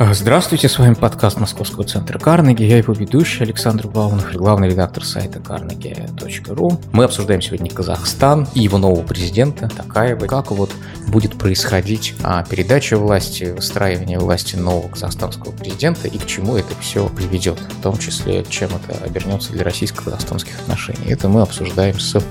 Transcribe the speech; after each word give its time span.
А, 0.00 0.14
здравствуйте, 0.14 0.68
с 0.68 0.78
вами 0.78 0.94
подкаст 0.94 1.40
Московского 1.40 1.82
центра 1.82 2.20
Карнеги. 2.20 2.62
Я 2.62 2.78
его 2.78 2.92
ведущий 2.92 3.42
Александр 3.42 3.88
Баунов, 3.88 4.32
главный 4.32 4.68
редактор 4.68 5.04
сайта 5.04 5.40
carnegie.ru. 5.40 6.80
Мы 6.92 7.02
обсуждаем 7.02 7.42
сегодня 7.42 7.68
Казахстан 7.68 8.46
и 8.54 8.60
его 8.60 8.78
нового 8.78 9.02
президента 9.02 9.68
Такаева. 9.68 10.26
Как 10.26 10.52
вот 10.52 10.70
будет 11.08 11.36
происходить 11.36 12.14
а, 12.22 12.44
передача 12.44 12.96
власти, 12.96 13.52
выстраивание 13.56 14.20
власти 14.20 14.54
нового 14.54 14.88
казахстанского 14.88 15.50
президента 15.50 16.06
и 16.06 16.16
к 16.16 16.26
чему 16.26 16.54
это 16.54 16.76
все 16.80 17.08
приведет, 17.08 17.58
в 17.58 17.82
том 17.82 17.98
числе, 17.98 18.44
чем 18.48 18.70
это 18.70 19.04
обернется 19.04 19.50
для 19.50 19.64
российско-казахстанских 19.64 20.60
отношений. 20.60 21.08
Это 21.08 21.28
мы 21.28 21.42
обсуждаем 21.42 21.98
с 21.98 22.22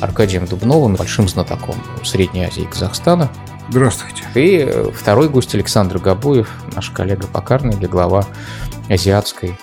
Аркадием 0.00 0.44
Дубновым, 0.44 0.96
большим 0.96 1.28
знатоком 1.28 1.76
Средней 2.04 2.44
Азии 2.44 2.64
и 2.64 2.66
Казахстана. 2.66 3.30
Здравствуйте. 3.70 4.24
И 4.34 4.64
э, 4.66 4.90
второй 4.90 5.28
гость 5.28 5.54
Александр 5.54 6.00
Габуев, 6.00 6.50
наш 6.74 6.90
коллега 6.90 7.28
по 7.28 7.40
Карнеги, 7.40 7.86
глава 7.86 8.26
азиатской 8.88 9.56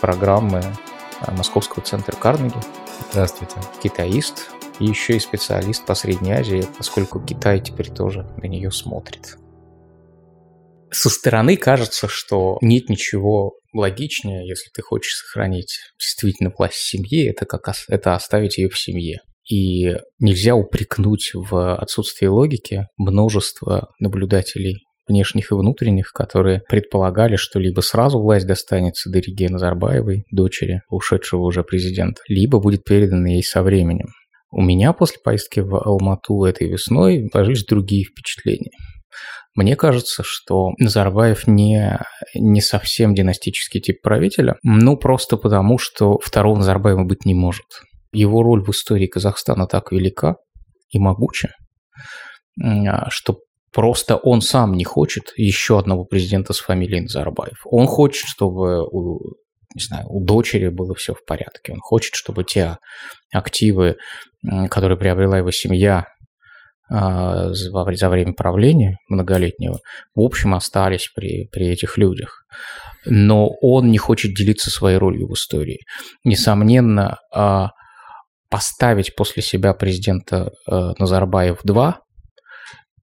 программы 0.00 0.60
э, 0.60 1.30
Московского 1.32 1.84
центра 1.84 2.16
Карнеги. 2.16 2.56
Здравствуйте. 3.10 3.56
Китаист 3.82 4.48
и 4.78 4.86
еще 4.86 5.14
и 5.16 5.20
специалист 5.20 5.84
по 5.84 5.94
Средней 5.94 6.32
Азии, 6.32 6.64
поскольку 6.78 7.20
Китай 7.20 7.60
теперь 7.60 7.90
тоже 7.90 8.22
на 8.38 8.46
нее 8.46 8.70
смотрит. 8.70 9.36
Со 10.90 11.10
стороны 11.10 11.58
кажется, 11.58 12.08
что 12.08 12.56
нет 12.62 12.88
ничего 12.88 13.58
логичнее, 13.74 14.48
если 14.48 14.70
ты 14.70 14.80
хочешь 14.80 15.16
сохранить 15.16 15.80
действительно 15.98 16.50
власть 16.56 16.76
в 16.76 16.88
семье, 16.88 17.28
это 17.28 17.44
как 17.44 17.70
это 17.88 18.14
оставить 18.14 18.56
ее 18.56 18.70
в 18.70 18.78
семье. 18.78 19.20
И 19.50 19.96
нельзя 20.20 20.54
упрекнуть 20.54 21.32
в 21.34 21.74
отсутствии 21.74 22.26
логики 22.26 22.86
множество 22.96 23.88
наблюдателей 23.98 24.84
внешних 25.08 25.50
и 25.50 25.54
внутренних, 25.54 26.12
которые 26.12 26.62
предполагали, 26.68 27.34
что 27.34 27.58
либо 27.58 27.80
сразу 27.80 28.20
власть 28.20 28.46
достанется 28.46 29.10
Дариге 29.10 29.48
Назарбаевой, 29.48 30.24
дочери 30.30 30.82
ушедшего 30.88 31.42
уже 31.42 31.64
президента, 31.64 32.22
либо 32.28 32.60
будет 32.60 32.84
передана 32.84 33.28
ей 33.28 33.42
со 33.42 33.64
временем. 33.64 34.06
У 34.52 34.62
меня 34.62 34.92
после 34.92 35.18
поездки 35.22 35.58
в 35.58 35.74
Алмату 35.74 36.44
этой 36.44 36.68
весной 36.68 37.28
сложились 37.32 37.64
другие 37.64 38.04
впечатления. 38.04 38.70
Мне 39.56 39.74
кажется, 39.74 40.22
что 40.24 40.70
Назарбаев 40.78 41.48
не, 41.48 41.98
не 42.36 42.60
совсем 42.60 43.16
династический 43.16 43.80
тип 43.80 44.00
правителя, 44.00 44.56
ну 44.62 44.96
просто 44.96 45.36
потому, 45.36 45.78
что 45.78 46.20
второго 46.20 46.58
Назарбаева 46.58 47.02
быть 47.02 47.24
не 47.24 47.34
может. 47.34 47.66
Его 48.12 48.42
роль 48.42 48.62
в 48.62 48.70
истории 48.70 49.06
Казахстана 49.06 49.66
так 49.66 49.92
велика 49.92 50.36
и 50.90 50.98
могуча, 50.98 51.54
а, 52.60 53.08
что 53.10 53.40
просто 53.72 54.16
он 54.16 54.40
сам 54.40 54.72
не 54.72 54.84
хочет 54.84 55.32
еще 55.36 55.78
одного 55.78 56.04
президента 56.04 56.52
с 56.52 56.58
фамилией 56.58 57.02
Назарбаев. 57.02 57.60
Он 57.64 57.86
хочет, 57.86 58.24
чтобы 58.26 58.84
у, 58.84 59.20
не 59.74 59.82
знаю, 59.82 60.06
у 60.08 60.24
дочери 60.24 60.68
было 60.68 60.94
все 60.94 61.14
в 61.14 61.24
порядке. 61.24 61.72
Он 61.72 61.80
хочет, 61.80 62.14
чтобы 62.14 62.44
те 62.44 62.78
активы, 63.32 63.96
которые 64.68 64.98
приобрела 64.98 65.38
его 65.38 65.52
семья 65.52 66.06
а, 66.92 67.52
за 67.52 68.08
время 68.08 68.32
правления 68.32 68.96
многолетнего, 69.08 69.78
в 70.14 70.20
общем, 70.20 70.54
остались 70.54 71.08
при, 71.14 71.46
при 71.52 71.68
этих 71.68 71.96
людях. 71.96 72.44
Но 73.06 73.48
он 73.60 73.90
не 73.92 73.98
хочет 73.98 74.34
делиться 74.34 74.70
своей 74.70 74.98
ролью 74.98 75.28
в 75.28 75.34
истории. 75.34 75.78
Несомненно, 76.24 77.18
а, 77.32 77.70
поставить 78.50 79.14
после 79.14 79.42
себя 79.42 79.72
президента 79.74 80.50
э, 80.70 80.92
Назарбаев-2, 80.98 81.94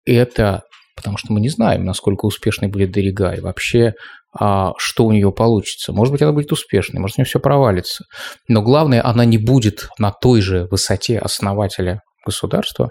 это 0.06 0.64
потому 0.98 1.18
что 1.18 1.32
мы 1.32 1.40
не 1.40 1.50
знаем, 1.50 1.86
насколько 1.86 2.26
успешной 2.26 2.70
будет 2.70 2.92
Дорига 2.92 3.32
и 3.34 3.40
вообще, 3.40 3.94
а, 4.38 4.74
что 4.78 5.06
у 5.06 5.12
нее 5.12 5.32
получится. 5.32 5.94
Может 5.94 6.12
быть, 6.12 6.22
она 6.24 6.32
будет 6.34 6.52
успешной, 6.52 7.00
может, 7.00 7.18
у 7.18 7.22
нее 7.22 7.28
все 7.28 7.40
провалится. 7.40 8.03
Но 8.47 8.62
главное, 8.64 9.06
она 9.06 9.24
не 9.24 9.38
будет 9.38 9.90
на 10.00 10.12
той 10.12 10.42
же 10.42 10.68
высоте 10.72 11.20
основателя 11.20 12.02
государства, 12.26 12.90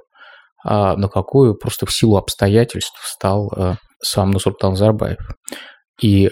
а, 0.64 0.96
на 0.96 1.08
какую 1.08 1.56
просто 1.56 1.84
в 1.84 1.92
силу 1.92 2.16
обстоятельств 2.16 2.98
стал 3.04 3.52
а, 3.54 3.74
сам 4.00 4.30
Нусултан 4.30 4.70
Назарбаев. 4.70 5.18
И 6.00 6.30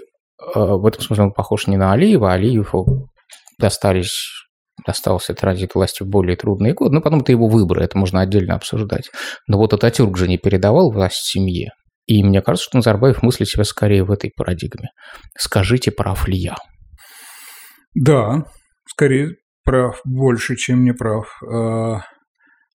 а, 0.54 0.76
в 0.76 0.86
этом 0.86 1.02
смысле 1.02 1.24
он 1.24 1.32
похож 1.32 1.66
не 1.66 1.76
на 1.76 1.92
Алиева, 1.92 2.32
Алиеву 2.32 3.10
достались 3.58 4.43
остался 4.84 5.34
транзит 5.34 5.74
власти 5.74 6.02
в 6.02 6.06
более 6.06 6.36
трудные 6.36 6.74
годы, 6.74 6.94
но 6.94 7.00
потом 7.00 7.20
это 7.20 7.32
его 7.32 7.48
выбор, 7.48 7.80
это 7.80 7.96
можно 7.96 8.20
отдельно 8.20 8.54
обсуждать. 8.54 9.10
Но 9.46 9.58
вот 9.58 9.72
Ататюрк 9.72 10.16
же 10.16 10.28
не 10.28 10.38
передавал 10.38 10.90
власть 10.90 11.24
семье. 11.24 11.70
И 12.06 12.22
мне 12.22 12.42
кажется, 12.42 12.66
что 12.68 12.78
Назарбаев 12.78 13.22
мыслит 13.22 13.48
себя 13.48 13.64
скорее 13.64 14.04
в 14.04 14.10
этой 14.10 14.30
парадигме. 14.34 14.88
Скажите, 15.38 15.90
прав 15.90 16.28
ли 16.28 16.36
я? 16.36 16.56
Да, 17.94 18.44
скорее 18.86 19.36
прав 19.64 20.00
больше, 20.04 20.56
чем 20.56 20.84
не 20.84 20.92
прав. 20.92 21.26
А, 21.42 22.02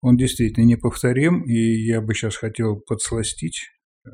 он 0.02 0.16
действительно 0.16 0.64
неповторим, 0.64 1.44
и 1.44 1.53
я 1.85 2.02
бы 2.02 2.14
сейчас 2.14 2.38
хотел 2.38 2.79
подсластить 2.79 3.66
э, 4.06 4.09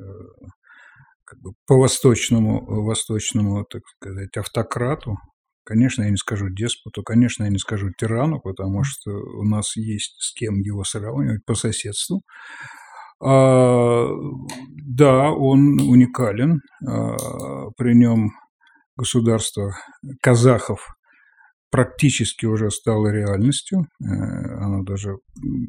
как 1.24 1.40
бы 1.40 1.52
по 1.68 1.78
восточному, 1.78 2.84
восточному, 2.84 3.66
так 3.66 3.82
сказать, 3.96 4.36
автократу, 4.38 5.18
Конечно, 5.66 6.04
я 6.04 6.10
не 6.10 6.18
скажу 6.18 6.50
деспоту, 6.50 7.04
конечно, 7.04 7.44
я 7.44 7.50
не 7.50 7.58
скажу 7.58 7.90
тирану, 7.98 8.42
потому 8.42 8.84
что 8.84 9.12
у 9.12 9.44
нас 9.44 9.76
есть 9.78 10.16
с 10.20 10.34
кем 10.34 10.60
его 10.60 10.84
сравнивать 10.84 11.46
по 11.46 11.56
соседству. 11.56 12.22
А, 13.24 14.08
да, 14.86 15.32
он 15.32 15.80
уникален. 15.80 16.62
А, 16.86 17.70
при 17.78 17.96
нем 17.96 18.32
государство 18.98 19.74
казахов 20.22 20.88
практически 21.74 22.46
уже 22.46 22.70
стало 22.70 23.08
реальностью. 23.08 23.88
Э, 24.00 24.06
оно 24.06 24.84
даже 24.84 25.16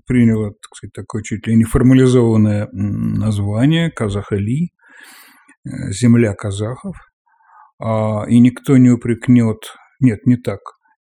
приняло, 0.06 0.50
так 0.50 0.76
сказать, 0.76 0.92
такое 0.92 1.22
чуть 1.22 1.46
ли 1.46 1.56
не 1.56 1.64
формализованное 1.64 2.68
название 2.72 3.90
Казахали, 3.90 4.68
э, 5.64 5.92
земля 5.92 6.34
казахов. 6.34 6.96
А, 7.80 8.24
и 8.28 8.38
никто 8.38 8.76
не 8.76 8.90
упрекнет 8.90 9.72
нет, 10.04 10.26
не 10.26 10.36
так. 10.36 10.60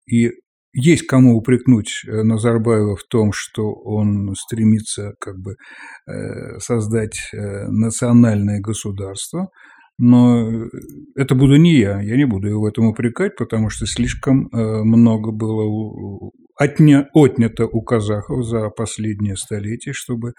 И 0.05 0.31
есть 0.73 1.07
кому 1.07 1.35
упрекнуть 1.35 2.03
э, 2.05 2.21
Назарбаева 2.23 2.95
в 2.95 3.03
том, 3.03 3.31
что 3.33 3.73
он 3.73 4.35
стремится 4.35 5.13
как 5.19 5.37
бы 5.39 5.55
э, 6.07 6.59
создать 6.59 7.17
э, 7.33 7.67
национальное 7.67 8.59
государство, 8.59 9.49
но 9.97 10.67
это 11.15 11.33
буду 11.33 11.55
не 11.55 11.79
я, 11.79 11.99
я 12.01 12.15
не 12.15 12.25
буду 12.25 12.47
его 12.47 12.61
в 12.61 12.65
этом 12.65 12.85
упрекать, 12.85 13.35
потому 13.35 13.69
что 13.69 13.87
слишком 13.87 14.47
много 14.51 15.31
было 15.31 16.31
отня, 16.55 17.09
отнято 17.13 17.65
у 17.65 17.81
казахов 17.81 18.45
за 18.45 18.69
последние 18.69 19.35
столетия, 19.35 19.93
чтобы 19.93 20.33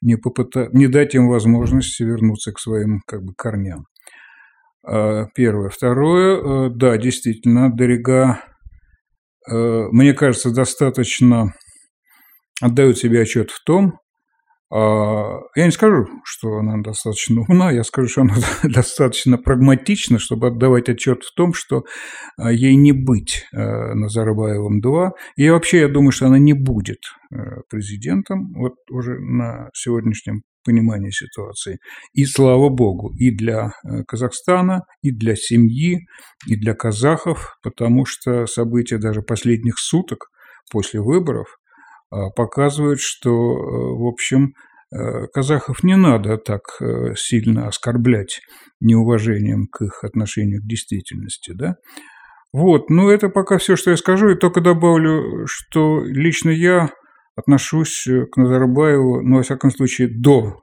не, 0.00 0.16
попытать, 0.16 0.72
не 0.72 0.86
дать 0.86 1.14
им 1.14 1.28
возможность 1.28 2.00
вернуться 2.00 2.52
к 2.52 2.58
своим 2.58 3.02
как 3.06 3.22
бы, 3.22 3.34
корням. 3.36 3.84
А, 4.84 5.26
первое. 5.34 5.68
Второе, 5.68 6.68
э, 6.68 6.70
да, 6.74 6.96
действительно, 6.96 7.70
Дорига, 7.72 8.40
э, 9.48 9.54
мне 9.54 10.12
кажется, 10.12 10.52
достаточно 10.52 11.54
отдают 12.60 12.98
себе 12.98 13.22
отчет 13.22 13.50
в 13.50 13.62
том, 13.64 14.00
я 14.74 15.66
не 15.66 15.70
скажу, 15.70 16.06
что 16.24 16.56
она 16.56 16.80
достаточно 16.82 17.42
умна, 17.42 17.70
я 17.70 17.84
скажу, 17.84 18.08
что 18.08 18.22
она 18.22 18.34
достаточно 18.62 19.36
прагматична, 19.38 20.18
чтобы 20.18 20.48
отдавать 20.48 20.88
отчет 20.88 21.24
в 21.24 21.34
том, 21.34 21.52
что 21.52 21.84
а, 22.38 22.50
ей 22.50 22.74
не 22.76 22.92
быть 22.92 23.44
э, 23.52 23.58
Назарбаевым-2. 23.58 25.10
И 25.36 25.50
вообще, 25.50 25.80
я 25.80 25.88
думаю, 25.88 26.12
что 26.12 26.26
она 26.26 26.38
не 26.38 26.54
будет 26.54 26.98
президентом, 27.70 28.52
вот 28.54 28.74
уже 28.90 29.18
на 29.18 29.70
сегодняшнем 29.72 30.42
понимание 30.64 31.12
ситуации. 31.12 31.78
И 32.12 32.24
слава 32.24 32.68
богу, 32.68 33.12
и 33.18 33.30
для 33.30 33.72
э, 33.84 34.04
Казахстана, 34.06 34.82
и 35.02 35.10
для 35.10 35.34
семьи, 35.36 36.06
и 36.46 36.56
для 36.56 36.74
казахов, 36.74 37.56
потому 37.62 38.04
что 38.04 38.46
события 38.46 38.98
даже 38.98 39.22
последних 39.22 39.78
суток 39.78 40.28
после 40.70 41.00
выборов 41.00 41.48
а, 41.48 41.61
показывают, 42.34 43.00
что, 43.00 43.30
э, 43.30 43.32
в 43.98 44.06
общем, 44.06 44.54
э, 44.92 45.26
казахов 45.32 45.82
не 45.82 45.96
надо 45.96 46.38
так 46.38 46.62
сильно 47.16 47.68
оскорблять 47.68 48.40
неуважением 48.80 49.66
к 49.66 49.82
их 49.82 50.04
отношению 50.04 50.60
к 50.60 50.66
действительности, 50.66 51.52
да. 51.54 51.76
Вот, 52.52 52.90
ну 52.90 53.08
это 53.08 53.30
пока 53.30 53.56
все, 53.56 53.76
что 53.76 53.90
я 53.90 53.96
скажу, 53.96 54.30
и 54.30 54.38
только 54.38 54.60
добавлю, 54.60 55.46
что 55.46 56.02
лично 56.04 56.50
я 56.50 56.90
отношусь 57.34 58.06
э, 58.06 58.26
к 58.26 58.36
Назарбаеву, 58.36 59.22
ну, 59.22 59.36
во 59.36 59.42
всяком 59.42 59.70
случае, 59.70 60.08
до 60.08 60.62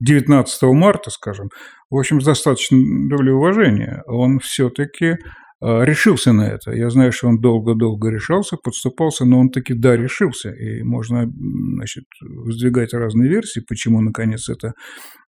19 0.00 0.62
марта, 0.74 1.10
скажем, 1.10 1.48
в 1.90 1.96
общем, 1.96 2.20
с 2.20 2.24
достаточно 2.24 2.78
доли 3.08 3.30
уважения. 3.30 4.02
Он 4.06 4.38
все-таки 4.38 5.12
а, 5.12 5.16
решился 5.60 6.32
на 6.32 6.42
это. 6.42 6.72
Я 6.72 6.90
знаю, 6.90 7.12
что 7.12 7.28
он 7.28 7.40
долго-долго 7.40 8.10
решался, 8.10 8.56
подступался, 8.56 9.24
но 9.24 9.40
он 9.40 9.50
таки, 9.50 9.74
да, 9.74 9.96
решился. 9.96 10.50
И 10.50 10.82
можно, 10.82 11.26
значит, 11.26 12.04
выдвигать 12.20 12.92
разные 12.92 13.28
версии, 13.28 13.62
почему, 13.66 14.00
наконец, 14.00 14.48
эта 14.48 14.72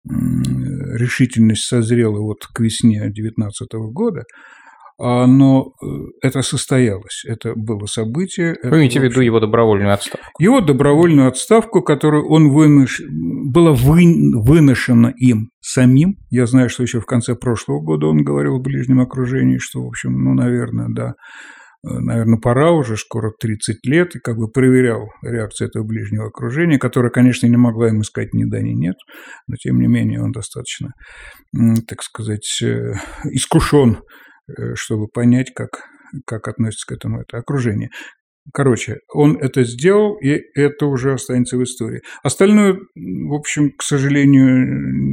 решительность 0.04 1.64
созрела 1.64 2.20
вот 2.20 2.46
к 2.46 2.60
весне 2.60 3.00
2019 3.00 3.68
года. 3.92 4.24
А, 5.02 5.26
но 5.26 5.72
э, 5.82 5.86
это 6.20 6.42
состоялось, 6.42 7.24
это 7.24 7.54
было 7.56 7.86
событие. 7.86 8.58
Вы 8.62 8.80
имеете 8.80 9.00
в 9.00 9.04
виду 9.04 9.22
его 9.22 9.40
добровольную 9.40 9.94
отставку? 9.94 10.26
Его 10.38 10.60
добровольную 10.60 11.28
отставку, 11.28 11.80
которую 11.80 12.28
он 12.28 12.50
вынош... 12.50 13.00
была 13.08 13.72
вы... 13.72 14.04
выношена 14.34 15.14
им 15.16 15.52
самим. 15.60 16.18
Я 16.28 16.44
знаю, 16.44 16.68
что 16.68 16.82
еще 16.82 17.00
в 17.00 17.06
конце 17.06 17.34
прошлого 17.34 17.80
года 17.80 18.08
он 18.08 18.22
говорил 18.22 18.58
в 18.58 18.62
ближнем 18.62 19.00
окружении, 19.00 19.56
что, 19.56 19.82
в 19.82 19.86
общем, 19.86 20.22
ну, 20.22 20.34
наверное, 20.34 20.88
да, 20.90 21.14
э, 21.82 21.98
наверное, 21.98 22.38
пора 22.38 22.72
уже, 22.72 22.98
скоро 22.98 23.32
30 23.40 23.86
лет, 23.86 24.16
и 24.16 24.18
как 24.18 24.36
бы 24.36 24.48
проверял 24.48 25.08
реакцию 25.22 25.68
этого 25.68 25.82
ближнего 25.82 26.26
окружения, 26.26 26.78
которое, 26.78 27.08
конечно, 27.08 27.46
не 27.46 27.56
могла 27.56 27.88
ему 27.88 28.02
сказать 28.02 28.34
ни 28.34 28.44
да, 28.44 28.60
ни 28.60 28.72
нет, 28.72 28.96
но, 29.46 29.56
тем 29.56 29.80
не 29.80 29.86
менее, 29.86 30.22
он 30.22 30.32
достаточно, 30.32 30.92
так 31.88 32.02
сказать, 32.02 32.60
э, 32.62 32.96
искушен 33.24 34.00
чтобы 34.74 35.08
понять, 35.08 35.52
как, 35.54 35.84
как 36.26 36.48
относится 36.48 36.86
к 36.86 36.92
этому 36.96 37.20
это 37.20 37.38
окружение. 37.38 37.90
Короче, 38.52 38.98
он 39.12 39.36
это 39.36 39.64
сделал, 39.64 40.16
и 40.16 40.40
это 40.54 40.86
уже 40.86 41.12
останется 41.12 41.56
в 41.56 41.62
истории. 41.62 42.00
Остальное, 42.22 42.78
в 42.94 43.34
общем, 43.34 43.70
к 43.76 43.82
сожалению, 43.82 44.66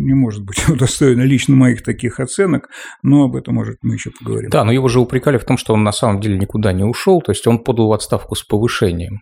не 0.05 0.13
может 0.13 0.43
быть 0.43 0.67
удостоено 0.69 1.23
лично 1.23 1.55
моих 1.55 1.83
таких 1.83 2.19
оценок, 2.19 2.69
но 3.03 3.25
об 3.25 3.35
этом, 3.35 3.55
может, 3.55 3.77
мы 3.81 3.95
еще 3.95 4.11
поговорим. 4.11 4.49
Да, 4.49 4.63
но 4.63 4.71
его 4.71 4.87
же 4.87 4.99
упрекали 4.99 5.37
в 5.37 5.45
том, 5.45 5.57
что 5.57 5.73
он 5.73 5.83
на 5.83 5.91
самом 5.91 6.19
деле 6.19 6.37
никуда 6.37 6.71
не 6.71 6.83
ушел, 6.83 7.21
то 7.21 7.31
есть 7.31 7.45
он 7.47 7.59
подал 7.59 7.89
в 7.89 7.93
отставку 7.93 8.35
с 8.35 8.43
повышением. 8.43 9.19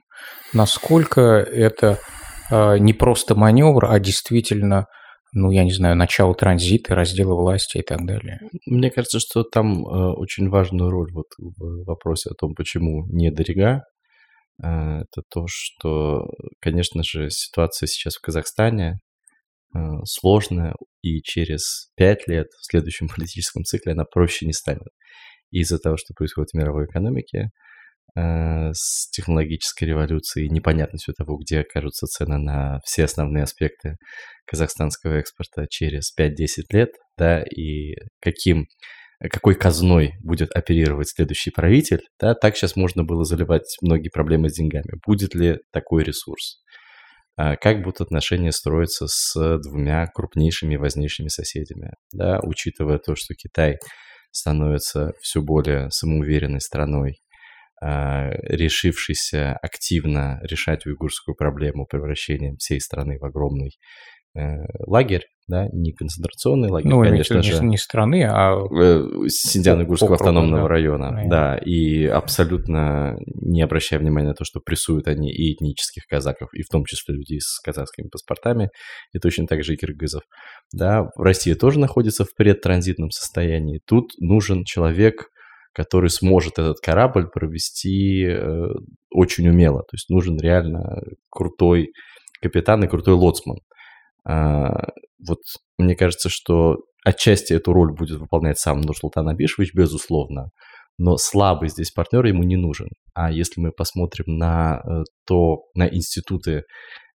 Насколько 0.54 1.22
это 1.22 2.00
э, 2.52 2.78
не 2.78 2.94
просто 2.94 3.36
маневр, 3.36 3.86
а 3.86 4.00
действительно 4.00 4.86
ну, 5.36 5.52
я 5.52 5.66
не 5.66 5.74
знаю, 5.74 5.98
начало 5.98 6.34
транзита, 6.34 6.96
раздела 6.96 7.36
власти 7.36 7.80
и 7.80 7.82
так 7.82 8.06
далее. 8.06 8.40
Мне 8.66 8.90
кажется, 8.90 9.20
что 9.20 9.44
там 9.44 9.86
э, 9.86 10.14
очень 10.14 10.50
важную 10.50 10.90
роль 10.90 11.12
вот 11.12 11.28
в 11.38 11.84
вопросе 11.84 12.30
о 12.30 12.36
том, 12.36 12.56
почему 12.56 13.06
не 13.08 13.32
Дорига, 13.32 13.84
э, 14.64 14.68
это 14.68 15.24
то, 15.30 15.46
что, 15.50 16.30
конечно 16.62 17.04
же, 17.04 17.30
ситуация 17.30 17.88
сейчас 17.88 18.16
в 18.16 18.22
Казахстане 18.22 19.00
э, 19.76 19.80
сложная, 20.06 20.74
и 21.02 21.22
через 21.22 21.92
пять 21.98 22.30
лет 22.30 22.48
в 22.62 22.66
следующем 22.66 23.10
политическом 23.14 23.66
цикле 23.66 23.92
она 23.92 24.06
проще 24.06 24.46
не 24.46 24.54
станет. 24.54 24.88
Из-за 25.52 25.80
того, 25.80 25.98
что 25.98 26.14
происходит 26.16 26.52
в 26.54 26.58
мировой 26.58 26.86
экономике, 26.86 27.50
с 28.18 29.10
технологической 29.12 29.88
революцией, 29.88 30.50
непонятностью 30.50 31.14
того, 31.14 31.38
где 31.38 31.60
окажутся 31.60 32.08
цены 32.08 32.38
на 32.38 32.80
все 32.86 33.04
основные 33.04 33.44
аспекты 33.44 33.98
казахстанского 34.48 35.16
экспорта 35.16 35.66
через 35.70 36.14
5-10 36.18 36.32
лет, 36.72 36.90
да, 37.18 37.44
и 37.44 37.96
каким 38.22 38.68
какой 39.32 39.56
казной 39.56 40.14
будет 40.24 40.52
оперировать 40.52 41.10
следующий 41.10 41.50
правитель, 41.50 42.02
да, 42.20 42.36
так 42.36 42.56
сейчас 42.56 42.76
можно 42.76 43.04
было 43.04 43.24
заливать 43.24 43.78
многие 43.82 44.10
проблемы 44.10 44.50
с 44.50 44.54
деньгами. 44.54 45.00
Будет 45.06 45.34
ли 45.36 45.60
такой 45.72 46.04
ресурс? 46.04 46.62
А 47.38 47.56
как 47.58 47.82
будут 47.82 48.02
отношения 48.02 48.52
строиться 48.52 49.08
с 49.08 49.58
двумя 49.60 50.06
крупнейшими, 50.08 50.78
важнейшими 50.78 51.28
соседями, 51.28 51.92
да, 52.14 52.40
учитывая 52.44 52.98
то, 52.98 53.16
что 53.16 53.34
Китай 53.34 53.78
становится 54.32 55.14
все 55.22 55.42
более 55.42 55.90
самоуверенной 55.92 56.62
страной, 56.62 57.16
решившийся 57.82 59.58
активно 59.62 60.40
решать 60.44 60.86
уйгурскую 60.86 61.36
проблему 61.36 61.86
превращением 61.86 62.58
всей 62.58 62.80
страны 62.80 63.18
в 63.20 63.26
огромный 63.26 63.78
э, 64.36 64.58
лагерь, 64.88 65.26
да, 65.48 65.68
не 65.72 65.94
концентрационный 65.94 66.70
лагерь, 66.70 66.90
ну, 66.90 67.02
конечно 67.02 67.44
же. 67.44 67.64
Не, 67.64 67.78
страны, 67.78 68.24
а... 68.24 68.56
Э, 68.56 69.04
Синьцзян-Уйгурского 69.28 70.16
автономного 70.16 70.64
да. 70.64 70.68
района, 70.68 71.12
да. 71.12 71.30
да, 71.30 71.58
и 71.58 72.06
абсолютно 72.06 73.18
не 73.26 73.62
обращая 73.62 74.00
внимания 74.00 74.30
на 74.30 74.34
то, 74.34 74.44
что 74.44 74.60
прессуют 74.60 75.08
они 75.08 75.32
и 75.32 75.54
этнических 75.54 76.08
казаков, 76.08 76.50
и 76.54 76.64
в 76.64 76.70
том 76.70 76.84
числе 76.86 77.16
людей 77.16 77.40
с 77.42 77.60
казахскими 77.60 78.08
паспортами, 78.08 78.70
и 79.14 79.20
точно 79.20 79.46
так 79.46 79.64
же 79.64 79.74
и 79.74 79.78
киргизов. 79.78 80.24
Да, 80.74 81.10
в 81.16 81.22
России 81.22 81.54
тоже 81.54 81.80
находится 81.80 82.26
в 82.26 82.34
предтранзитном 82.36 83.12
состоянии. 83.12 83.82
Тут 83.86 84.14
нужен 84.20 84.64
человек, 84.64 85.28
который 85.76 86.10
сможет 86.10 86.58
этот 86.58 86.80
корабль 86.80 87.28
провести 87.28 88.26
э, 88.26 88.68
очень 89.12 89.48
умело. 89.50 89.82
То 89.82 89.94
есть 89.94 90.10
нужен 90.10 90.38
реально 90.40 91.02
крутой 91.30 91.92
капитан 92.42 92.84
и 92.84 92.88
крутой 92.88 93.16
лоцман. 93.16 93.58
А, 94.28 94.88
вот 95.28 95.40
мне 95.78 95.96
кажется, 95.96 96.30
что 96.30 96.78
отчасти 97.04 97.54
эту 97.54 97.74
роль 97.74 97.94
будет 97.94 98.20
выполнять 98.20 98.58
сам 98.58 98.82
Нурсултан 98.82 99.28
Абишевич, 99.28 99.74
безусловно, 99.74 100.50
но 100.98 101.18
слабый 101.18 101.70
здесь 101.70 101.92
партнер 101.92 102.26
ему 102.26 102.44
не 102.44 102.56
нужен. 102.56 102.88
А 103.14 103.30
если 103.30 103.60
мы 103.60 103.72
посмотрим 103.72 104.38
на 104.38 104.82
э, 104.82 105.04
то, 105.28 105.64
на 105.76 105.88
институты 105.88 106.64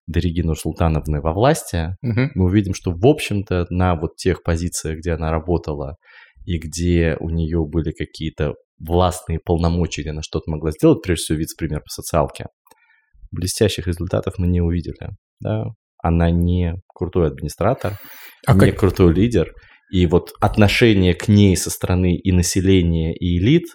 Дариги 0.05 0.41
Нурсултановны 0.41 1.19
во 1.21 1.33
власти, 1.33 1.95
угу. 2.03 2.29
мы 2.35 2.45
увидим, 2.45 2.73
что, 2.75 2.91
в 2.91 3.05
общем-то, 3.07 3.65
на 3.69 3.95
вот 3.95 4.17
тех 4.17 4.43
позициях, 4.43 4.99
где 4.99 5.13
она 5.13 5.31
работала, 5.31 5.95
и 6.45 6.57
где 6.57 7.17
у 7.19 7.29
нее 7.29 7.65
были 7.65 7.91
какие-то 7.91 8.53
властные 8.79 9.39
полномочия, 9.39 10.01
где 10.01 10.11
она 10.11 10.21
что-то 10.21 10.49
могла 10.49 10.71
сделать, 10.71 11.01
прежде 11.03 11.23
всего 11.23 11.37
вице-премьер 11.39 11.81
по 11.81 11.89
социалке, 11.89 12.47
блестящих 13.31 13.87
результатов 13.87 14.35
мы 14.37 14.47
не 14.47 14.61
увидели. 14.61 15.09
Да? 15.39 15.65
Она 16.03 16.31
не 16.31 16.75
крутой 16.87 17.27
администратор, 17.27 17.99
а 18.47 18.53
не 18.53 18.59
как... 18.59 18.79
крутой 18.79 19.13
лидер. 19.13 19.53
И 19.91 20.05
вот 20.07 20.31
отношение 20.39 21.13
к 21.13 21.27
ней 21.27 21.55
со 21.57 21.69
стороны 21.69 22.15
и 22.15 22.31
населения, 22.31 23.13
и 23.13 23.37
элит, 23.37 23.65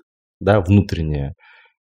да, 0.40 0.60
внутреннее, 0.60 1.34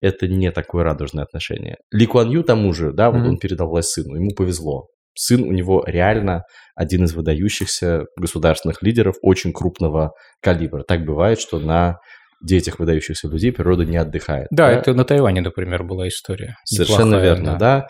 это 0.01 0.29
не 0.29 0.53
такое 0.53 0.85
радужное 0.85 1.25
отношение. 1.25 1.77
Ли 1.91 2.07
Куан 2.07 2.31
Ю 2.31 2.45
тому 2.45 2.73
же, 2.73 2.93
да, 2.93 3.11
вот 3.11 3.23
mm-hmm. 3.23 3.29
он 3.29 3.39
передал 3.39 3.69
власть 3.69 3.91
сыну, 3.91 4.15
ему 4.15 4.31
повезло 4.37 4.89
сын 5.19 5.43
у 5.43 5.53
него 5.53 5.83
реально 5.87 6.45
один 6.77 7.05
из 7.05 7.13
выдающихся 7.13 8.05
государственных 8.17 8.83
лидеров 8.83 9.17
очень 9.21 9.53
крупного 9.53 10.13
калибра. 10.41 10.85
Так 10.85 11.05
бывает, 11.05 11.41
что 11.41 11.59
на 11.59 11.99
детях 12.41 12.79
выдающихся 12.79 13.27
людей 13.27 13.51
природа 13.51 13.85
не 13.85 13.97
отдыхает. 13.97 14.47
Да, 14.51 14.69
да? 14.69 14.73
это 14.73 14.95
на 14.95 15.05
Тайване, 15.05 15.41
например, 15.41 15.83
была 15.83 16.07
история. 16.07 16.55
Совершенно 16.65 17.17
Неплохая, 17.17 17.25
верно, 17.25 17.53
да. 17.53 17.59
да. 17.59 17.87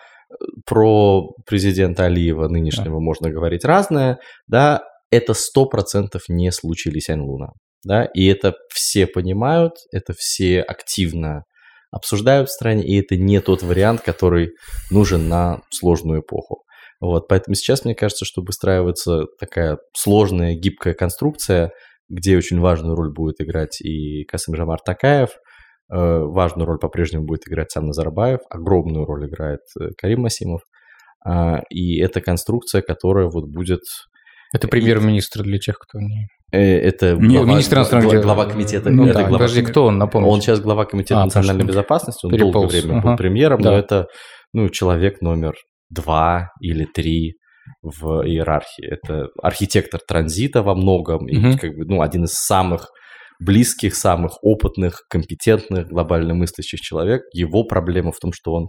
Про 0.67 1.35
президента 1.47 2.07
Алиева 2.07 2.49
нынешнего 2.49 2.97
да. 2.97 3.05
можно 3.05 3.31
говорить 3.31 3.65
разное, 3.65 4.19
да, 4.47 4.83
это 5.11 5.35
сто 5.35 5.67
процентов 5.67 6.23
не 6.29 6.50
случай 6.50 6.91
Ли 6.91 7.00
Луна, 7.09 7.49
да, 7.85 8.05
и 8.05 8.26
это 8.26 8.55
все 8.73 9.07
понимают, 9.07 9.75
это 9.91 10.12
все 10.17 10.61
активно 10.61 11.45
обсуждают 11.91 12.50
в 12.50 12.52
стране, 12.52 12.85
и 12.85 13.00
это 13.00 13.17
не 13.17 13.41
тот 13.41 13.62
вариант, 13.62 14.02
который 14.02 14.50
нужен 14.91 15.29
на 15.29 15.61
сложную 15.71 16.21
эпоху. 16.21 16.64
Вот, 17.00 17.28
поэтому 17.28 17.55
сейчас, 17.55 17.85
мне 17.85 17.95
кажется, 17.95 18.25
что 18.25 18.43
выстраивается 18.43 19.26
такая 19.38 19.78
сложная, 19.97 20.55
гибкая 20.55 20.95
конструкция, 20.95 21.73
где 22.09 22.37
очень 22.37 22.59
важную 22.59 22.97
роль 22.97 23.12
будет 23.12 23.40
играть 23.40 23.81
и 23.81 24.25
Касым 24.25 24.57
Жамар 24.57 24.81
Такаев, 24.85 25.31
э, 25.31 25.35
важную 25.95 26.67
роль 26.67 26.78
по-прежнему 26.78 27.25
будет 27.25 27.47
играть 27.47 27.71
сам 27.71 27.87
Назарбаев, 27.87 28.40
огромную 28.50 29.05
роль 29.05 29.28
играет 29.28 29.61
э, 29.81 29.90
Карим 29.97 30.23
Масимов, 30.23 30.62
э, 31.25 31.61
и 31.71 32.00
это 32.00 32.21
конструкция, 32.21 32.83
которая 32.83 33.28
вот 33.28 33.45
будет... 33.47 33.83
Это 34.52 34.67
премьер-министр 34.67 35.43
для 35.43 35.59
тех, 35.59 35.78
кто 35.78 36.00
не... 36.00 36.26
Э, 36.50 36.59
это 36.59 37.14
глава, 37.14 37.47
министр 37.47 37.76
иностранных 37.76 38.11
дел. 38.11 38.23
Глава 38.23 38.47
комитета. 38.47 38.90
Ну, 38.90 39.05
это 39.05 39.14
да, 39.14 39.21
глава, 39.21 39.38
подожди, 39.38 39.62
кто 39.62 39.85
он, 39.85 39.99
напомню? 39.99 40.28
Он 40.28 40.40
сейчас 40.40 40.61
глава 40.61 40.87
комитета 40.87 41.21
а, 41.21 41.25
национальной 41.26 41.64
безопасности, 41.64 42.26
он 42.26 42.33
переполз. 42.33 42.52
долгое 42.52 42.81
время 42.81 42.99
ага. 42.99 43.09
был 43.11 43.17
премьером, 43.17 43.61
да. 43.61 43.71
но 43.71 43.78
это 43.78 44.07
ну, 44.52 44.69
человек 44.71 45.21
номер 45.21 45.55
два 45.90 46.50
или 46.61 46.85
три 46.85 47.37
в 47.83 48.26
иерархии. 48.26 48.87
Это 48.87 49.28
архитектор 49.42 50.00
транзита 50.07 50.62
во 50.62 50.75
многом, 50.75 51.26
mm-hmm. 51.26 51.54
и 51.54 51.59
как 51.59 51.76
бы, 51.76 51.85
ну, 51.85 52.02
один 52.02 52.25
из 52.25 52.33
самых 52.33 52.90
близких, 53.40 53.95
самых 53.95 54.42
опытных, 54.42 55.02
компетентных, 55.09 55.88
глобально 55.88 56.35
мыслящих 56.35 56.80
человек. 56.80 57.23
Его 57.33 57.64
проблема 57.64 58.11
в 58.12 58.18
том, 58.18 58.33
что 58.33 58.52
он, 58.52 58.68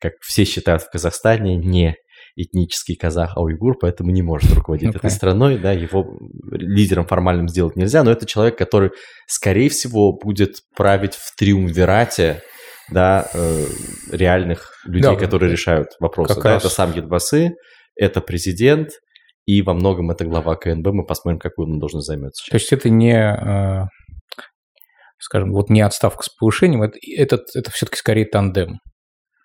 как 0.00 0.14
все 0.20 0.44
считают 0.44 0.82
в 0.82 0.90
Казахстане, 0.90 1.56
не 1.56 1.94
этнический 2.34 2.94
казах, 2.94 3.32
а 3.36 3.42
уйгур, 3.42 3.76
поэтому 3.80 4.10
не 4.10 4.22
может 4.22 4.52
руководить 4.52 4.90
okay. 4.90 4.98
этой 4.98 5.10
страной, 5.10 5.58
да, 5.58 5.72
его 5.72 6.06
лидером 6.50 7.06
формальным 7.06 7.48
сделать 7.48 7.74
нельзя, 7.74 8.04
но 8.04 8.12
это 8.12 8.26
человек, 8.26 8.56
который, 8.56 8.90
скорее 9.26 9.68
всего, 9.68 10.12
будет 10.12 10.56
править 10.76 11.14
в 11.14 11.34
триумвирате 11.36 12.42
да, 12.90 13.28
э, 13.32 13.66
реальных 14.12 14.72
людей, 14.84 15.02
да, 15.02 15.16
которые 15.16 15.52
решают 15.52 15.88
вопросы. 16.00 16.40
Да, 16.40 16.56
это 16.56 16.68
сам 16.68 16.92
Едбасы, 16.92 17.54
это 17.96 18.20
президент, 18.20 18.90
и 19.46 19.62
во 19.62 19.74
многом 19.74 20.10
это 20.10 20.24
глава 20.24 20.56
КНБ. 20.56 20.86
Мы 20.88 21.06
посмотрим, 21.06 21.38
какую 21.38 21.68
он 21.68 21.78
должность 21.78 22.06
займет 22.06 22.36
сейчас. 22.36 22.50
То 22.50 22.56
есть 22.56 22.72
это 22.72 22.90
не... 22.90 23.14
Э, 23.14 23.86
скажем, 25.18 25.52
вот 25.52 25.68
не 25.68 25.80
отставка 25.80 26.22
с 26.22 26.28
повышением, 26.28 26.82
это, 26.82 26.98
это, 27.16 27.44
это 27.54 27.70
все-таки 27.70 27.96
скорее 27.96 28.24
тандем. 28.24 28.78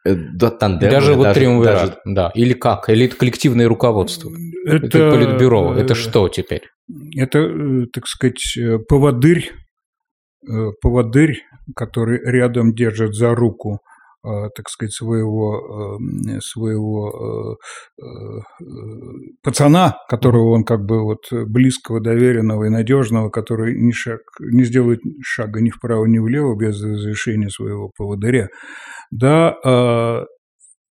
Э, 0.05 0.15
да, 0.15 0.51
тандем. 0.51 0.89
Даже 0.89 1.13
вот 1.13 1.23
даже, 1.23 1.39
триумвират, 1.39 1.81
даже... 1.81 1.97
да. 2.05 2.31
Или 2.35 2.53
как? 2.53 2.89
Или 2.89 3.05
это 3.07 3.15
коллективное 3.15 3.67
руководство? 3.67 4.31
Это, 4.65 4.85
это 4.85 5.11
политбюро. 5.11 5.73
Это 5.75 5.95
что 5.95 6.29
теперь? 6.29 6.63
Это, 7.17 7.49
так 7.93 8.07
сказать, 8.07 8.57
поводырь, 8.87 9.51
поводырь, 10.81 11.41
который 11.75 12.19
рядом 12.23 12.73
держит 12.73 13.13
за 13.15 13.35
руку 13.35 13.79
так 14.23 14.69
сказать, 14.69 14.93
своего, 14.93 15.99
своего 16.39 17.57
пацана, 19.43 19.97
которого 20.07 20.51
он 20.51 20.63
как 20.63 20.85
бы 20.85 21.03
вот 21.03 21.25
близкого, 21.29 21.99
доверенного 21.99 22.63
и 22.63 22.69
надежного, 22.69 23.29
который 23.29 23.77
ни, 23.77 23.91
шаг, 23.91 24.21
не 24.39 24.63
сделает 24.63 25.01
шага 25.21 25.59
ни 25.59 25.69
вправо, 25.71 26.05
ни 26.05 26.19
влево 26.19 26.55
без 26.55 26.81
разрешения 26.81 27.49
своего 27.49 27.91
поводыря. 27.97 28.47
Да, 29.11 30.25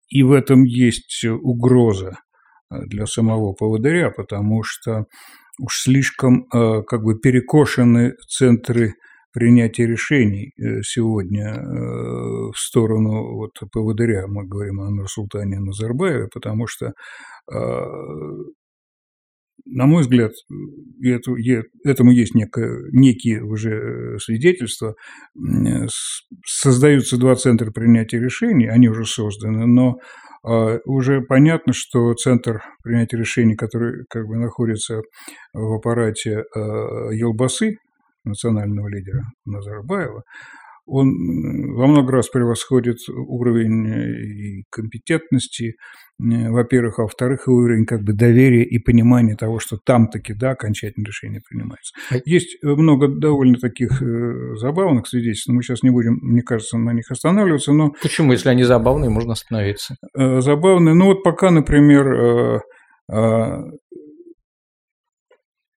и 0.08 0.24
в 0.24 0.32
этом 0.32 0.64
есть 0.64 1.26
угроза 1.26 2.20
для 2.72 3.06
самого 3.08 3.52
поводыря, 3.52 4.10
потому 4.10 4.64
что 4.64 5.04
уж 5.60 5.82
слишком 5.82 6.46
как 6.50 7.04
бы 7.04 7.20
перекошены 7.20 8.14
центры 8.30 8.94
принятия 9.38 9.86
решений 9.86 10.52
э, 10.58 10.82
сегодня 10.82 11.54
э, 11.54 11.62
в 11.62 12.56
сторону 12.56 13.36
вот 13.36 13.52
поводыря, 13.72 14.26
мы 14.28 14.48
говорим 14.48 14.80
о 14.82 14.90
Нурсултане 14.90 15.60
Назарбаеве, 15.60 16.28
потому 16.34 16.66
что 16.66 16.94
а, 17.54 17.86
на 19.66 19.86
мой 19.86 20.02
взгляд, 20.02 20.32
это, 21.04 21.34
этому 21.84 22.12
есть 22.14 22.34
некое, 22.34 22.90
некие 22.92 23.44
уже 23.44 23.76
э, 24.16 24.18
свидетельства. 24.18 24.96
Создаются 26.44 27.18
два 27.18 27.36
центра 27.36 27.70
принятия 27.70 28.20
решений, 28.20 28.68
они 28.68 28.90
уже 28.90 29.06
созданы, 29.06 29.68
но 29.68 29.98
уже 30.86 31.22
понятно, 31.22 31.74
что 31.74 32.14
центр 32.14 32.62
принятия 32.82 33.18
решений, 33.18 33.56
который 33.56 34.06
как 34.10 34.26
бы 34.28 34.38
находится 34.38 35.02
в 35.52 35.74
аппарате 35.74 36.44
Елбасы, 36.56 37.78
национального 38.28 38.88
лидера 38.88 39.24
Назарбаева, 39.46 40.24
он 40.88 41.74
во 41.74 41.86
много 41.86 42.14
раз 42.14 42.30
превосходит 42.30 42.98
уровень 43.10 43.88
э, 43.88 44.22
и 44.24 44.64
компетентности, 44.70 45.76
э, 46.20 46.50
во-первых, 46.50 47.00
а 47.00 47.02
во-вторых, 47.04 47.48
уровень 47.48 47.86
как 47.86 48.04
бы 48.04 48.14
доверия 48.14 48.64
и 48.64 48.80
понимания 48.80 49.36
того, 49.36 49.60
что 49.60 49.78
там 49.78 50.08
таки, 50.08 50.34
да, 50.34 50.52
окончательное 50.52 51.06
решение 51.06 51.42
принимается. 51.48 51.94
А 52.10 52.16
Есть 52.26 52.58
э, 52.64 52.68
много 52.68 53.10
довольно 53.10 53.58
таких 53.60 54.02
забавных 54.58 55.08
свидетельств, 55.08 55.50
мы 55.50 55.62
сейчас 55.62 55.84
не 55.84 55.90
будем, 55.90 56.20
мне 56.22 56.42
кажется, 56.42 56.78
на 56.78 56.94
них 56.94 57.12
останавливаться, 57.12 57.74
но... 57.74 57.92
Почему, 58.02 58.32
если 58.32 58.48
они 58.50 58.64
забавные, 58.64 59.10
можно 59.10 59.34
остановиться? 59.34 59.98
Забавные, 60.14 60.96
ну 60.96 61.08
вот 61.08 61.22
пока, 61.22 61.52
например, 61.52 62.62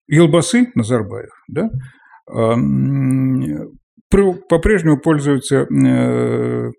Елбасы 0.07 0.71
Назарбаев, 0.75 1.31
да, 1.47 1.69
по-прежнему 4.09 4.99
пользуются, 4.99 5.61
э, 5.61 6.71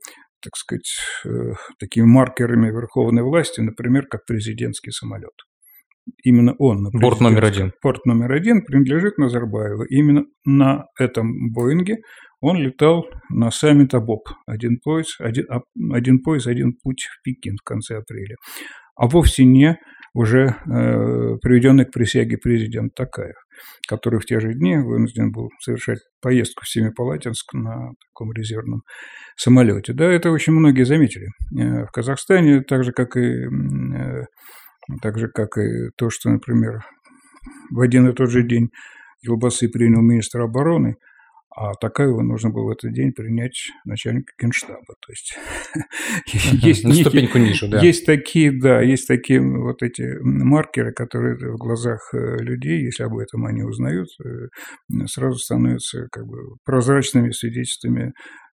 так 0.42 0.56
сказать, 0.56 0.90
э, 1.24 1.52
такими 1.78 2.04
маркерами 2.04 2.70
верховной 2.70 3.22
власти, 3.22 3.60
например, 3.60 4.06
как 4.06 4.24
президентский 4.26 4.90
самолет. 4.90 5.32
Именно 6.24 6.54
он. 6.58 6.88
Борт 6.92 7.20
номер 7.20 7.44
один. 7.44 7.72
Порт 7.82 8.04
номер 8.06 8.32
один 8.32 8.64
принадлежит 8.64 9.18
Назарбаеву. 9.18 9.84
Именно 9.84 10.24
на 10.44 10.86
этом 10.98 11.52
Боинге 11.52 11.98
он 12.40 12.56
летал 12.56 13.06
на 13.28 13.50
саммит 13.50 13.94
АБОП. 13.94 14.28
Один 14.46 14.78
пояс, 14.82 15.16
один, 15.18 15.46
один 15.92 16.22
пояс, 16.22 16.46
один 16.46 16.72
путь 16.82 17.04
в 17.04 17.22
Пекин 17.22 17.56
в 17.60 17.62
конце 17.62 17.98
апреля. 17.98 18.36
А 18.96 19.06
вовсе 19.06 19.44
не 19.44 19.78
уже 20.14 20.56
э, 20.66 21.36
приведенный 21.42 21.84
к 21.84 21.92
присяге 21.92 22.38
президент 22.38 22.94
Такаев 22.94 23.36
который 23.88 24.20
в 24.20 24.24
те 24.24 24.40
же 24.40 24.54
дни 24.54 24.76
вынужден 24.76 25.32
был 25.32 25.50
совершать 25.60 25.98
поездку 26.20 26.64
в 26.64 26.68
Семипалатинск 26.68 27.52
на 27.54 27.92
таком 28.08 28.32
резервном 28.32 28.82
самолете. 29.36 29.92
Да, 29.92 30.04
это 30.06 30.30
очень 30.30 30.52
многие 30.52 30.84
заметили. 30.84 31.28
Э, 31.58 31.84
в 31.86 31.90
Казахстане, 31.90 32.62
так 32.62 32.84
же, 32.84 32.92
как 32.92 33.16
и, 33.16 33.46
э, 33.46 34.24
так 35.02 35.18
же, 35.18 35.28
как 35.28 35.58
и 35.58 35.90
то, 35.96 36.10
что, 36.10 36.30
например, 36.30 36.84
в 37.70 37.80
один 37.80 38.08
и 38.08 38.14
тот 38.14 38.30
же 38.30 38.42
день 38.42 38.70
Елбасы 39.22 39.68
принял 39.68 40.00
министр 40.00 40.42
обороны– 40.42 40.96
а 41.54 41.74
Такаева 41.74 42.22
нужно 42.22 42.50
было 42.50 42.66
в 42.66 42.70
этот 42.70 42.92
день 42.92 43.12
принять 43.12 43.70
начальника 43.84 44.32
генштаба. 44.40 44.94
То 45.00 45.12
есть 45.12 45.36
есть 46.64 47.00
ступеньку 47.00 47.38
ниже, 47.38 47.68
да. 47.68 47.80
Есть 47.80 48.06
такие, 48.06 48.52
да, 48.52 48.80
есть 48.80 49.08
такие 49.08 49.40
вот 49.40 49.82
эти 49.82 50.16
маркеры, 50.22 50.92
которые 50.92 51.36
в 51.36 51.56
глазах 51.56 52.14
э, 52.14 52.36
людей, 52.38 52.84
если 52.84 53.02
об 53.02 53.18
этом 53.18 53.46
они 53.46 53.62
узнают, 53.62 54.08
э, 54.24 54.46
сразу 55.06 55.38
становятся 55.38 56.06
как 56.12 56.26
бы 56.26 56.56
прозрачными 56.64 57.32
свидетельствами 57.32 58.12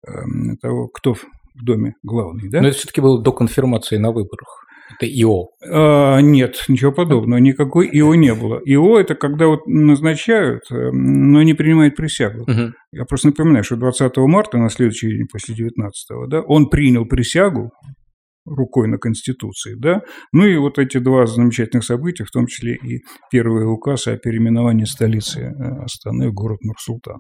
эм, 0.08 0.58
того, 0.58 0.88
кто 0.88 1.14
в 1.14 1.26
доме 1.56 1.96
главный, 2.04 2.50
да? 2.50 2.62
Но 2.62 2.70
это 2.70 2.78
все-таки 2.78 3.02
было 3.02 3.22
до 3.22 3.32
конфирмации 3.32 3.98
на 3.98 4.12
выборах. 4.12 4.65
Это 4.94 5.08
ИО? 5.08 5.48
А, 5.68 6.20
нет, 6.20 6.64
ничего 6.68 6.92
подобного. 6.92 7.40
Никакой 7.40 7.90
ИО 7.92 8.16
не 8.16 8.34
было. 8.34 8.62
ИО– 8.64 9.00
это 9.00 9.16
когда 9.16 9.48
вот 9.48 9.66
назначают, 9.66 10.64
э, 10.72 10.92
но 10.92 11.44
не 11.44 11.54
принимают 11.54 11.96
присягу. 11.96 12.44
Угу. 12.44 12.74
Я 12.92 13.06
просто 13.06 13.28
напоминаю, 13.28 13.64
что 13.64 13.76
20 13.76 14.18
марта, 14.18 14.58
на 14.58 14.70
следующий 14.70 15.10
день 15.10 15.28
после 15.32 15.56
19 15.56 16.30
да, 16.30 16.42
он 16.42 16.70
принял 16.70 17.06
присягу 17.06 17.72
рукой 18.46 18.88
на 18.88 18.98
Конституции, 18.98 19.76
да, 19.76 20.02
ну 20.32 20.46
и 20.46 20.56
вот 20.58 20.78
эти 20.78 21.00
два 21.00 21.26
замечательных 21.26 21.84
события, 21.84 22.26
в 22.26 22.32
том 22.32 22.46
числе 22.46 22.76
и 22.76 23.02
первый 23.32 23.66
указ 23.66 24.08
о 24.08 24.18
переименовании 24.18 24.86
столицы 24.86 25.42
э, 25.42 25.84
Астаны 25.84 26.30
в 26.30 26.34
город 26.34 26.62
Нур-Султан. 26.62 27.18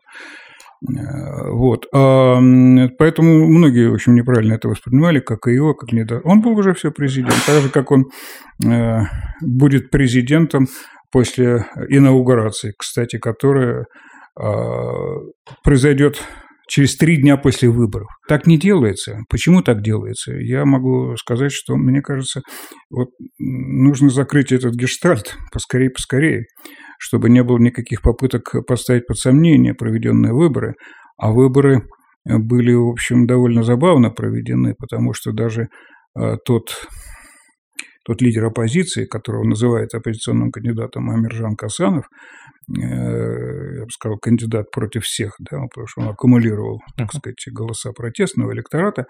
Э, 0.88 1.50
вот. 1.52 1.88
Поэтому 1.92 3.48
многие, 3.48 3.90
в 3.90 3.94
общем, 3.94 4.16
неправильно 4.16 4.54
это 4.54 4.68
воспринимали, 4.68 5.20
как 5.20 5.48
и 5.48 5.54
его, 5.54 5.74
как 5.74 5.92
не 5.92 6.06
Он 6.24 6.42
был 6.42 6.58
уже 6.58 6.74
все 6.74 6.92
президент, 6.92 7.38
так 7.46 7.62
же, 7.62 7.70
как 7.70 7.92
он 7.92 8.06
э, 8.64 9.02
будет 9.42 9.90
президентом 9.90 10.68
после 11.12 11.66
инаугурации, 11.90 12.74
кстати, 12.78 13.18
которая 13.18 13.86
а, 14.38 15.20
произойдет 15.64 16.22
через 16.68 16.98
три 16.98 17.18
дня 17.18 17.38
после 17.38 17.70
выборов. 17.70 18.10
Так 18.28 18.48
не 18.48 18.58
делается. 18.58 19.20
Почему 19.30 19.62
так 19.62 19.82
делается? 19.82 20.34
Я 20.34 20.66
могу 20.66 21.16
сказать, 21.16 21.52
что, 21.52 21.76
мне 21.76 22.02
кажется, 22.02 22.42
вот 22.90 23.10
нужно 23.38 24.10
закрыть 24.10 24.52
этот 24.52 24.74
гештальт 24.74 25.38
поскорее-поскорее 25.54 26.46
чтобы 26.98 27.30
не 27.30 27.44
было 27.44 27.58
никаких 27.58 28.02
попыток 28.02 28.54
поставить 28.68 29.08
под 29.08 29.18
сомнение 29.18 29.74
проведенные 29.74 30.34
выборы. 30.34 30.76
А 31.18 31.32
выборы 31.32 31.88
были, 32.26 32.74
в 32.74 32.90
общем, 32.90 33.28
довольно 33.28 33.64
забавно 33.64 34.10
проведены, 34.10 34.76
потому 34.78 35.14
что 35.14 35.32
даже 35.32 35.70
э, 36.18 36.38
тот, 36.44 36.88
тот 38.04 38.22
лидер 38.22 38.46
оппозиции, 38.46 39.06
которого 39.06 39.44
называют 39.44 39.94
оппозиционным 39.94 40.52
кандидатом 40.52 41.10
Амиржан 41.12 41.56
Касанов, 41.56 42.06
э, 42.68 42.82
я 42.82 43.84
бы 43.86 43.92
сказал, 43.92 44.18
кандидат 44.18 44.72
против 44.72 45.04
всех, 45.04 45.36
да, 45.40 45.60
потому 45.70 45.88
что 45.88 46.02
он 46.02 46.10
аккумулировал, 46.10 46.82
так 46.98 47.14
сказать, 47.14 47.44
голоса 47.52 47.92
протестного 47.92 48.54
электората, 48.54 49.06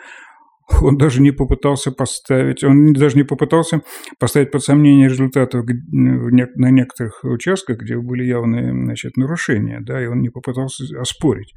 он 0.81 0.97
даже 0.97 1.21
не 1.21 1.31
попытался 1.31 1.91
поставить, 1.91 2.63
он 2.63 2.93
даже 2.93 3.17
не 3.17 3.23
попытался 3.23 3.81
поставить 4.19 4.51
под 4.51 4.63
сомнение 4.63 5.07
результаты 5.07 5.63
на 5.91 6.71
некоторых 6.71 7.23
участках, 7.23 7.79
где 7.79 7.97
были 7.97 8.23
явные 8.23 8.71
значит, 8.71 9.17
нарушения, 9.17 9.79
да, 9.81 10.03
и 10.03 10.07
он 10.07 10.21
не 10.21 10.29
попытался 10.29 10.83
оспорить. 10.99 11.53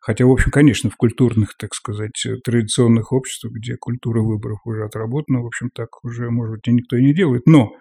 Хотя, 0.00 0.26
в 0.26 0.30
общем, 0.30 0.50
конечно, 0.50 0.90
в 0.90 0.96
культурных, 0.96 1.56
так 1.56 1.74
сказать, 1.74 2.22
традиционных 2.44 3.12
обществах, 3.12 3.54
где 3.54 3.76
культура 3.76 4.20
выборов 4.20 4.58
уже 4.66 4.84
отработана, 4.84 5.40
в 5.40 5.46
общем, 5.46 5.70
так 5.74 6.04
уже, 6.04 6.30
может 6.30 6.56
быть, 6.56 6.68
и 6.68 6.72
никто 6.72 6.96
и 6.96 7.02
не 7.02 7.14
делает. 7.14 7.46
Но 7.46 7.72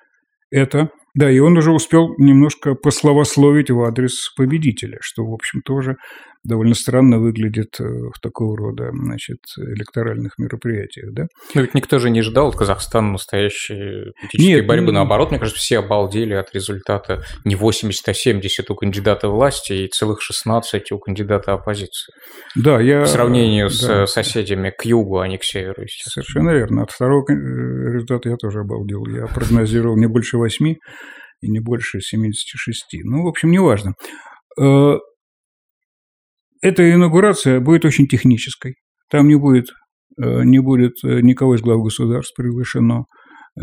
это 0.49 0.89
да, 1.15 1.29
и 1.29 1.37
он 1.39 1.57
уже 1.57 1.71
успел 1.71 2.15
немножко 2.17 2.73
пословословить 2.73 3.69
в 3.69 3.81
адрес 3.81 4.33
победителя, 4.35 4.97
что, 5.01 5.23
в 5.23 5.33
общем, 5.33 5.61
тоже 5.61 5.97
довольно 6.43 6.75
странно 6.75 7.19
выглядит 7.19 7.79
э, 7.79 7.83
в 7.83 8.19
такого 8.21 8.57
рода, 8.57 8.91
значит, 8.91 9.39
электоральных 9.57 10.37
мероприятиях, 10.37 11.13
да? 11.13 11.27
Но 11.53 11.61
ведь 11.61 11.73
никто 11.73 11.99
же 11.99 12.09
не 12.09 12.21
ждал 12.21 12.49
от 12.49 12.55
Казахстана 12.55 13.13
настоящей 13.13 14.11
политической 14.21 14.47
Нет, 14.47 14.67
борьбы. 14.67 14.87
Ну... 14.87 14.91
Наоборот, 14.93 15.31
мне 15.31 15.39
кажется, 15.39 15.59
все 15.59 15.79
обалдели 15.79 16.33
от 16.33 16.53
результата 16.53 17.23
не 17.45 17.55
80, 17.55 18.07
а 18.09 18.13
70 18.13 18.69
у 18.69 18.75
кандидата 18.75 19.29
власти 19.29 19.73
и 19.73 19.87
целых 19.87 20.21
16 20.21 20.91
у 20.91 20.99
кандидата 20.99 21.53
оппозиции. 21.53 22.13
Да, 22.55 22.79
я... 22.81 23.03
В 23.03 23.07
сравнении 23.07 23.67
с 23.67 23.79
да. 23.79 24.07
соседями 24.07 24.69
к 24.69 24.85
югу, 24.85 25.19
а 25.19 25.27
не 25.27 25.37
к 25.37 25.43
северу. 25.43 25.83
Совершенно 25.87 26.51
верно. 26.51 26.83
От 26.83 26.91
второго 26.91 27.23
э, 27.29 27.33
результата 27.33 28.29
я 28.29 28.35
тоже 28.35 28.59
обалдел. 28.59 29.05
Я 29.07 29.27
прогнозировал 29.27 29.97
не 29.97 30.07
больше 30.07 30.37
8, 30.37 30.75
и 31.43 31.49
не 31.49 31.59
больше 31.59 31.99
76. 31.99 32.85
Ну, 33.03 33.23
в 33.23 33.27
общем, 33.27 33.51
неважно. 33.51 33.93
Э, 36.63 36.67
эта 36.67 36.91
инаугурация 36.91 37.59
будет 37.59 37.85
очень 37.85 38.07
технической. 38.07 38.75
Там 39.09 39.27
не 39.27 39.35
будет, 39.35 39.67
не 40.17 40.59
будет 40.59 41.03
никого 41.03 41.55
из 41.55 41.61
глав 41.61 41.83
государств 41.83 42.35
приглашено. 42.35 43.05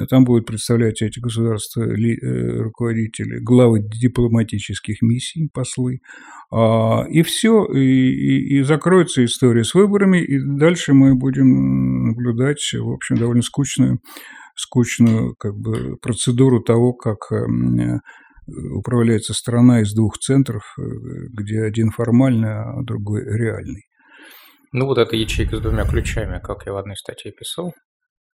Там 0.09 0.25
будут 0.25 0.47
представлять 0.47 1.03
эти 1.03 1.19
государства 1.19 1.83
руководители, 1.83 3.41
главы 3.41 3.81
дипломатических 3.81 5.03
миссий, 5.03 5.51
послы. 5.53 5.99
А, 6.53 7.05
и 7.11 7.23
все, 7.23 7.65
и, 7.65 7.79
и, 7.79 8.59
и 8.59 8.63
закроется 8.63 9.25
история 9.25 9.65
с 9.65 9.75
выборами, 9.75 10.19
и 10.19 10.39
дальше 10.39 10.93
мы 10.93 11.17
будем 11.17 12.05
наблюдать, 12.05 12.63
в 12.73 12.89
общем, 12.89 13.17
довольно 13.17 13.43
скучную, 13.43 13.99
скучную 14.55 15.35
как 15.37 15.57
бы, 15.57 15.97
процедуру 15.97 16.61
того, 16.61 16.93
как 16.93 17.33
эм, 17.33 18.01
управляется 18.77 19.35
страна 19.35 19.81
из 19.83 19.93
двух 19.95 20.19
центров, 20.19 20.63
э, 20.79 20.83
где 21.33 21.63
один 21.63 21.91
формальный, 21.91 22.53
а 22.53 22.83
другой 22.83 23.23
реальный. 23.25 23.85
Ну 24.73 24.87
вот 24.87 24.99
эта 24.99 25.17
ячейка 25.17 25.57
с 25.57 25.61
двумя 25.61 25.85
ключами, 25.85 26.41
как 26.43 26.67
я 26.67 26.73
в 26.73 26.77
одной 26.77 26.97
статье 26.97 27.33
писал, 27.33 27.75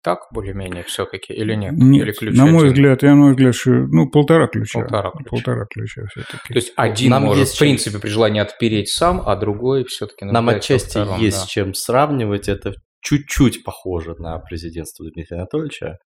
так 0.03 0.21
более-менее 0.33 0.85
все-таки 0.85 1.33
или 1.33 1.55
нет? 1.55 1.75
Нет, 1.77 2.07
или 2.07 2.13
ключ 2.13 2.37
на 2.37 2.47
мой 2.47 2.63
один? 2.63 2.73
взгляд, 2.73 3.03
я 3.03 3.11
на 3.11 3.17
мой 3.17 3.31
взгляд, 3.33 3.55
что, 3.55 3.71
ну, 3.71 4.09
полтора 4.09 4.47
ключа. 4.47 4.81
Полтора 4.81 5.11
ключа. 5.11 5.29
Полтора 5.31 5.67
ключа 5.71 6.03
все-таки. 6.09 6.49
То 6.49 6.55
есть 6.55 6.73
один 6.77 7.11
Нам 7.11 7.25
может, 7.25 7.41
есть 7.41 7.57
в 7.57 7.59
принципе, 7.59 7.99
при 7.99 8.09
желании 8.09 8.41
отпереть 8.41 8.89
сам, 8.89 9.23
а 9.27 9.37
другой 9.37 9.85
все-таки 9.85 10.25
Нам 10.25 10.49
отчасти 10.49 10.91
втором, 10.91 11.21
есть 11.21 11.43
да. 11.43 11.47
чем 11.49 11.75
сравнивать. 11.75 12.49
Это 12.49 12.73
чуть-чуть 13.03 13.63
похоже 13.65 14.15
на 14.19 14.39
президентство 14.39 15.05
Дмитрия 15.11 15.39
Анатольевича 15.39 15.99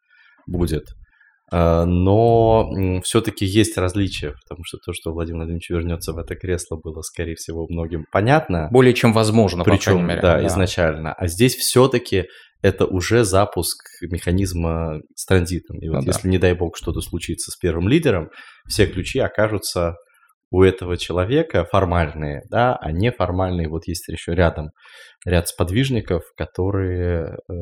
будет. 0.47 0.87
А, 1.51 1.85
но 1.85 3.01
все-таки 3.03 3.45
есть 3.45 3.77
различия, 3.77 4.35
потому 4.45 4.65
что 4.65 4.79
то, 4.79 4.93
что 4.93 5.13
Владимир 5.13 5.39
Владимирович 5.39 5.71
вернется 5.71 6.13
в 6.13 6.19
это 6.19 6.35
кресло, 6.37 6.77
было, 6.83 7.03
скорее 7.03 7.35
всего, 7.35 7.67
многим 7.69 8.07
понятно. 8.11 8.69
Более 8.71 8.95
чем 8.95 9.13
возможно, 9.13 9.65
Причем, 9.65 10.07
мере. 10.07 10.21
Да, 10.21 10.41
да, 10.41 10.47
изначально. 10.47 11.13
А 11.13 11.27
здесь 11.27 11.55
все-таки 11.55 12.25
это 12.63 12.87
уже 12.87 13.25
запуск 13.25 13.79
механизма 14.01 15.01
с 15.15 15.27
транзитом. 15.27 15.79
И 15.81 15.89
вот 15.89 16.01
ну, 16.01 16.07
если, 16.07 16.23
да. 16.23 16.29
не 16.31 16.39
дай 16.39 16.55
бог, 16.55 16.77
что-то 16.77 17.03
случится 17.03 17.51
с 17.51 17.57
первым 17.57 17.89
лидером, 17.89 18.31
все 18.67 18.87
ключи 18.87 19.19
окажутся 19.19 19.97
у 20.51 20.63
этого 20.63 20.97
человека 20.97 21.67
формальные, 21.71 22.43
да, 22.49 22.77
а 22.77 22.93
неформальные 22.93 23.69
вот 23.69 23.87
есть 23.87 24.09
еще 24.09 24.35
рядом 24.35 24.71
ряд 25.27 25.49
сподвижников, 25.49 26.23
которые 26.37 27.37
э, 27.49 27.55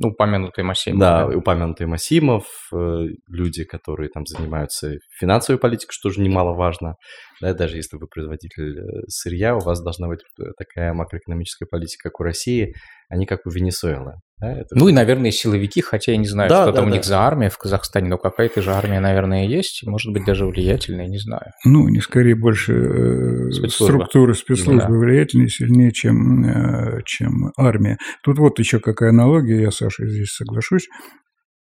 упомянутый 0.00 0.64
Масимов. 0.64 1.00
Да, 1.00 1.26
да, 1.26 1.36
упомянутый 1.36 1.86
Масимов, 1.86 2.46
э, 2.72 3.06
люди, 3.28 3.64
которые 3.64 4.08
там 4.08 4.26
занимаются 4.26 4.98
финансовой 5.18 5.58
политикой, 5.58 5.92
что 5.92 6.10
же 6.10 6.20
немаловажно. 6.20 6.96
Да, 7.40 7.54
даже 7.54 7.76
если 7.76 7.96
вы 7.96 8.06
производитель 8.06 8.78
э, 8.78 8.82
сырья, 9.08 9.56
у 9.56 9.60
вас 9.60 9.82
должна 9.82 10.08
быть 10.08 10.20
э, 10.40 10.44
такая 10.56 10.92
макроэкономическая 10.92 11.66
политика, 11.70 12.10
как 12.10 12.20
у 12.20 12.22
России, 12.22 12.74
а 13.08 13.16
не 13.16 13.26
как 13.26 13.46
у 13.46 13.50
Венесуэлы. 13.50 14.14
Да, 14.38 14.52
это 14.52 14.76
ну 14.76 14.88
и, 14.88 14.92
наверное, 14.92 15.30
силовики, 15.30 15.80
хотя 15.80 16.12
я 16.12 16.18
не 16.18 16.26
знаю, 16.26 16.50
да, 16.50 16.62
что 16.62 16.72
да, 16.72 16.76
там 16.76 16.86
да. 16.86 16.90
у 16.90 16.94
них 16.94 17.04
за 17.04 17.20
армия 17.20 17.50
в 17.50 17.58
Казахстане, 17.58 18.08
но 18.08 18.18
какая-то 18.18 18.62
же 18.62 18.72
армия, 18.72 19.00
наверное, 19.00 19.46
есть, 19.46 19.86
может 19.86 20.12
быть, 20.12 20.24
даже 20.24 20.46
влиятельная, 20.46 21.06
не 21.06 21.18
знаю. 21.18 21.52
Ну, 21.64 21.88
не 21.88 22.00
скорее 22.00 22.34
больше 22.34 22.72
э, 22.72 23.68
структуры 23.68 24.34
спецслужбы 24.34 24.92
да. 24.92 24.98
влиятельнее, 24.98 25.48
сильнее, 25.48 25.92
чем, 25.92 27.02
чем 27.04 27.52
армия. 27.56 27.98
Тут 28.22 28.38
вот 28.38 28.58
еще 28.58 28.80
какая 28.80 29.10
аналогия, 29.10 29.62
я, 29.62 29.70
Саша, 29.70 30.06
здесь 30.06 30.32
соглашусь. 30.32 30.88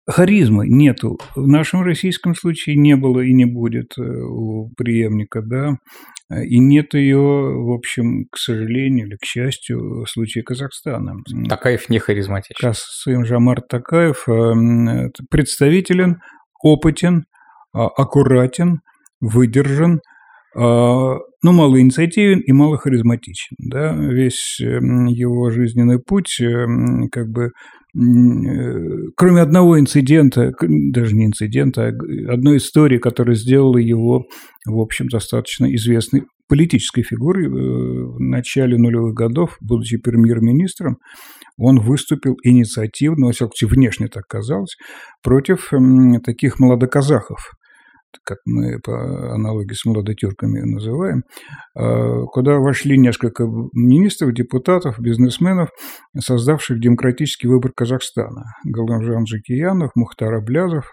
Харизмы 0.07 0.67
нету. 0.67 1.17
В 1.35 1.47
нашем 1.47 1.81
российском 1.81 2.35
случае 2.35 2.75
не 2.75 2.95
было 2.95 3.21
и 3.21 3.33
не 3.33 3.45
будет 3.45 3.97
э, 3.97 4.01
у 4.01 4.69
преемника, 4.77 5.41
да, 5.41 5.77
и 6.29 6.59
нет 6.59 6.93
ее, 6.93 7.17
в 7.17 7.73
общем, 7.73 8.25
к 8.31 8.37
сожалению 8.37 9.07
или 9.07 9.15
к 9.15 9.25
счастью, 9.25 10.03
в 10.03 10.05
случае 10.07 10.43
Казахстана. 10.43 11.15
Такаев 11.49 11.89
не 11.89 11.97
харизматичен. 11.97 12.55
Касым 12.59 13.25
Жамар 13.25 13.61
Такаев 13.61 14.29
э, 14.29 15.09
представителен, 15.31 16.17
опытен, 16.63 17.25
а, 17.73 17.87
аккуратен, 17.87 18.81
выдержан, 19.21 20.01
а, 20.55 21.15
ну, 21.43 21.51
мало 21.51 21.81
инициативен 21.81 22.39
и 22.41 22.51
мало 22.51 22.77
харизматичен. 22.77 23.55
Да? 23.59 23.93
Весь 23.95 24.59
эм, 24.61 25.05
его 25.05 25.49
жизненный 25.49 25.99
путь 25.99 26.39
как 27.11 27.27
бы 27.29 27.49
Э, 27.49 27.84
кроме 29.15 29.41
одного 29.41 29.79
инцидента, 29.79 30.51
даже 30.59 31.15
не 31.15 31.27
инцидента, 31.27 31.87
а 31.87 32.33
одной 32.33 32.57
истории, 32.57 32.97
которая 32.97 33.35
сделала 33.35 33.77
его, 33.77 34.25
в 34.65 34.79
общем, 34.79 35.07
достаточно 35.07 35.73
известной 35.75 36.23
политической 36.49 37.03
фигурой 37.03 37.45
э, 37.45 37.49
в 37.49 38.19
начале 38.19 38.77
нулевых 38.77 39.13
годов, 39.13 39.57
будучи 39.61 39.97
премьер-министром, 39.97 40.97
он 41.57 41.79
выступил 41.79 42.35
инициативно, 42.43 43.27
во 43.27 43.31
всяком 43.31 43.53
случае, 43.55 43.69
внешне 43.69 44.07
так 44.09 44.27
казалось, 44.27 44.75
против 45.23 45.71
таких 46.23 46.59
молодоказахов– 46.59 47.53
как 48.23 48.39
мы 48.45 48.79
по 48.79 49.33
аналогии 49.33 49.73
с 49.73 49.85
молодотюрками 49.85 50.59
называем, 50.61 51.23
а, 51.75 52.23
куда 52.25 52.57
вошли 52.57 52.97
несколько 52.97 53.45
министров, 53.73 54.33
депутатов, 54.33 54.99
бизнесменов, 54.99 55.69
создавших 56.17 56.79
демократический 56.79 57.47
выбор 57.47 57.71
Казахстана. 57.75 58.45
Галамжан 58.63 59.23
Джекиянов, 59.23 59.91
Мухтар 59.95 60.33
Аблязов, 60.33 60.85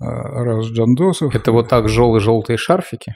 а, 0.00 0.44
Раз 0.44 0.66
Джандосов. 0.66 1.34
Это 1.34 1.52
вот 1.52 1.68
так 1.68 1.88
желтые 1.88 2.56
шарфики? 2.56 3.14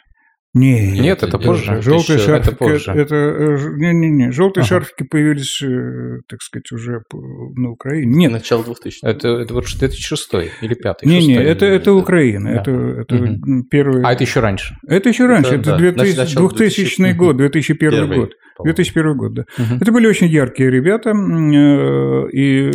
Не, 0.55 0.93
нет, 0.93 1.03
нет, 1.03 1.23
это 1.23 1.39
позже. 1.39 1.83
Желтые 1.83 2.17
еще, 2.17 2.27
шарфики, 2.27 2.49
это, 2.49 2.57
позже. 2.57 2.93
это 2.93 3.15
э, 3.15 3.59
не, 3.77 3.93
не, 3.93 4.11
не, 4.11 4.33
желтые 4.33 4.63
ага. 4.63 4.69
шарфики 4.69 5.03
появились, 5.03 5.61
э, 5.63 6.21
так 6.29 6.41
сказать, 6.41 6.73
уже 6.73 7.03
на 7.13 7.73
Украине. 7.73 8.11
Нет, 8.17 8.33
начало 8.33 8.65
2000. 8.65 9.05
Это, 9.05 9.29
это 9.29 9.53
вот 9.53 9.67
2006 9.67 10.31
или 10.63 10.75
5 10.75 11.03
Не, 11.03 11.27
не, 11.27 11.35
это 11.35 11.67
это 11.67 11.93
Украина, 11.93 12.55
да. 12.55 12.61
это 12.63 12.71
это 12.71 13.17
угу. 13.17 13.65
первый. 13.71 14.03
А 14.03 14.15
это 14.15 14.25
еще 14.25 14.41
раньше. 14.41 14.77
Это 14.89 15.11
еще 15.11 15.27
раньше, 15.27 15.57
это, 15.57 15.73
это 15.75 15.93
да. 15.93 15.93
2000, 15.93 16.37
2000 16.39 17.13
год, 17.13 17.37
2001 17.37 17.91
Первый, 17.91 18.19
год. 18.19 18.31
2001 18.65 19.17
год, 19.17 19.35
да. 19.35 19.45
Угу. 19.59 19.75
Это 19.83 19.93
были 19.93 20.07
очень 20.07 20.29
яркие 20.29 20.71
ребята, 20.71 21.11
э, 21.11 22.31
и 22.33 22.71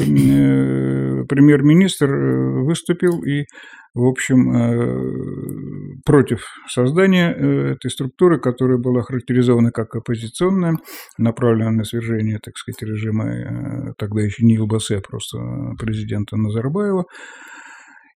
премьер-министр 1.27 2.12
выступил 2.63 3.23
и 3.23 3.45
в 3.93 4.05
общем, 4.05 4.49
против 6.06 6.46
создания 6.68 7.34
э, 7.34 7.74
этой 7.74 7.90
структуры, 7.90 8.40
которая 8.40 8.78
была 8.78 9.02
характеризована 9.02 9.72
как 9.72 9.96
оппозиционная, 9.96 10.78
направленная 11.18 11.72
на 11.72 11.84
свержение, 11.84 12.40
так 12.44 12.58
сказать, 12.58 12.82
режима 12.82 13.30
э, 13.30 13.94
тогда 13.98 14.22
еще 14.22 14.46
не 14.46 14.60
ЛБС, 14.60 14.92
а 14.92 15.02
просто 15.02 15.38
президента 15.80 16.38
Назарбаева. 16.38 17.06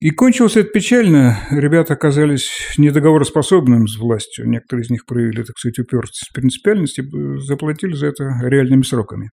И 0.01 0.11
кончилось 0.11 0.57
это 0.57 0.69
печально. 0.69 1.39
Ребята 1.51 1.95
оказались 1.95 2.51
недоговороспособными 2.77 3.87
с 3.87 3.97
властью. 3.99 4.49
Некоторые 4.49 4.83
из 4.83 4.91
них 4.91 5.07
проявили, 5.07 5.45
так 5.45 5.57
сказать, 5.57 5.79
упертость, 5.79 6.31
принципиальность 6.35 6.99
и 6.99 7.05
заплатили 7.39 7.93
за 7.93 8.09
это 8.09 8.25
реальными 8.43 8.83
сроками 8.83 9.31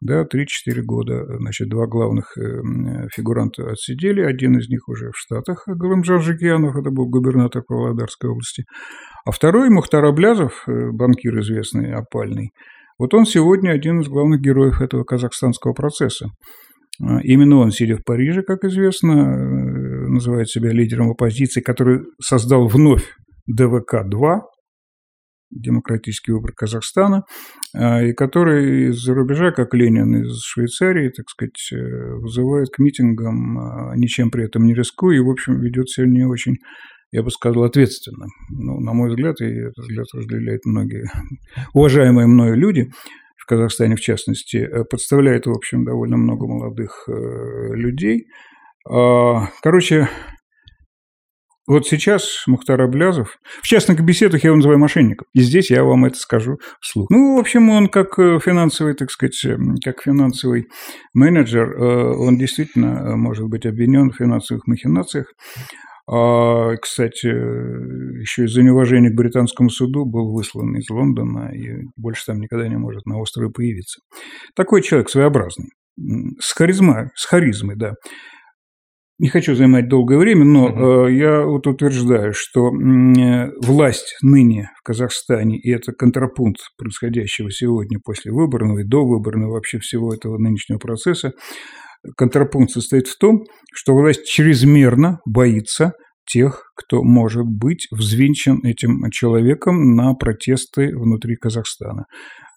да, 0.00 0.22
3-4 0.22 0.82
года. 0.82 1.24
Значит, 1.38 1.68
два 1.68 1.86
главных 1.86 2.36
э, 2.38 3.08
фигуранта 3.14 3.70
отсидели, 3.70 4.22
один 4.22 4.58
из 4.58 4.68
них 4.68 4.88
уже 4.88 5.10
в 5.10 5.18
Штатах, 5.18 5.64
Галымжан 5.66 6.20
Жикьянов, 6.20 6.76
это 6.76 6.90
был 6.90 7.08
губернатор 7.08 7.62
Павлодарской 7.62 8.30
области, 8.30 8.64
а 9.24 9.30
второй, 9.30 9.70
Мухтар 9.70 10.04
Аблязов, 10.04 10.64
э, 10.66 10.90
банкир 10.90 11.38
известный, 11.40 11.92
опальный, 11.92 12.52
вот 13.00 13.14
он 13.14 13.24
сегодня 13.24 13.70
один 13.70 14.00
из 14.00 14.08
главных 14.08 14.42
героев 14.42 14.82
этого 14.82 15.04
казахстанского 15.04 15.72
процесса. 15.72 16.26
А, 17.02 17.20
именно 17.22 17.56
он, 17.56 17.70
сидя 17.70 17.96
в 17.96 18.04
Париже, 18.04 18.42
как 18.42 18.64
известно, 18.64 19.12
э, 19.12 20.06
называет 20.08 20.50
себя 20.50 20.70
лидером 20.70 21.10
оппозиции, 21.10 21.62
который 21.62 22.00
создал 22.22 22.68
вновь 22.68 23.04
ДВК-2, 23.50 24.40
демократический 25.50 26.32
выбор 26.32 26.52
Казахстана, 26.52 27.24
а, 27.74 28.02
и 28.02 28.12
который 28.12 28.90
из-за 28.90 29.14
рубежа, 29.14 29.52
как 29.52 29.74
Ленин 29.74 30.22
из 30.22 30.42
Швейцарии, 30.42 31.10
так 31.10 31.28
сказать, 31.28 31.72
э, 31.72 32.14
вызывает 32.14 32.70
к 32.70 32.78
митингам, 32.78 33.58
а, 33.58 33.96
ничем 33.96 34.30
при 34.30 34.44
этом 34.44 34.64
не 34.64 34.74
рискуя, 34.74 35.16
и, 35.16 35.20
в 35.20 35.30
общем, 35.30 35.60
ведет 35.60 35.88
себя 35.88 36.06
не 36.06 36.24
очень 36.24 36.56
я 37.12 37.22
бы 37.24 37.30
сказал, 37.30 37.64
ответственно. 37.64 38.26
Ну, 38.50 38.78
на 38.80 38.92
мой 38.92 39.10
взгляд, 39.10 39.40
и 39.40 39.44
этот 39.44 39.78
взгляд 39.78 40.06
разделяют 40.14 40.64
многие 40.64 41.10
уважаемые 41.74 42.26
мною 42.26 42.56
люди, 42.56 42.90
в 43.36 43.46
Казахстане 43.46 43.96
в 43.96 44.00
частности, 44.00 44.58
э, 44.58 44.84
подставляет, 44.84 45.46
в 45.46 45.50
общем, 45.50 45.84
довольно 45.84 46.16
много 46.16 46.46
молодых 46.46 47.08
э, 47.08 47.74
людей. 47.74 48.28
А, 48.88 49.48
короче, 49.62 50.08
вот 51.70 51.86
сейчас 51.86 52.42
Мухтар 52.48 52.80
Аблязов, 52.80 53.38
в 53.62 53.66
частных 53.66 54.00
беседах 54.00 54.42
я 54.42 54.48
его 54.48 54.56
называю 54.56 54.80
мошенником, 54.80 55.28
и 55.32 55.40
здесь 55.40 55.70
я 55.70 55.84
вам 55.84 56.04
это 56.04 56.16
скажу 56.16 56.58
вслух. 56.80 57.08
Ну, 57.10 57.36
в 57.36 57.38
общем, 57.38 57.70
он 57.70 57.86
как 57.86 58.18
э, 58.18 58.40
финансовый, 58.40 58.94
так 58.94 59.12
сказать, 59.12 59.44
э, 59.44 59.56
как 59.84 60.02
финансовый 60.02 60.66
менеджер, 61.14 61.70
э, 61.70 62.14
он 62.16 62.38
действительно 62.38 63.16
может 63.16 63.46
быть 63.46 63.66
обвинен 63.66 64.10
в 64.10 64.16
финансовых 64.16 64.66
махинациях. 64.66 65.32
А, 66.10 66.74
кстати, 66.74 67.28
еще 67.28 68.46
из-за 68.46 68.64
неуважения 68.64 69.10
к 69.10 69.14
британскому 69.14 69.70
суду 69.70 70.04
был 70.04 70.32
выслан 70.32 70.76
из 70.76 70.90
Лондона 70.90 71.52
и 71.54 71.84
больше 71.96 72.26
там 72.26 72.40
никогда 72.40 72.66
не 72.66 72.78
может 72.78 73.06
на 73.06 73.20
острове 73.20 73.48
появиться. 73.48 74.00
Такой 74.56 74.82
человек 74.82 75.08
своеобразный. 75.08 75.68
С 76.40 76.52
харизмой, 76.52 77.10
с 77.14 77.26
харизмой, 77.26 77.76
да. 77.76 77.94
Не 79.20 79.28
хочу 79.28 79.54
занимать 79.54 79.86
долгое 79.86 80.16
время, 80.16 80.46
но 80.46 80.64
угу. 80.64 81.06
я 81.08 81.42
вот 81.42 81.66
утверждаю, 81.66 82.32
что 82.34 82.70
э, 82.70 83.50
власть 83.60 84.16
ныне 84.22 84.70
в 84.78 84.82
Казахстане, 84.82 85.58
и 85.58 85.70
это 85.70 85.92
контрапункт 85.92 86.60
происходящего 86.78 87.50
сегодня 87.50 87.98
после 88.02 88.32
выборного 88.32 88.78
и 88.78 88.84
до 88.84 89.04
выборного 89.04 89.52
вообще 89.52 89.78
всего 89.78 90.14
этого 90.14 90.38
нынешнего 90.38 90.78
процесса, 90.78 91.32
контрапункт 92.16 92.70
состоит 92.70 93.08
в 93.08 93.18
том, 93.18 93.44
что 93.74 93.92
власть 93.92 94.24
чрезмерно 94.24 95.18
боится 95.26 95.92
тех, 96.26 96.72
кто 96.74 97.02
может 97.02 97.44
быть 97.44 97.88
взвинчен 97.90 98.60
этим 98.64 99.02
человеком 99.10 99.96
на 99.96 100.14
протесты 100.14 100.96
внутри 100.96 101.36
Казахстана. 101.36 102.06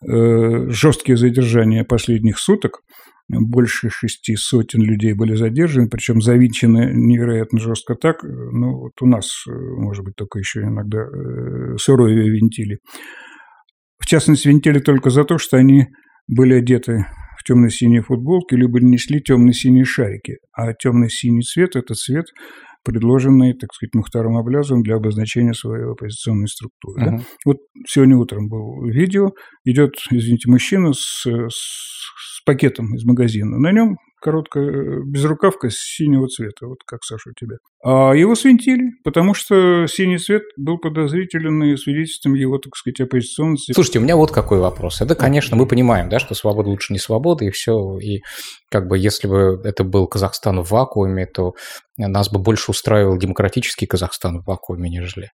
Э, 0.08 0.70
жесткие 0.70 1.18
задержания 1.18 1.84
последних 1.84 2.40
суток– 2.40 2.80
больше 3.30 3.90
шести 3.90 4.36
сотен 4.36 4.82
людей 4.82 5.14
были 5.14 5.36
задержаны, 5.36 5.90
причем 5.90 6.22
завинчены 6.22 6.92
невероятно 6.94 7.60
жестко 7.60 7.96
так, 7.96 8.24
ну 8.24 8.78
вот 8.80 8.94
у 9.02 9.08
нас, 9.08 9.30
э, 9.48 9.52
может 9.52 10.04
быть, 10.04 10.16
только 10.16 10.40
еще 10.40 10.62
иногда 10.62 11.00
э, 11.00 11.78
суровее 11.78 12.30
винтили. 12.30 12.80
В 14.00 14.06
частности, 14.06 14.50
винтили 14.50 14.80
только 14.80 15.10
за 15.10 15.24
то, 15.24 15.38
что 15.38 15.58
они 15.58 15.88
были 16.28 16.56
одеты 16.56 17.06
в 17.40 17.44
темно-синие 17.46 18.02
футболки, 18.02 18.56
либо 18.56 18.80
несли 18.82 19.22
темно-синие 19.22 19.86
шарики. 19.86 20.38
А 20.52 20.74
темно-синий 20.74 21.42
цвет– 21.42 21.76
это 21.76 21.94
цвет, 21.94 22.26
предложенный, 22.84 23.54
так 23.54 23.74
сказать, 23.74 23.94
Мухтаром 23.96 24.38
Аблязовым 24.38 24.84
для 24.84 24.96
обозначения 24.96 25.54
своей 25.54 25.86
оппозиционной 25.86 26.48
структуры. 26.48 27.02
Uh-huh. 27.02 27.18
Да? 27.18 27.24
Вот 27.46 27.58
сегодня 27.88 28.18
утром 28.18 28.50
было 28.50 28.86
видео, 28.90 29.32
идет, 29.64 29.94
извините, 30.12 30.50
мужчина 30.50 30.94
с, 30.94 31.26
с 31.26 32.44
пакетом 32.46 32.96
из 32.96 33.06
магазина. 33.06 33.58
На 33.58 33.72
нем 33.72 33.98
короткая 34.24 34.66
э, 34.66 35.00
безрукавка 35.06 35.68
синего 35.70 36.28
цвета, 36.28 36.68
вот 36.68 36.80
как, 36.88 37.04
Саша, 37.04 37.30
у 37.30 37.34
тебя. 37.34 37.58
А 37.86 38.14
его 38.14 38.34
свинтили, 38.36 38.92
потому 39.04 39.34
что 39.34 39.86
синий 39.88 40.18
цвет 40.18 40.44
был 40.56 40.78
подозрителен 40.78 41.62
и 41.64 41.76
свидетельством 41.76 42.34
его, 42.34 42.58
так 42.58 42.76
сказать, 42.78 43.02
оппозиционности. 43.02 43.74
Слушайте, 43.74 44.00
у 44.00 44.02
меня 44.02 44.16
вот 44.16 44.32
какой 44.32 44.60
вопрос. 44.60 45.02
Это, 45.02 45.16
конечно, 45.16 45.58
мы 45.58 45.68
понимаем, 45.68 46.08
да, 46.08 46.20
что 46.20 46.34
свобода 46.34 46.70
лучше 46.70 46.94
не 46.94 47.00
свобода, 47.00 47.44
и 47.44 47.50
все. 47.50 47.98
И 47.98 48.22
как 48.72 48.88
бы 48.88 48.98
если 48.98 49.28
бы 49.28 49.60
это 49.66 49.84
был 49.84 50.08
Казахстан 50.08 50.62
в 50.62 50.72
вакууме, 50.72 51.26
то 51.26 51.54
нас 51.98 52.32
бы 52.32 52.40
больше 52.40 52.72
устраивал 52.72 53.18
демократический 53.18 53.86
Казахстан 53.86 54.40
в 54.42 54.46
вакууме, 54.46 54.90
нежели 54.90 55.30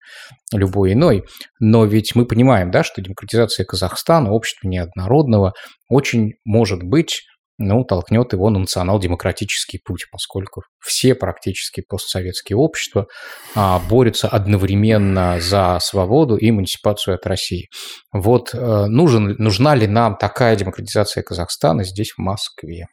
любой 0.54 0.94
иной. 0.94 1.24
Но 1.60 1.84
ведь 1.84 2.14
мы 2.14 2.24
понимаем, 2.24 2.70
да, 2.70 2.82
что 2.82 3.02
демократизация 3.02 3.66
Казахстана, 3.66 4.32
общества 4.32 4.66
неоднородного, 4.66 5.52
очень 5.90 6.32
может 6.46 6.82
быть 6.82 7.24
ну, 7.58 7.84
толкнет 7.84 8.32
его 8.32 8.50
на 8.50 8.60
национал-демократический 8.60 9.78
путь, 9.84 10.06
поскольку 10.12 10.62
все 10.80 11.14
практически 11.14 11.82
постсоветские 11.86 12.56
общества 12.56 13.08
а, 13.56 13.80
борются 13.80 14.28
одновременно 14.28 15.40
за 15.40 15.78
свободу 15.82 16.36
и 16.36 16.50
эмансипацию 16.50 17.16
от 17.16 17.26
России. 17.26 17.68
Вот 18.12 18.54
а, 18.54 18.86
нужен, 18.86 19.34
нужна 19.38 19.74
ли 19.74 19.88
нам 19.88 20.16
такая 20.16 20.54
демократизация 20.54 21.22
Казахстана 21.22 21.84
здесь, 21.84 22.12
в 22.12 22.18
Москве? 22.18 22.86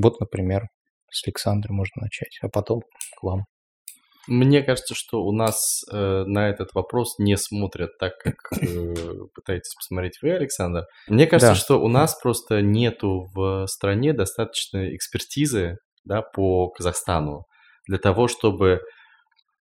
Вот, 0.00 0.20
например, 0.20 0.68
с 1.10 1.26
Александра 1.26 1.72
можно 1.72 2.02
начать, 2.02 2.38
а 2.42 2.48
потом 2.48 2.82
к 3.18 3.22
вам. 3.22 3.44
Мне 4.26 4.62
кажется, 4.62 4.94
что 4.94 5.22
у 5.24 5.32
нас 5.32 5.82
э, 5.90 6.24
на 6.26 6.48
этот 6.48 6.74
вопрос 6.74 7.18
не 7.18 7.36
смотрят 7.36 7.98
так, 7.98 8.18
как 8.18 8.34
э, 8.60 8.94
пытаетесь 9.34 9.74
посмотреть 9.74 10.18
вы, 10.22 10.32
Александр. 10.32 10.84
Мне 11.08 11.26
кажется, 11.26 11.54
да. 11.54 11.58
что 11.58 11.80
у 11.80 11.88
нас 11.88 12.18
просто 12.20 12.60
нету 12.60 13.30
в 13.34 13.66
стране 13.66 14.12
достаточной 14.12 14.94
экспертизы 14.94 15.78
да, 16.04 16.22
по 16.22 16.68
Казахстану 16.68 17.46
для 17.86 17.98
того, 17.98 18.28
чтобы 18.28 18.80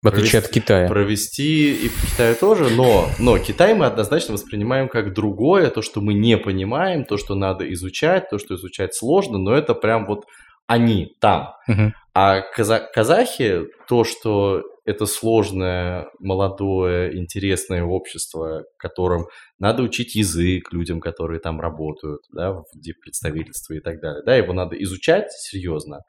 в 0.02 0.08
отличие 0.08 0.40
провести, 0.42 0.48
от 0.48 0.54
Китая. 0.54 0.88
Провести 0.88 1.74
и 1.74 1.90
по 1.90 2.08
Китаю 2.08 2.36
тоже, 2.36 2.70
но, 2.70 3.10
но 3.18 3.40
Китай 3.40 3.74
мы 3.74 3.88
однозначно 3.88 4.34
воспринимаем 4.34 4.88
как 4.88 5.14
другое, 5.14 5.72
то, 5.72 5.82
что 5.82 6.00
мы 6.00 6.14
не 6.14 6.38
понимаем, 6.38 7.06
то, 7.06 7.18
что 7.18 7.34
надо 7.34 7.72
изучать, 7.74 8.30
то, 8.30 8.38
что 8.38 8.56
изучать 8.56 8.94
сложно, 8.94 9.40
но 9.40 9.56
это 9.56 9.74
прям 9.74 10.06
вот 10.06 10.26
они 10.68 11.16
там. 11.20 11.54
Угу. 11.68 11.94
А 12.14 12.42
каза- 12.42 12.88
казахи, 12.94 13.64
то, 13.88 14.04
что 14.04 14.64
это 14.86 15.06
сложное, 15.06 16.08
молодое, 16.20 17.18
интересное 17.18 17.84
общество, 17.84 18.64
которым 18.78 19.26
надо 19.60 19.84
учить 19.84 20.16
язык 20.16 20.72
людям, 20.72 21.02
которые 21.02 21.40
там 21.40 21.60
работают, 21.60 22.22
да, 22.32 22.54
в 22.54 22.64
представительстве 23.02 23.78
и 23.78 23.82
так 23.82 24.00
далее, 24.00 24.24
да, 24.26 24.36
его 24.36 24.54
надо 24.54 24.76
изучать 24.84 25.32
серьезно. 25.32 26.02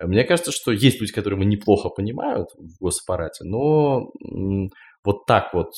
Мне 0.00 0.24
кажется, 0.24 0.52
что 0.52 0.70
есть 0.70 1.00
люди, 1.00 1.12
которые 1.12 1.44
неплохо 1.44 1.88
понимают 1.88 2.50
в 2.56 2.80
госаппарате, 2.80 3.44
но 3.44 4.12
вот 5.02 5.26
так 5.26 5.52
вот 5.54 5.72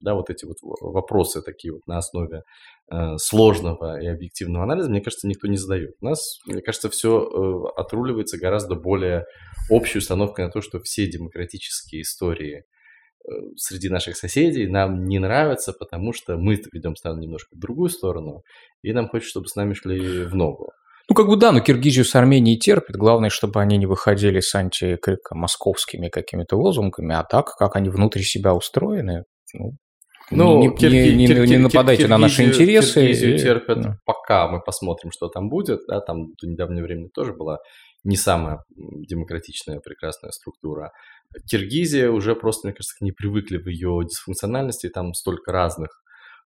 да, 0.00 0.14
вот 0.14 0.30
эти 0.30 0.44
вот 0.44 0.56
вопросы 0.62 1.42
такие 1.42 1.72
вот 1.72 1.86
на 1.86 1.98
основе 1.98 2.42
э, 2.92 3.16
сложного 3.18 4.00
и 4.00 4.06
объективного 4.06 4.64
анализа, 4.64 4.90
мне 4.90 5.00
кажется, 5.00 5.28
никто 5.28 5.48
не 5.48 5.56
задает. 5.56 5.94
У 6.00 6.06
нас, 6.06 6.38
мне 6.46 6.62
кажется, 6.62 6.88
все 6.90 7.20
э, 7.20 7.80
отруливается 7.80 8.38
гораздо 8.38 8.74
более 8.74 9.24
общей 9.68 9.98
установкой 9.98 10.46
на 10.46 10.50
то, 10.50 10.60
что 10.60 10.80
все 10.80 11.06
демократические 11.06 12.02
истории 12.02 12.64
э, 12.64 13.32
среди 13.56 13.88
наших 13.88 14.16
соседей 14.16 14.66
нам 14.66 15.04
не 15.04 15.18
нравятся, 15.18 15.72
потому 15.72 16.12
что 16.12 16.36
мы 16.36 16.60
ведем 16.72 16.96
страну 16.96 17.20
немножко 17.20 17.54
в 17.54 17.58
другую 17.58 17.90
сторону, 17.90 18.42
и 18.82 18.92
нам 18.92 19.08
хочется, 19.08 19.30
чтобы 19.30 19.48
с 19.48 19.56
нами 19.56 19.74
шли 19.74 20.24
в 20.24 20.34
ногу. 20.34 20.72
Ну, 21.10 21.14
как 21.16 21.26
бы 21.26 21.36
да, 21.36 21.50
но 21.50 21.58
Киргизию 21.58 22.04
с 22.04 22.14
Арменией 22.14 22.56
терпит. 22.56 22.94
Главное, 22.94 23.30
чтобы 23.30 23.60
они 23.60 23.76
не 23.78 23.86
выходили 23.86 24.38
с 24.38 24.54
антимосковскими 24.54 26.08
какими-то 26.08 26.56
лозунгами, 26.56 27.16
а 27.16 27.24
так, 27.24 27.56
как 27.58 27.74
они 27.74 27.88
внутри 27.88 28.22
себя 28.22 28.54
устроены, 28.54 29.24
ну, 29.52 29.72
ну, 30.30 30.60
не, 30.60 30.76
Кирги, 30.76 31.14
не, 31.14 31.26
не, 31.26 31.46
не 31.46 31.58
нападайте 31.58 32.06
на 32.06 32.18
наши 32.18 32.44
интересы. 32.44 33.00
Киргизию 33.00 33.38
терпят, 33.38 33.78
ну. 33.78 33.94
пока 34.04 34.48
мы 34.48 34.60
посмотрим, 34.60 35.10
что 35.10 35.28
там 35.28 35.48
будет. 35.48 35.80
Да, 35.88 36.00
там 36.00 36.32
до 36.40 36.46
недавнего 36.46 36.84
времени 36.84 37.08
тоже 37.08 37.32
была 37.32 37.58
не 38.04 38.16
самая 38.16 38.64
демократичная, 38.76 39.80
прекрасная 39.80 40.30
структура. 40.30 40.92
Киргизия 41.50 42.10
уже 42.10 42.34
просто, 42.34 42.68
мне 42.68 42.74
кажется, 42.74 42.96
не 43.00 43.12
привыкли 43.12 43.58
в 43.58 43.68
ее 43.68 44.00
дисфункциональности, 44.04 44.88
там 44.88 45.14
столько 45.14 45.52
разных 45.52 45.90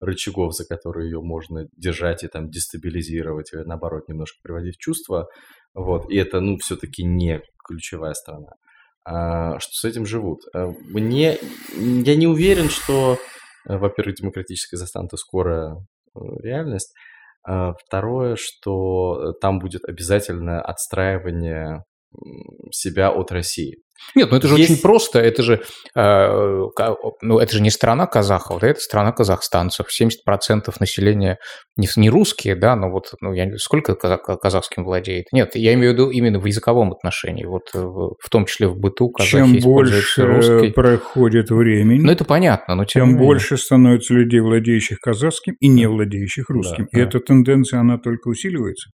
рычагов, 0.01 0.55
за 0.55 0.67
которые 0.67 1.11
ее 1.11 1.21
можно 1.21 1.69
держать 1.77 2.25
и 2.25 2.29
там 2.29 2.51
дестабилизировать, 2.51 3.53
или 3.53 3.63
наоборот 3.63 4.09
немножко 4.09 4.39
приводить 4.43 4.77
в 4.77 4.81
чувство. 4.81 5.29
Вот. 5.75 6.11
И 6.11 6.17
это, 6.17 6.41
ну, 6.41 6.59
все-таки 6.59 7.05
не 7.05 7.41
ключевая 7.65 8.15
страна. 8.15 8.51
А, 9.05 9.59
что 9.59 9.75
с 9.75 9.85
этим 9.85 10.07
живут. 10.07 10.41
А, 10.55 10.73
мне, 10.89 11.39
я 11.77 12.17
не 12.17 12.27
уверен, 12.27 12.69
что 12.69 13.19
во-первых, 13.65 14.17
демократический 14.17 14.77
Казахстан– 14.77 15.07
это 15.07 15.17
скоро 15.17 15.77
э, 16.15 16.21
реальность. 16.43 16.95
А 17.45 17.73
второе, 17.75 18.37
что 18.39 19.31
э, 19.31 19.33
там 19.41 19.59
будет 19.59 19.85
обязательное 19.85 20.61
отстраивание 20.61 21.85
себя 22.71 23.11
от 23.11 23.33
России. 23.33 23.83
Нет, 24.15 24.31
ну 24.31 24.37
это 24.37 24.49
же 24.49 24.57
Есть... 24.57 24.71
очень 24.71 24.83
просто. 24.83 25.21
Это 25.21 25.43
же, 25.43 25.63
э, 25.95 26.67
ну, 27.23 27.39
это 27.39 27.53
же 27.53 27.63
не 27.63 27.71
страна 27.71 28.07
казахов, 28.07 28.61
да, 28.61 28.69
это 28.69 28.81
страна 28.81 29.13
казахстанцев. 29.13 29.87
70% 29.89 30.73
населения 30.81 31.39
не, 31.77 31.89
не 31.97 32.11
русские, 32.11 32.55
да, 32.55 32.77
но 32.77 32.91
вот 32.91 33.15
ну, 33.21 33.33
я, 33.33 33.57
сколько 33.57 33.95
казахским 33.95 34.85
владеет? 34.85 35.27
Нет, 35.33 35.55
я 35.55 35.73
имею 35.75 35.93
в 35.93 35.95
виду 35.95 36.11
именно 36.11 36.39
в 36.39 36.45
языковом 36.45 36.93
отношении, 36.93 37.45
вот 37.45 37.73
в, 37.73 38.15
в 38.21 38.31
том 38.31 38.45
числе 38.47 38.69
в 38.69 38.77
быту 38.77 39.09
казахи 39.09 39.31
Чем 39.31 39.59
больше 39.61 40.27
русский. 40.27 40.73
проходит 40.73 41.51
времени, 41.51 42.01
ну 42.01 42.13
это 42.13 42.25
понятно, 42.25 42.75
но 42.75 42.85
тем, 42.85 43.11
тем 43.11 43.19
больше 43.19 43.57
становится 43.57 44.13
людей, 44.15 44.41
владеющих 44.41 44.99
казахским 44.99 45.55
и 45.61 45.69
не 45.69 45.87
владеющих 45.87 46.51
русским. 46.51 46.89
Да, 46.93 46.99
и 46.99 47.03
да. 47.03 47.09
эта 47.09 47.21
тенденция, 47.21 47.81
она 47.81 47.99
только 47.99 48.29
усиливается. 48.29 48.91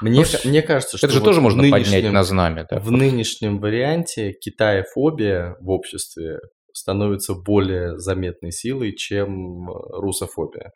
Мне, 0.00 0.24
мне 0.44 0.62
кажется, 0.62 0.98
что 0.98 1.06
это 1.06 1.14
же 1.14 1.20
вот 1.20 1.26
тоже 1.26 1.40
можно 1.40 1.68
поднять 1.70 2.10
на 2.10 2.22
знамя. 2.22 2.66
Да, 2.70 2.80
в 2.80 2.90
нынешнем 2.90 3.60
варианте 3.60 4.32
китаефобия 4.40 5.56
в 5.60 5.70
обществе 5.70 6.40
становится 6.72 7.34
более 7.34 7.98
заметной 7.98 8.52
силой, 8.52 8.94
чем 8.94 9.68
русофобия. 9.68 10.72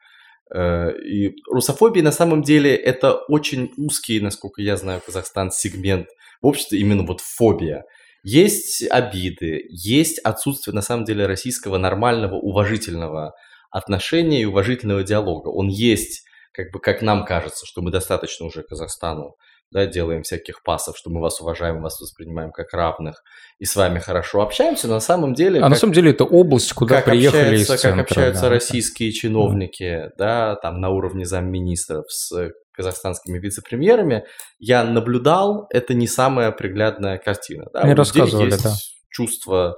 Э, 0.55 0.91
и 0.99 1.35
русофобия 1.51 2.03
на 2.03 2.13
самом 2.13 2.43
деле 2.43 2.75
это 2.75 3.15
очень 3.29 3.73
узкий, 3.77 4.21
насколько 4.21 4.63
я 4.63 4.77
знаю, 4.77 5.01
Казахстан 5.05 5.51
сегмент 5.51 6.09
в 6.43 6.47
обществе, 6.47 6.79
именно 6.79 7.05
вот 7.05 7.21
фобия. 7.21 7.85
Есть 8.23 8.87
обиды, 8.91 9.67
есть 9.69 10.19
отсутствие 10.21 10.75
на 10.75 10.83
самом 10.83 11.05
деле 11.05 11.27
российского 11.27 11.77
нормального, 11.77 12.37
уважительного 12.37 13.35
отношения 13.71 14.43
и 14.43 14.47
уважительного 14.47 15.03
диалога. 15.03 15.49
Он 15.49 15.69
есть 15.69 16.25
как 16.53 16.71
бы 16.73 16.79
как 16.79 17.03
нам 17.03 17.25
кажется, 17.25 17.67
что 17.67 17.83
мы 17.83 17.91
достаточно 17.91 18.47
уже 18.47 18.63
Казахстану 18.63 19.35
да, 19.71 19.87
делаем 19.87 20.23
всяких 20.23 20.63
пасов, 20.63 20.97
что 20.97 21.11
мы 21.11 21.21
вас 21.21 21.41
уважаем, 21.41 21.83
вас 21.83 22.01
воспринимаем 22.01 22.53
как 22.53 22.73
равных, 22.73 23.23
и 23.59 23.65
с 23.65 23.75
вами 23.75 23.99
хорошо 23.99 24.43
общаемся, 24.43 24.87
но 24.89 24.95
на 24.95 25.01
самом 25.01 25.35
деле... 25.35 25.59
А 25.59 25.63
как, 25.63 25.71
на 25.71 25.77
самом 25.77 25.93
деле 25.95 26.11
это 26.13 26.25
область, 26.25 26.73
куда 26.73 26.97
как 26.97 27.07
приехали 27.07 27.41
общаются, 27.41 27.75
из 27.75 27.81
центра, 27.81 28.03
Как 28.03 28.11
общаются 28.11 28.43
да, 28.43 28.49
российские 28.51 29.11
да. 29.11 29.15
чиновники, 29.15 30.11
да, 30.17 30.57
там 30.57 30.81
на 30.81 30.91
уровне 30.91 31.25
замминистров 31.25 32.05
с 32.09 32.53
казахстанскими 32.73 33.39
вице-премьерами, 33.39 34.25
я 34.59 34.85
наблюдал, 34.85 35.67
это 35.71 35.95
не 35.95 36.07
самая 36.07 36.51
приглядная 36.51 37.19
картина. 37.19 37.67
Да? 37.73 37.85
Мне 37.85 37.95
рассказывали, 37.95 38.51
есть 38.51 38.65
да. 38.65 38.75
чувство 39.11 39.77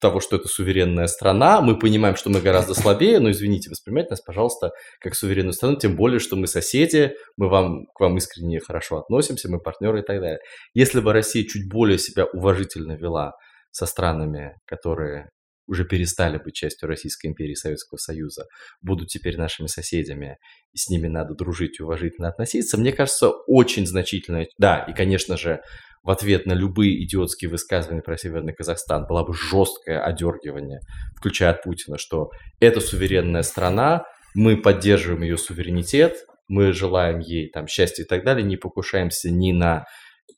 того, 0.00 0.20
что 0.20 0.36
это 0.36 0.48
суверенная 0.48 1.06
страна, 1.06 1.60
мы 1.60 1.78
понимаем, 1.78 2.16
что 2.16 2.30
мы 2.30 2.40
гораздо 2.40 2.74
слабее, 2.74 3.18
но 3.20 3.30
извините, 3.30 3.70
воспринимайте 3.70 4.10
нас, 4.10 4.20
пожалуйста, 4.20 4.70
как 5.00 5.14
суверенную 5.14 5.52
страну, 5.52 5.76
тем 5.76 5.96
более, 5.96 6.20
что 6.20 6.36
мы 6.36 6.46
соседи, 6.46 7.14
мы 7.36 7.48
вам, 7.48 7.86
к 7.94 8.00
вам 8.00 8.16
искренне 8.16 8.60
хорошо 8.60 8.98
относимся, 8.98 9.50
мы 9.50 9.60
партнеры 9.60 10.00
и 10.00 10.04
так 10.04 10.20
далее. 10.20 10.38
Если 10.74 11.00
бы 11.00 11.12
Россия 11.12 11.44
чуть 11.44 11.68
более 11.68 11.98
себя 11.98 12.26
уважительно 12.26 12.92
вела 12.92 13.32
со 13.70 13.86
странами, 13.86 14.54
которые 14.66 15.30
уже 15.68 15.84
перестали 15.84 16.38
быть 16.38 16.54
частью 16.54 16.88
Российской 16.88 17.26
империи 17.26 17.54
Советского 17.54 17.98
Союза, 17.98 18.46
будут 18.80 19.08
теперь 19.08 19.36
нашими 19.36 19.66
соседями, 19.66 20.38
и 20.72 20.78
с 20.78 20.88
ними 20.88 21.08
надо 21.08 21.34
дружить 21.34 21.78
и 21.78 21.82
уважительно 21.82 22.28
относиться, 22.28 22.78
мне 22.78 22.92
кажется, 22.92 23.30
очень 23.46 23.86
значительно, 23.86 24.46
да, 24.56 24.84
и, 24.88 24.94
конечно 24.94 25.36
же, 25.36 25.60
в 26.02 26.10
ответ 26.10 26.46
на 26.46 26.52
любые 26.52 27.02
идиотские 27.04 27.50
высказывания 27.50 28.02
про 28.02 28.16
Северный 28.16 28.54
Казахстан 28.54 29.06
было 29.06 29.24
бы 29.24 29.34
жесткое 29.34 30.00
одергивание, 30.00 30.80
включая 31.16 31.50
от 31.50 31.62
Путина, 31.62 31.98
что 31.98 32.30
это 32.60 32.80
суверенная 32.80 33.42
страна, 33.42 34.04
мы 34.34 34.56
поддерживаем 34.56 35.22
ее 35.22 35.36
суверенитет, 35.36 36.24
мы 36.48 36.72
желаем 36.72 37.18
ей 37.18 37.50
там 37.50 37.66
счастья 37.66 38.02
и 38.02 38.06
так 38.06 38.24
далее, 38.24 38.44
не 38.44 38.56
покушаемся 38.56 39.30
ни 39.30 39.52
на 39.52 39.84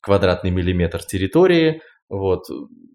квадратный 0.01 0.49
миллиметр 0.49 1.03
территории, 1.03 1.81
вот, 2.11 2.43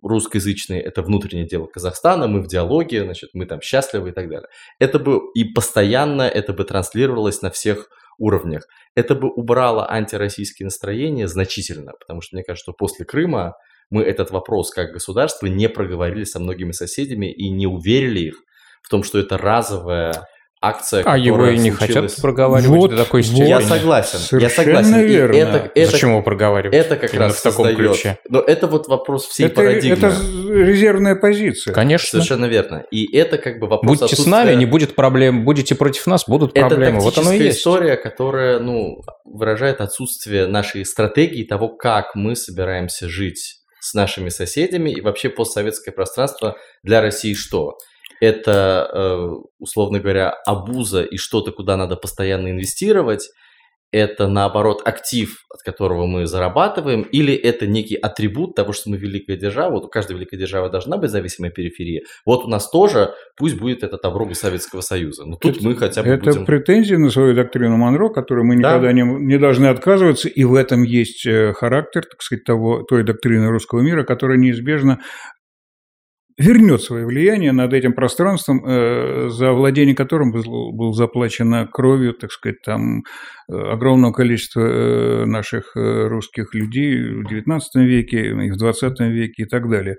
русскоязычные– 0.02 0.82
это 0.82 1.00
внутреннее 1.00 1.46
дело 1.46 1.66
Казахстана, 1.66 2.26
мы 2.26 2.42
в 2.42 2.48
диалоге, 2.48 3.02
значит, 3.02 3.30
мы 3.32 3.46
там 3.46 3.62
счастливы 3.62 4.10
и 4.10 4.12
так 4.12 4.28
далее. 4.28 4.48
Это 4.78 4.98
бы 4.98 5.20
и 5.34 5.44
постоянно 5.44 6.22
это 6.22 6.52
бы 6.52 6.64
транслировалось 6.64 7.40
на 7.40 7.50
всех 7.50 7.88
уровнях. 8.18 8.66
Это 8.94 9.14
бы 9.14 9.28
убрало 9.28 9.90
антироссийские 9.90 10.66
настроения 10.66 11.28
значительно, 11.28 11.92
потому 11.98 12.20
что 12.20 12.36
мне 12.36 12.44
кажется, 12.44 12.64
что 12.64 12.72
после 12.72 13.04
Крыма 13.04 13.54
мы 13.90 14.02
этот 14.02 14.30
вопрос 14.30 14.70
как 14.70 14.92
государство 14.92 15.46
не 15.46 15.68
проговорили 15.68 16.24
со 16.24 16.40
многими 16.40 16.72
соседями 16.72 17.32
и 17.32 17.50
не 17.50 17.66
уверили 17.66 18.20
их 18.20 18.34
в 18.82 18.88
том, 18.88 19.02
что 19.02 19.18
это 19.18 19.38
разовая 19.38 20.26
акция, 20.68 21.02
А 21.04 21.16
его 21.18 21.46
и 21.48 21.58
не 21.58 21.70
случилась... 21.72 22.12
хотят 22.12 22.22
проговаривать 22.22 22.68
Вот, 22.78 22.90
до 22.90 22.96
такой 23.04 23.22
вот. 23.22 23.26
степени. 23.28 23.48
Я 23.48 23.60
согласен, 23.60 24.18
я 24.18 24.48
Совершенно 24.50 24.82
согласен. 24.82 25.00
И 25.00 25.08
верно. 25.08 25.36
это, 25.36 25.70
это, 25.74 25.90
Зачем 25.92 26.10
его 26.10 26.22
проговаривать? 26.22 26.74
это 26.76 26.96
как 26.96 27.12
Именно 27.12 27.26
раз 27.26 27.36
в 27.36 27.42
таком 27.42 27.66
создает. 27.66 27.76
ключе. 27.92 28.18
Но 28.28 28.40
это 28.40 28.66
вот 28.66 28.88
вопрос 28.88 29.26
всей 29.26 29.46
Это, 29.46 29.54
парадигмы. 29.56 29.96
это 29.96 30.14
резервная 30.50 31.16
позиция. 31.16 31.72
Конечно. 31.74 32.08
Совершенно 32.08 32.46
верно. 32.46 32.84
И 32.90 33.16
это 33.16 33.38
как 33.38 33.58
бы 33.58 33.66
вопрос 33.66 33.98
Будьте 33.98 34.08
с 34.08 34.18
отсутствия- 34.18 34.30
нами, 34.30 34.54
не 34.54 34.66
будет 34.66 34.94
проблем. 34.94 35.44
Будете 35.44 35.74
против 35.74 36.06
нас, 36.06 36.24
будут 36.26 36.56
Это 36.56 36.68
проблемы. 36.68 37.00
Вот 37.00 37.16
оно 37.18 37.32
и 37.32 37.38
тактическая 37.38 37.46
есть. 37.46 37.58
история, 37.58 37.96
которая, 37.96 38.58
ну, 38.58 38.96
выражает 39.24 39.80
отсутствие 39.80 40.46
нашей 40.46 40.84
стратегии 40.84 41.44
того, 41.44 41.68
как 41.68 42.14
мы 42.14 42.34
собираемся 42.36 43.08
жить 43.08 43.56
с 43.80 43.94
нашими 43.94 44.30
соседями 44.30 44.90
и 44.90 45.00
вообще 45.00 45.28
постсоветское 45.28 45.92
пространство 45.92 46.56
для 46.82 47.00
России 47.00 47.34
что? 47.34 47.76
Это, 48.20 48.88
э, 48.92 49.28
условно 49.58 50.00
говоря, 50.00 50.30
абуза 50.46 51.02
и 51.02 51.16
что-то, 51.16 51.52
куда 51.52 51.76
надо 51.76 51.96
постоянно 51.96 52.50
инвестировать, 52.50 53.28
это, 53.92 54.26
наоборот, 54.26 54.82
актив, 54.84 55.38
от 55.48 55.62
которого 55.62 56.06
мы 56.06 56.26
зарабатываем, 56.26 57.02
или 57.02 57.32
это 57.32 57.66
некий 57.68 57.94
атрибут 57.94 58.56
того, 58.56 58.72
что 58.72 58.90
мы 58.90 58.96
великая 58.96 59.36
держава. 59.36 59.74
Вот 59.74 59.84
у 59.84 59.88
каждой 59.88 60.16
великой 60.16 60.38
державы 60.38 60.68
должна 60.70 60.98
быть 60.98 61.10
зависимая 61.10 61.50
периферия. 61.52 62.02
Вот 62.26 62.44
у 62.44 62.48
нас 62.48 62.68
тоже, 62.68 63.14
пусть 63.36 63.56
будет 63.56 63.84
это 63.84 63.96
тавро 63.96 64.26
Советского 64.34 64.80
Союза. 64.80 65.24
Но 65.24 65.36
тут 65.36 65.58
Это- 65.58 65.64
мы 65.64 65.76
хотя 65.76 66.02
бы 66.02 66.08
Это 66.10 66.30
будем... 66.30 66.46
претензии 66.46 66.96
на 66.96 67.10
свою 67.10 67.34
доктрину 67.34 67.76
Монро, 67.76 68.08
которой 68.08 68.44
мы 68.44 68.60
Да. 68.60 68.70
никогда 68.76 68.92
не, 68.92 69.02
не 69.02 69.38
должны 69.38 69.66
отказываться, 69.66 70.28
и 70.28 70.42
в 70.44 70.54
этом 70.54 70.82
есть 70.82 71.24
э, 71.24 71.52
характер, 71.52 72.02
так 72.10 72.20
сказать, 72.22 72.44
того, 72.44 72.82
той 72.82 73.04
доктрины 73.04 73.48
русского 73.50 73.80
мира, 73.80 74.02
которая 74.02 74.36
неизбежно 74.36 74.98
вернет 76.38 76.82
свое 76.82 77.06
влияние 77.06 77.52
над 77.52 77.72
этим 77.72 77.94
пространством, 77.94 78.64
э, 78.66 79.28
за 79.30 79.52
владение 79.52 79.94
которым 79.94 80.32
был, 80.32 80.72
был 80.72 80.92
заплачено 80.92 81.66
кровью, 81.66 82.12
так 82.12 82.30
сказать, 82.30 82.60
там 82.62 83.04
э, 83.48 83.54
огромного 83.54 84.12
количества 84.12 84.60
э, 84.60 85.24
наших 85.24 85.76
э, 85.76 86.06
русских 86.08 86.54
людей 86.54 87.22
в 87.22 87.26
XIX 87.26 87.60
веке, 87.76 88.28
и 88.28 88.50
в 88.50 88.62
XX 88.62 89.08
веке 89.08 89.44
и 89.44 89.46
так 89.46 89.68
далее. 89.70 89.96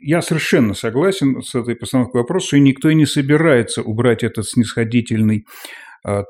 Я 0.00 0.22
совершенно 0.22 0.74
согласен 0.74 1.42
с 1.42 1.54
этой 1.54 1.74
постановкой 1.74 2.20
вопроса, 2.20 2.56
и 2.56 2.60
никто 2.60 2.88
и 2.88 2.94
не 2.94 3.06
собирается 3.06 3.82
убрать 3.82 4.22
этот 4.22 4.46
снисходительный 4.46 5.44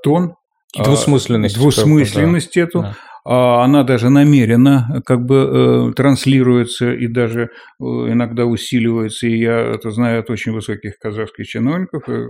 тон, 0.03 0.35
Двусмысленность. 0.75 1.57
двусмысленность 1.57 2.57
эту. 2.57 2.81
Да. 2.81 2.97
А 3.25 3.65
Она 3.65 3.85
даже 3.85 4.11
намеренно 4.11 5.01
как 5.07 5.25
бы 5.25 5.91
э, 5.91 5.93
транслируется 5.95 6.93
и 6.93 7.07
даже 7.07 7.43
э, 7.43 7.49
иногда 7.79 8.47
усиливается. 8.47 9.29
И 9.29 9.39
я 9.39 9.61
это 9.61 9.91
знаю 9.91 10.21
от 10.21 10.31
очень 10.31 10.53
высоких 10.53 10.99
казахских 10.99 11.47
чиновников. 11.47 12.09
э, 12.09 12.27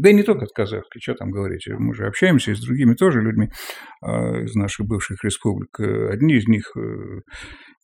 Да 0.00 0.10
и 0.10 0.14
не 0.14 0.24
только 0.24 0.44
от 0.46 0.52
казахских, 0.52 1.00
что 1.00 1.14
там 1.14 1.30
говорить. 1.30 1.68
Мы 1.68 1.94
же 1.94 2.06
общаемся 2.06 2.50
и 2.50 2.54
с 2.54 2.60
другими 2.60 2.94
тоже 2.94 3.20
людьми 3.22 3.50
э, 4.04 4.44
из 4.44 4.54
наших 4.56 4.86
бывших 4.86 5.22
республик. 5.22 5.78
Э, 5.78 6.08
Одни 6.10 6.34
из 6.34 6.48
них 6.48 6.72
э, 6.76 7.20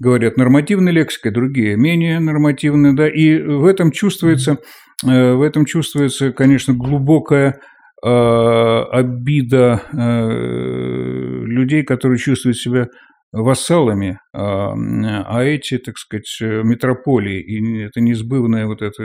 говорят 0.01 0.37
нормативной 0.37 0.90
лексикой, 0.90 1.31
другие 1.31 1.77
менее 1.77 2.18
нормативной. 2.18 2.94
Да? 2.94 3.09
И 3.09 3.40
в 3.40 3.66
этом 3.66 3.92
чувствуется, 3.92 4.59
э, 5.07 5.33
в 5.33 5.42
этом 5.42 5.64
чувствуется, 5.64 6.33
конечно, 6.33 6.75
глубокая 6.75 7.51
э, 7.51 7.78
обида 8.03 9.83
э, 9.93 11.43
людей, 11.45 11.83
которые 11.83 12.19
чувствуют 12.19 12.57
себя 12.57 12.89
вассалами, 13.31 14.21
а, 14.33 14.73
а 14.73 15.45
эти, 15.45 15.77
так 15.79 15.99
сказать, 15.99 16.39
метрополии. 16.41 17.41
И 17.41 17.83
это 17.83 18.01
неизбывная 18.01 18.67
вот 18.67 18.81
эта, 18.81 19.03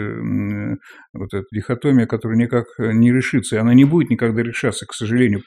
вот 1.14 1.34
эта 1.34 1.46
дихотомия, 1.52 2.06
которая 2.06 2.38
никак 2.38 2.66
не 2.80 3.12
решится. 3.12 3.58
И 3.58 3.60
она 3.60 3.74
не 3.74 3.84
будет 3.84 4.10
никогда 4.10 4.42
решаться, 4.42 4.86
к 4.86 4.94
сожалению. 4.94 5.42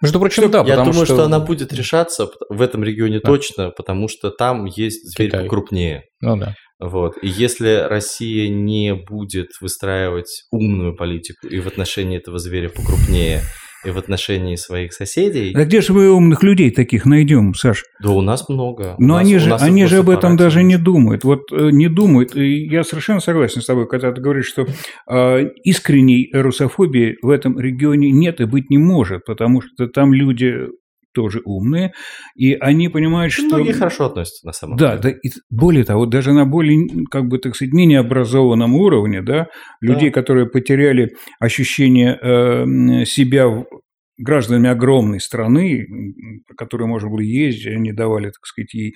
Между 0.00 0.20
прочим, 0.20 0.48
да, 0.50 0.58
Я 0.58 0.76
потому 0.76 0.92
думаю, 0.92 1.06
что... 1.06 1.14
что... 1.16 1.24
она 1.24 1.40
будет 1.40 1.72
решаться 1.72 2.28
в 2.48 2.62
этом 2.62 2.84
регионе 2.84 3.20
Да. 3.22 3.28
точно, 3.28 3.70
потому 3.70 4.08
что 4.08 4.30
там 4.30 4.66
есть 4.66 5.12
зверь 5.12 5.30
Китай. 5.30 5.44
покрупнее. 5.44 6.02
Ну 6.20 6.36
да. 6.36 6.54
Вот. 6.90 7.14
И 7.22 7.28
если 7.28 7.86
Россия 7.88 8.48
не 8.48 8.94
будет 8.94 9.50
выстраивать 9.60 10.44
умную 10.50 10.94
политику 10.94 11.46
и 11.46 11.60
в 11.60 11.66
отношении 11.66 12.18
этого 12.18 12.38
зверя 12.38 12.68
покрупнее, 12.68 13.40
и 13.84 13.90
в 13.90 13.98
отношении 13.98 14.56
своих 14.56 14.92
соседей, 14.92 15.52
Да 15.52 15.64
где 15.64 15.80
же 15.80 15.92
мы 15.92 16.10
умных 16.10 16.42
людей 16.42 16.70
таких 16.70 17.04
найдем, 17.04 17.54
Саш? 17.54 17.84
да 18.02 18.10
у 18.10 18.22
нас 18.22 18.48
много. 18.48 18.94
Но 18.98 19.14
нас- 19.14 19.22
они 19.22 19.38
же, 19.38 19.54
они 19.54 19.86
же 19.86 19.98
об 19.98 20.08
этом 20.08 20.36
госсаппарате 20.36 20.44
даже 20.44 20.62
не 20.62 20.78
думают. 20.78 21.24
Вот 21.24 21.52
э, 21.52 21.70
не 21.70 21.88
думают. 21.88 22.34
И 22.34 22.66
я 22.66 22.82
совершенно 22.82 23.20
согласен 23.20 23.60
с 23.60 23.66
тобой, 23.66 23.86
когда 23.86 24.10
ты 24.12 24.20
говоришь, 24.20 24.46
что 24.46 24.66
э, 25.10 25.44
искренней 25.64 26.30
русофобии 26.32 27.16
в 27.22 27.28
этом 27.28 27.58
регионе 27.58 28.10
нет 28.10 28.40
и 28.40 28.44
быть 28.46 28.70
не 28.70 28.78
может, 28.78 29.24
потому 29.26 29.60
что 29.60 29.86
там 29.86 30.14
люди 30.14 30.54
тоже 31.14 31.40
умные, 31.44 31.92
и 32.36 32.52
они 32.54 32.88
понимают, 32.88 33.32
что... 33.32 33.44
Многие 33.46 33.72
хорошо 33.72 34.06
относятся 34.06 34.46
на 34.46 34.52
самом 34.52 34.76
Да, 34.76 34.96
да, 34.96 35.10
деле. 35.10 35.20
и 35.22 35.30
более 35.50 35.84
того, 35.84 36.06
даже 36.06 36.32
на 36.32 36.44
более, 36.44 37.06
как 37.10 37.28
бы, 37.28 37.38
так 37.38 37.54
сказать, 37.54 37.72
менее 37.72 38.00
образованном 38.00 38.74
уровне, 38.74 39.22
да, 39.22 39.46
людей, 39.80 40.10
которые 40.10 40.46
потеряли 40.46 41.14
ощущение 41.40 42.18
э, 42.20 43.04
себя 43.06 43.64
гражданами 44.16 44.68
огромной 44.68 45.20
страны, 45.20 45.86
по 46.48 46.54
которой 46.54 46.86
можно 46.86 47.08
было 47.08 47.20
ездить, 47.20 47.66
они 47.66 47.92
давали, 47.92 48.26
так 48.26 48.46
сказать, 48.46 48.72
ей, 48.74 48.94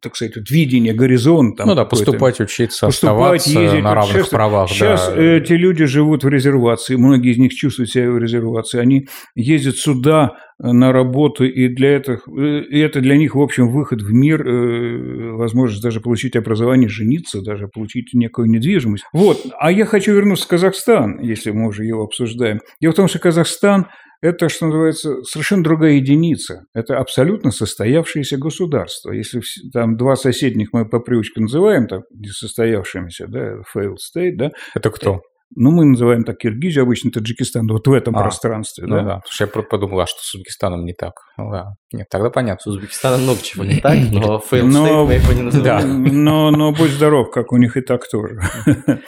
так 0.00 0.16
сказать, 0.16 0.36
вот 0.36 0.50
видение 0.50 0.94
горизонта. 0.94 1.66
ну 1.66 1.74
да, 1.74 1.84
поступать, 1.84 2.40
учиться, 2.40 2.86
оставаться 2.86 3.60
на 3.60 3.94
равных 3.94 4.16
Сейчас, 4.16 4.28
правах. 4.28 4.70
сейчас 4.70 5.08
да. 5.08 5.22
эти 5.22 5.52
люди 5.52 5.84
живут 5.84 6.24
в 6.24 6.28
резервации, 6.28 6.96
многие 6.96 7.32
из 7.32 7.38
них 7.38 7.52
чувствуют 7.52 7.90
себя 7.90 8.10
в 8.10 8.18
резервации, 8.18 8.80
они 8.80 9.08
ездят 9.34 9.76
сюда 9.76 10.36
э, 10.58 10.72
на 10.72 10.90
работу, 10.92 11.44
и, 11.44 11.68
для 11.68 11.96
этого, 11.96 12.18
э, 12.38 12.62
и 12.62 12.78
это 12.78 13.00
для 13.00 13.18
них, 13.18 13.34
в 13.34 13.40
общем, 13.40 13.68
выход 13.68 14.00
в 14.00 14.10
мир, 14.10 14.46
э, 14.46 15.32
возможность 15.32 15.82
даже 15.82 16.00
получить 16.00 16.34
образование, 16.34 16.88
жениться, 16.88 17.42
даже 17.42 17.68
получить 17.68 18.14
некую 18.14 18.48
недвижимость. 18.48 19.04
Вот, 19.12 19.38
а 19.58 19.70
я 19.70 19.84
хочу 19.84 20.14
вернуться 20.14 20.46
в 20.46 20.48
Казахстан, 20.48 21.20
если 21.20 21.50
мы 21.50 21.68
уже 21.68 21.84
его 21.84 22.04
обсуждаем. 22.04 22.60
Дело 22.80 22.92
в 22.92 22.96
том, 22.96 23.08
что 23.08 23.18
Казахстан 23.18 23.88
это, 24.22 24.48
что 24.48 24.66
называется, 24.66 25.22
совершенно 25.24 25.62
другая 25.62 25.92
единица. 25.92 26.64
Это 26.74 26.98
абсолютно 26.98 27.50
состоявшееся 27.50 28.36
государство. 28.38 29.12
Если 29.12 29.40
там 29.72 29.96
два 29.96 30.16
соседних 30.16 30.68
мы 30.72 30.88
по 30.88 31.00
привычке 31.00 31.40
называем 31.40 31.86
там 31.86 32.02
несостоявшимися, 32.10 33.26
да, 33.28 33.56
failed 33.74 33.96
state, 33.96 34.36
да, 34.36 34.50
Это 34.74 34.90
кто? 34.90 35.20
ну, 35.54 35.70
мы 35.70 35.84
называем 35.84 36.24
так 36.24 36.38
Киргизию, 36.38 36.82
обычно 36.82 37.12
Таджикистан, 37.12 37.68
вот 37.68 37.86
в 37.86 37.92
этом 37.92 38.16
А, 38.16 38.22
пространстве, 38.22 38.84
Ну 38.88 38.96
да. 38.96 39.02
да. 39.02 39.14
Потому 39.18 39.30
что 39.32 39.44
я 39.44 39.62
подумал, 39.62 40.00
а 40.00 40.06
что 40.06 40.18
с 40.20 40.34
Узбекистаном 40.34 40.84
не 40.84 40.92
так? 40.92 41.12
Ну 41.38 41.50
да. 41.52 41.66
Нет, 41.92 42.08
тогда 42.10 42.30
понятно. 42.30 42.60
С 42.62 42.66
Узбекистаном 42.66 43.22
много 43.22 43.40
чего 43.42 43.64
не 43.64 43.80
так, 43.80 43.94
но 44.12 44.38
fail 44.50 44.64
Но- 44.64 44.86
state 44.86 45.06
мы 45.06 45.12
его 45.14 45.32
не 45.34 45.42
называем. 45.42 46.04
Да. 46.04 46.10
Но, 46.12 46.50
но 46.50 46.72
будь 46.72 46.90
здоров, 46.90 47.30
как 47.30 47.52
у 47.52 47.58
них 47.58 47.76
и 47.76 47.80
так 47.80 48.08
тоже. 48.10 48.40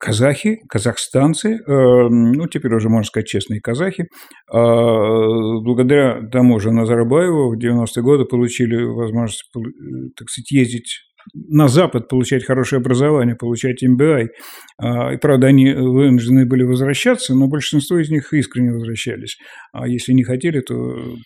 Казахи, 0.00 0.62
казахстанцы, 0.66 1.56
э, 1.56 1.58
ну, 1.68 2.46
теперь 2.46 2.72
уже, 2.74 2.88
можно 2.88 3.04
сказать, 3.04 3.28
честные 3.28 3.60
казахи, 3.60 4.04
э, 4.04 4.06
благодаря 4.50 6.26
тому 6.32 6.58
же 6.58 6.72
Назарбаеву 6.72 7.54
в 7.54 7.58
90-е 7.58 8.02
годы 8.02 8.24
получили 8.24 8.82
возможность, 8.82 9.44
э, 9.54 9.60
так 10.16 10.30
сказать, 10.30 10.50
ездить 10.52 11.09
на 11.34 11.68
Запад, 11.68 12.08
получать 12.08 12.44
хорошее 12.44 12.80
образование, 12.80 13.36
получать 13.36 13.82
MBA. 13.82 14.28
А, 14.78 15.12
И, 15.12 15.16
правда, 15.16 15.48
они 15.48 15.72
вынуждены 15.72 16.46
были 16.46 16.62
возвращаться, 16.62 17.34
но 17.34 17.48
большинство 17.48 17.98
из 17.98 18.10
них 18.10 18.32
искренне 18.32 18.72
возвращались. 18.72 19.38
А 19.72 19.86
если 19.86 20.12
не 20.12 20.24
хотели, 20.24 20.60
то 20.60 20.74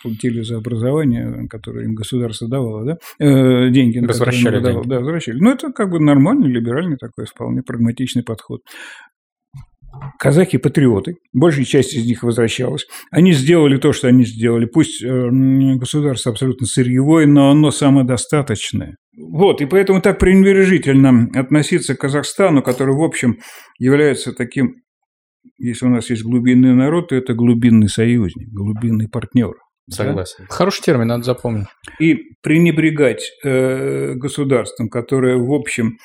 платили 0.03 0.43
за 0.43 0.59
образование, 0.59 1.49
которое 1.49 1.85
им 1.85 1.95
государство 1.95 2.49
давало, 2.49 2.85
да? 2.85 2.99
Э, 3.19 3.71
деньги. 3.71 3.99
Возвращали 3.99 4.59
давало. 4.59 4.83
деньги. 4.83 4.89
Да, 4.89 5.01
возвращали. 5.01 5.39
Ну, 5.39 5.51
это 5.51 5.73
как 5.73 5.91
бы 5.91 6.01
нормальный, 6.01 6.49
либеральный 6.49 6.97
такой 6.97 7.27
вполне 7.27 7.63
прагматичный 7.63 8.23
подход. 8.23 8.61
Казахи– 10.19 10.59
патриоты, 10.59 11.17
большая 11.33 11.65
часть 11.65 11.95
из 11.95 12.07
них 12.07 12.23
возвращалась. 12.23 12.87
Они 13.11 13.33
сделали 13.33 13.77
то, 13.77 13.93
что 13.93 14.09
они 14.09 14.25
сделали. 14.25 14.67
Пусть 14.67 15.03
э, 15.03 15.29
государство 15.77 16.33
абсолютно 16.33 16.67
сырьевое, 16.67 17.27
но 17.27 17.51
оно 17.51 17.71
самодостаточное. 17.71 18.97
Вот, 19.17 19.61
и 19.61 19.67
поэтому 19.67 20.01
так 20.01 20.19
пренебрежительно 20.19 21.29
относиться 21.35 21.95
к 21.95 22.01
Казахстану, 22.01 22.63
который, 22.63 22.95
в 22.95 23.03
общем, 23.03 23.39
является 23.79 24.33
таким, 24.33 24.77
если 25.59 25.87
у 25.87 25.91
нас 25.91 26.11
есть 26.11 26.25
глубинный 26.25 26.75
народ, 26.75 27.09
то 27.09 27.17
это 27.17 27.35
глубинный 27.35 27.89
союзник, 27.89 28.49
глубинный 28.51 29.09
партнер. 29.09 29.55
да? 29.87 29.97
Согласен. 29.97 30.47
Хороший 30.49 30.83
термин, 30.83 31.09
надо 31.09 31.25
запомнить. 31.25 31.67
и 32.01 32.17
пренебрегать 32.43 33.31
э, 33.45 34.15
государством, 34.15 34.89
которое, 34.89 35.37
в 35.37 35.53
общем, 35.53 35.99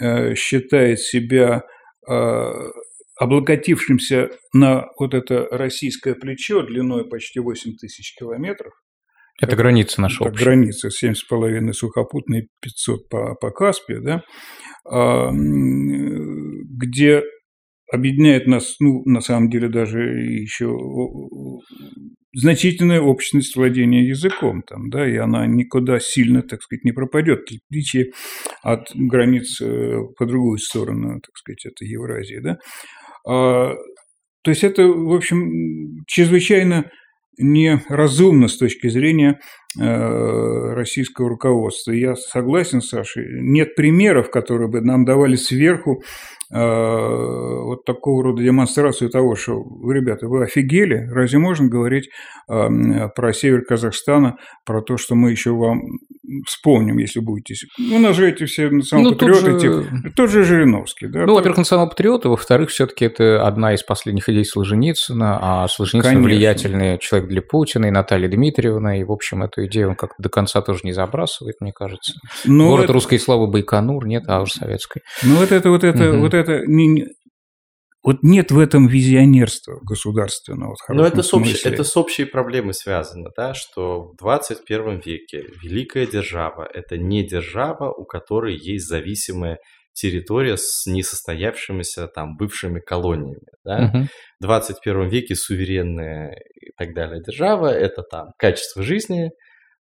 э, 0.00 0.34
считает 0.34 1.00
себя 1.00 1.62
э, 2.08 2.50
облокотившимся 3.20 4.30
на 4.54 4.86
вот 4.98 5.12
это 5.12 5.46
российское 5.50 6.14
плечо 6.14 6.62
длиной 6.62 7.06
почти 7.06 7.38
8 7.38 7.76
тысяч 7.76 8.16
километров, 8.18 8.72
Это 9.42 9.56
граница 9.56 10.00
наша 10.00 10.24
это 10.24 10.32
общая. 10.32 10.44
граница 10.44 10.88
7,5 10.88 11.72
сухопутной, 11.74 12.48
500 12.62 13.08
по, 13.10 13.34
по 13.34 13.50
Каспию, 13.50 14.02
да, 14.02 14.22
а, 14.90 15.30
где 15.32 17.22
объединяет 17.92 18.46
нас, 18.46 18.76
ну, 18.80 19.02
на 19.04 19.20
самом 19.20 19.50
деле, 19.50 19.68
даже 19.68 20.00
еще 20.00 20.74
значительная 22.32 23.02
общность 23.02 23.54
владения 23.54 24.06
языком, 24.06 24.62
там, 24.62 24.88
да, 24.88 25.06
и 25.06 25.16
она 25.16 25.46
никуда 25.46 25.98
сильно, 26.00 26.42
так 26.42 26.62
сказать, 26.62 26.84
не 26.84 26.92
пропадет, 26.92 27.40
в 27.40 27.52
отличие 27.68 28.12
от 28.62 28.86
границ 28.94 29.60
э, 29.60 29.98
по 30.16 30.24
другую 30.24 30.56
сторону, 30.58 31.20
так 31.20 31.36
сказать, 31.36 31.66
это 31.66 31.84
Евразия, 31.84 32.40
да. 32.40 32.58
А, 33.26 33.74
то 34.42 34.50
есть 34.50 34.64
это, 34.64 34.86
в 34.86 35.14
общем, 35.14 36.04
чрезвычайно 36.06 36.90
неразумно 37.38 38.48
с 38.48 38.56
точки 38.56 38.88
зрения 38.88 39.40
э, 39.78 39.82
российского 40.74 41.28
руководства. 41.28 41.92
Я 41.92 42.14
согласен 42.16 42.80
с 42.80 42.88
Сашей. 42.88 43.26
Нет 43.42 43.74
примеров, 43.74 44.30
которые 44.30 44.68
бы 44.68 44.80
нам 44.80 45.04
давали 45.04 45.36
сверху 45.36 46.02
вот 46.52 47.84
такого 47.84 48.24
рода 48.24 48.42
демонстрацию 48.42 49.10
того, 49.10 49.36
что, 49.36 49.54
ребята, 49.92 50.26
вы 50.26 50.44
офигели? 50.44 51.06
Разве 51.12 51.38
можно 51.38 51.68
говорить 51.68 52.08
э, 52.50 53.08
про 53.14 53.32
север 53.32 53.64
Казахстана, 53.64 54.36
про 54.64 54.82
то, 54.82 54.96
что 54.96 55.14
мы 55.14 55.30
еще 55.30 55.52
вам 55.52 55.80
вспомним, 56.46 56.98
если 56.98 57.18
будете... 57.20 57.54
У 57.92 57.98
нас 57.98 58.14
же 58.16 58.28
эти 58.28 58.44
все 58.44 58.70
национал 58.70 59.10
Ну, 59.10 59.16
тут 59.16 59.28
патриоты, 59.32 59.50
же- 59.50 59.84
типа, 59.84 60.10
тот 60.14 60.30
же 60.30 60.44
Жириновский, 60.44 61.08
да? 61.08 61.26
Ну, 61.26 61.34
во-первых, 61.34 61.58
национал-патриоты, 61.58 62.28
во-вторых, 62.28 62.70
все-таки 62.70 63.04
это 63.04 63.44
одна 63.46 63.74
из 63.74 63.82
последних 63.82 64.28
идей 64.28 64.44
Солженицына, 64.44 65.38
а 65.40 65.66
Солженицын 65.68 66.10
Конечно. 66.10 66.28
влиятельный 66.28 66.98
человек 66.98 67.28
для 67.28 67.42
Путина, 67.42 67.86
и 67.86 67.90
Наталья 67.90 68.28
Дмитриевна, 68.28 68.98
и, 69.00 69.04
в 69.04 69.10
общем, 69.10 69.42
эту 69.42 69.66
идею 69.66 69.90
он 69.90 69.94
как-то 69.96 70.22
до 70.22 70.28
конца 70.28 70.60
тоже 70.62 70.80
не 70.84 70.92
забрасывает, 70.92 71.56
мне 71.60 71.72
кажется. 71.72 72.12
Ну, 72.44 72.68
Город 72.68 72.84
это- 72.84 72.92
русской 72.92 73.18
славы 73.18 73.48
Байконур, 73.48 74.06
нет, 74.06 74.22
а 74.28 74.40
уже 74.42 74.52
советской. 74.52 75.02
Ну, 75.24 75.36
вот 75.36 75.50
это, 75.50 75.70
вот 75.70 75.82
это, 75.84 76.04
Мгм. 76.04 76.20
вот 76.20 76.34
это... 76.34 76.39
не- 76.48 76.86
не- 76.86 77.08
вот 78.02 78.22
нет 78.22 78.50
в 78.50 78.58
этом 78.58 78.86
визионерства 78.86 79.78
государственного. 79.82 80.70
Но 80.70 80.76
хорошем 80.76 81.06
это 81.06 81.22
с, 81.22 81.34
общей, 81.34 81.68
это 81.68 81.84
с 81.84 81.96
общей 81.96 82.24
проблемой 82.24 82.72
связано, 82.72 83.28
да, 83.36 83.52
что 83.52 84.12
в 84.12 84.16
21 84.16 85.00
веке 85.04 85.44
великая 85.62 86.06
держава– 86.06 86.66
это 86.72 86.96
не 86.96 87.26
держава, 87.26 87.92
у 87.92 88.04
которой 88.04 88.56
есть 88.56 88.88
зависимая 88.88 89.58
территория 89.92 90.56
с 90.56 90.86
несостоявшимися 90.86 92.06
там 92.06 92.36
бывшими 92.36 92.80
колониями. 92.80 93.46
Да? 93.64 93.88
Мгм. 93.88 94.08
В 94.38 94.42
21 94.42 95.08
веке 95.08 95.34
суверенная 95.34 96.40
и 96.54 96.70
так 96.78 96.94
далее 96.94 97.22
держава– 97.22 97.66
это 97.70 98.02
там 98.02 98.28
качество 98.38 98.82
жизни, 98.82 99.30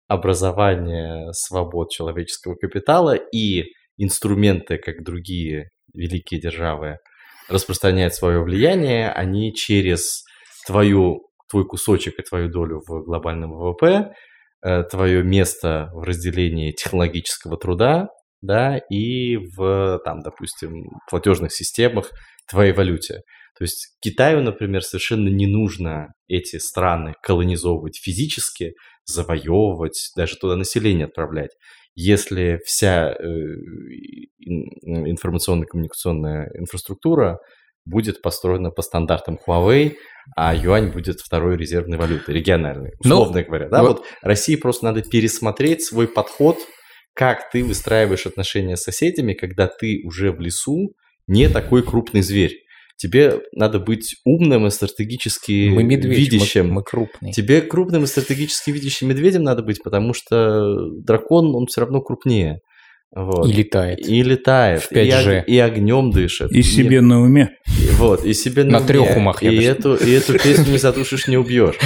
образование, 0.08 1.32
свобод 1.32 1.90
человеческого 1.90 2.56
капитала 2.56 3.14
и 3.14 3.66
инструменты, 3.96 4.78
как 4.78 5.04
другие 5.04 5.68
великие 5.94 6.40
державы, 6.40 6.98
распространяют 7.48 8.14
свое 8.14 8.42
влияние, 8.42 9.10
они 9.10 9.54
через 9.54 10.24
твою, 10.66 11.28
твой 11.50 11.66
кусочек 11.66 12.18
и 12.18 12.22
твою 12.22 12.48
долю 12.50 12.82
в 12.86 13.04
глобальном 13.04 13.52
ВВП, 13.52 14.12
э, 14.62 14.82
твое 14.84 15.22
место 15.22 15.90
в 15.92 16.02
разделении 16.02 16.72
технологического 16.72 17.56
труда, 17.56 18.08
да, 18.40 18.76
и 18.76 19.36
в, 19.36 20.00
там, 20.04 20.20
допустим, 20.20 20.84
платежных 21.10 21.52
системах 21.52 22.10
твоей 22.48 22.72
валюте. 22.72 23.22
То 23.58 23.64
есть 23.64 23.96
Китаю, 24.00 24.40
например, 24.42 24.82
совершенно 24.82 25.28
не 25.28 25.46
нужно 25.46 26.12
эти 26.28 26.58
страны 26.58 27.14
колонизовывать 27.22 27.98
физически, 28.00 28.74
завоевывать, 29.04 30.10
даже 30.16 30.36
туда 30.36 30.54
население 30.56 31.06
отправлять. 31.06 31.50
Если 31.94 32.60
вся 32.64 33.10
э, 33.10 33.24
ин- 34.38 35.10
информационно-коммуникационная 35.10 36.50
инфраструктура 36.54 37.38
будет 37.84 38.20
построена 38.22 38.70
по 38.70 38.82
стандартам 38.82 39.38
Huawei, 39.46 39.94
а 40.36 40.54
юань 40.54 40.92
будет 40.92 41.20
второй 41.20 41.56
резервной 41.56 41.96
валютой, 41.98 42.34
региональной, 42.34 42.92
Ну, 43.02 43.16
условно 43.22 43.42
говоря. 43.42 43.68
Да? 43.68 43.82
вот- 43.82 43.98
Вот 43.98 44.06
России 44.22 44.56
просто 44.56 44.84
надо 44.84 45.02
пересмотреть 45.02 45.82
свой 45.82 46.06
подход, 46.06 46.58
как 47.14 47.50
ты 47.50 47.64
выстраиваешь 47.64 48.26
отношения 48.26 48.76
с 48.76 48.82
соседями, 48.82 49.32
когда 49.32 49.66
ты 49.66 50.02
уже 50.04 50.30
в 50.32 50.40
лесу 50.40 50.92
не 51.26 51.48
такой 51.48 51.82
крупный 51.82 52.20
зверь. 52.22 52.58
Тебе 52.98 53.40
надо 53.52 53.78
быть 53.78 54.16
умным 54.24 54.66
и 54.66 54.70
стратегически 54.70 55.70
Мы 55.72 55.84
медведь, 55.84 56.18
видящим. 56.32 56.66
мы, 56.68 56.74
мы 56.74 56.82
крупные. 56.82 57.32
Тебе 57.32 57.60
крупным 57.62 58.02
и 58.04 58.06
стратегически 58.06 58.70
видящим 58.72 59.08
медведем 59.08 59.44
надо 59.44 59.62
быть, 59.62 59.82
потому 59.82 60.12
что 60.14 60.90
дракон, 61.04 61.54
он 61.54 61.66
все 61.66 61.82
равно 61.82 62.00
крупнее. 62.00 62.58
Вот. 63.14 63.48
И 63.48 63.52
летает. 63.52 64.00
И 64.06 64.22
летает, 64.22 64.82
В 64.82 64.92
и, 64.92 64.96
5G. 64.96 65.38
ог- 65.38 65.44
и 65.48 65.58
огнем 65.60 66.10
дышит. 66.10 66.50
И 66.52 66.62
себе 66.62 67.00
на 67.00 67.22
уме. 67.22 67.50
И- 67.66 67.88
Вот, 67.94 68.24
и 68.24 68.34
себе 68.34 68.64
На 68.64 68.78
уме. 68.78 68.86
трёх 68.86 69.16
умах, 69.16 69.42
я 69.42 69.50
И 69.52 69.62
эту, 69.62 69.94
и 69.94 70.10
эту 70.10 70.34
песню 70.38 70.72
не 70.72 70.78
задушишь, 70.78 71.26
не 71.28 71.36
убьешь. 71.38 71.76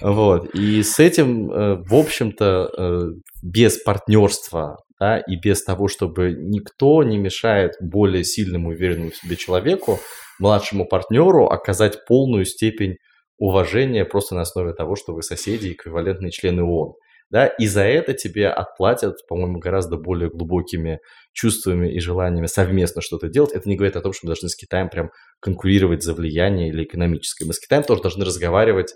Вот. 0.00 0.52
И 0.54 0.82
с 0.82 0.98
этим, 0.98 1.50
э, 1.52 1.76
в 1.88 1.94
общем-то, 1.94 2.70
э, 2.76 3.02
без 3.42 3.76
партнерства 3.78 4.78
да, 5.00 5.18
и 5.18 5.36
без 5.36 5.62
того, 5.62 5.88
чтобы 5.88 6.32
никто 6.38 7.02
не 7.02 7.18
мешает 7.18 7.72
более 7.80 8.24
сильному 8.24 8.72
и 8.72 8.74
уверенному 8.76 9.10
в 9.10 9.16
себе 9.16 9.36
человеку, 9.36 9.98
младшему 10.38 10.86
партнеру 10.86 11.46
оказать 11.46 12.04
полную 12.06 12.44
степень 12.44 12.96
уважения 13.38 14.04
просто 14.04 14.34
на 14.34 14.42
основе 14.42 14.72
того, 14.72 14.96
что 14.96 15.12
вы 15.12 15.22
соседи, 15.22 15.72
эквивалентные 15.72 16.30
члены 16.30 16.62
ООН. 16.62 16.94
Да, 17.30 17.46
и 17.46 17.66
за 17.66 17.82
это 17.82 18.12
тебе 18.12 18.48
отплатят, 18.48 19.26
по-моему, 19.26 19.58
гораздо 19.58 19.96
более 19.96 20.28
глубокими 20.28 21.00
чувствами 21.32 21.92
и 21.92 21.98
желаниями 21.98 22.46
совместно 22.46 23.02
что-то 23.02 23.28
делать. 23.28 23.52
Это 23.52 23.68
не 23.68 23.76
говорит 23.76 23.96
о 23.96 24.02
том, 24.02 24.12
что 24.12 24.26
мы 24.26 24.28
должны 24.28 24.48
с 24.48 24.54
Китаем 24.54 24.88
прям 24.88 25.10
конкурировать 25.40 26.02
за 26.02 26.14
влияние 26.14 26.68
или 26.68 26.84
экономическое. 26.84 27.44
Мы 27.46 27.54
с 27.54 27.58
Китаем 27.58 27.82
тоже 27.82 28.02
должны 28.02 28.24
разговаривать 28.24 28.94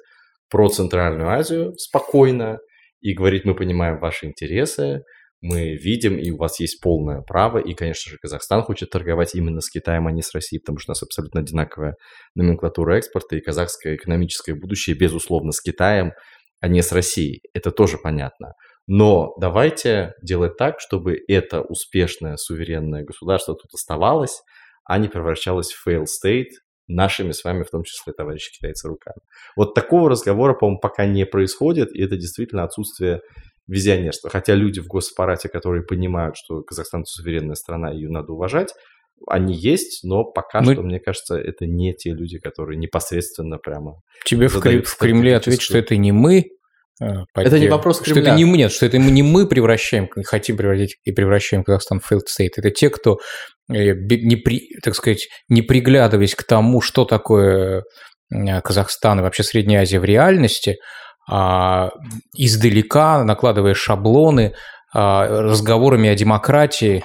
про 0.51 0.69
Центральную 0.69 1.29
Азию 1.29 1.75
спокойно 1.79 2.59
и 3.01 3.13
говорить, 3.13 3.45
мы 3.45 3.55
понимаем 3.55 3.99
ваши 3.99 4.27
интересы, 4.27 5.03
мы 5.41 5.75
видим, 5.75 6.19
и 6.19 6.31
у 6.31 6.37
вас 6.37 6.59
есть 6.59 6.81
полное 6.81 7.21
право, 7.21 7.59
и, 7.59 7.75
конечно 7.75 8.11
же, 8.11 8.19
Казахстан 8.19 8.63
хочет 8.63 8.91
торговать 8.91 9.35
именно 9.35 9.61
с 9.61 9.71
Китаем, 9.71 10.07
а 10.07 10.13
не 10.13 10.23
с 10.23 10.35
Россией, 10.35 10.61
потому 10.61 10.79
что 10.79 10.91
у 10.91 10.93
нас 10.93 11.03
абсолютно 11.03 11.41
одинаковая 11.41 11.95
номенклатура 12.35 12.97
экспорта, 12.97 13.37
и 13.37 13.41
казахское 13.41 13.95
экономическое 13.95 14.55
будущее, 14.55 14.97
безусловно, 14.97 15.53
с 15.53 15.61
Китаем, 15.61 16.13
а 16.61 16.69
не 16.69 16.83
с 16.83 16.91
Россией. 16.91 17.41
Это 17.55 17.71
тоже 17.71 17.99
понятно. 17.99 18.53
Но 18.89 19.35
давайте 19.39 20.15
делать 20.23 20.57
так, 20.57 20.81
чтобы 20.81 21.17
это 21.29 21.61
успешное 21.61 22.37
суверенное 22.37 23.05
государство 23.05 23.55
тут 23.55 23.73
оставалось, 23.75 24.41
а 24.85 24.99
не 24.99 25.09
превращалась 25.09 25.71
в 25.71 25.87
fail 25.87 26.05
state 26.05 26.51
нашими 26.89 27.33
с 27.33 27.45
вами, 27.45 27.63
в 27.63 27.71
том 27.71 27.85
числе, 27.85 28.13
товарищи 28.13 28.51
китайцы, 28.51 28.89
руками. 28.89 29.19
Вот 29.57 29.75
такого 29.75 30.11
разговора, 30.11 30.55
по-моему, 30.55 30.81
пока 30.81 31.07
не 31.07 31.27
происходит, 31.27 31.95
и 31.95 32.03
это 32.03 32.17
действительно 32.17 32.65
отсутствие 32.65 33.21
визионерства. 33.69 34.31
Хотя 34.31 34.55
люди 34.55 34.81
в 34.81 34.87
госаппарате, 34.87 35.49
которые 35.49 35.85
понимают, 35.85 36.37
что 36.37 36.63
Казахстан 36.63 37.05
суверенная 37.05 37.55
страна, 37.55 37.91
ее 37.91 38.09
надо 38.09 38.33
уважать, 38.33 38.75
они 39.27 39.55
есть, 39.55 40.05
но 40.05 40.25
пока 40.25 40.61
Мы... 40.61 40.73
что, 40.73 40.83
мне 40.83 41.01
кажется, 41.01 41.37
это 41.37 41.67
не 41.67 41.93
те 41.93 42.13
люди, 42.13 42.39
которые 42.39 42.79
непосредственно 42.79 43.59
прямо... 43.59 44.01
Тебе 44.25 44.49
в, 44.49 44.61
Крем... 44.61 44.83
в 44.83 44.97
Кремле 44.97 45.37
ответят, 45.37 45.63
что 45.63 45.79
это 45.79 45.97
не 45.97 46.13
мы, 46.13 46.47
Поддел... 46.99 47.53
Это 47.53 47.59
не 47.61 47.69
вопрос 47.69 48.01
Кремля. 48.01 48.23
Что 48.23 48.31
это 48.31 48.37
не 48.37 48.45
мы, 48.45 48.57
нет, 48.57 48.73
что 48.73 48.87
это 48.87 48.99
не 48.99 49.23
мы 49.23 49.47
превращаем, 49.47 50.09
хотим 50.25 50.57
превратить 50.57 50.97
и 51.05 51.13
превращаем 51.13 51.63
Казахстан 51.63 52.01
в 52.01 52.11
failed 52.11 52.27
state. 52.27 52.55
Это 52.57 52.71
те, 52.71 52.91
кто, 52.91 53.19
э, 53.73 53.95
не 53.95 54.37
при, 54.37 54.69
так 54.83 54.97
сказать, 54.97 55.29
не 55.49 55.63
приглядываясь 55.63 56.35
к 56.35 56.43
тому, 56.43 56.81
что 56.81 57.05
такое 57.05 57.85
э, 58.33 58.61
Казахстан 58.63 59.21
и 59.21 59.23
вообще 59.23 59.45
Средняя 59.45 59.83
Азия 59.83 60.01
в 60.01 60.05
реальности, 60.05 60.71
а, 60.71 60.75
издалека, 61.29 63.23
накладывая 63.25 63.75
шаблоны, 63.75 64.55
а, 64.93 65.27
разговорами 65.43 66.09
о 66.09 66.15
демократии, 66.15 67.05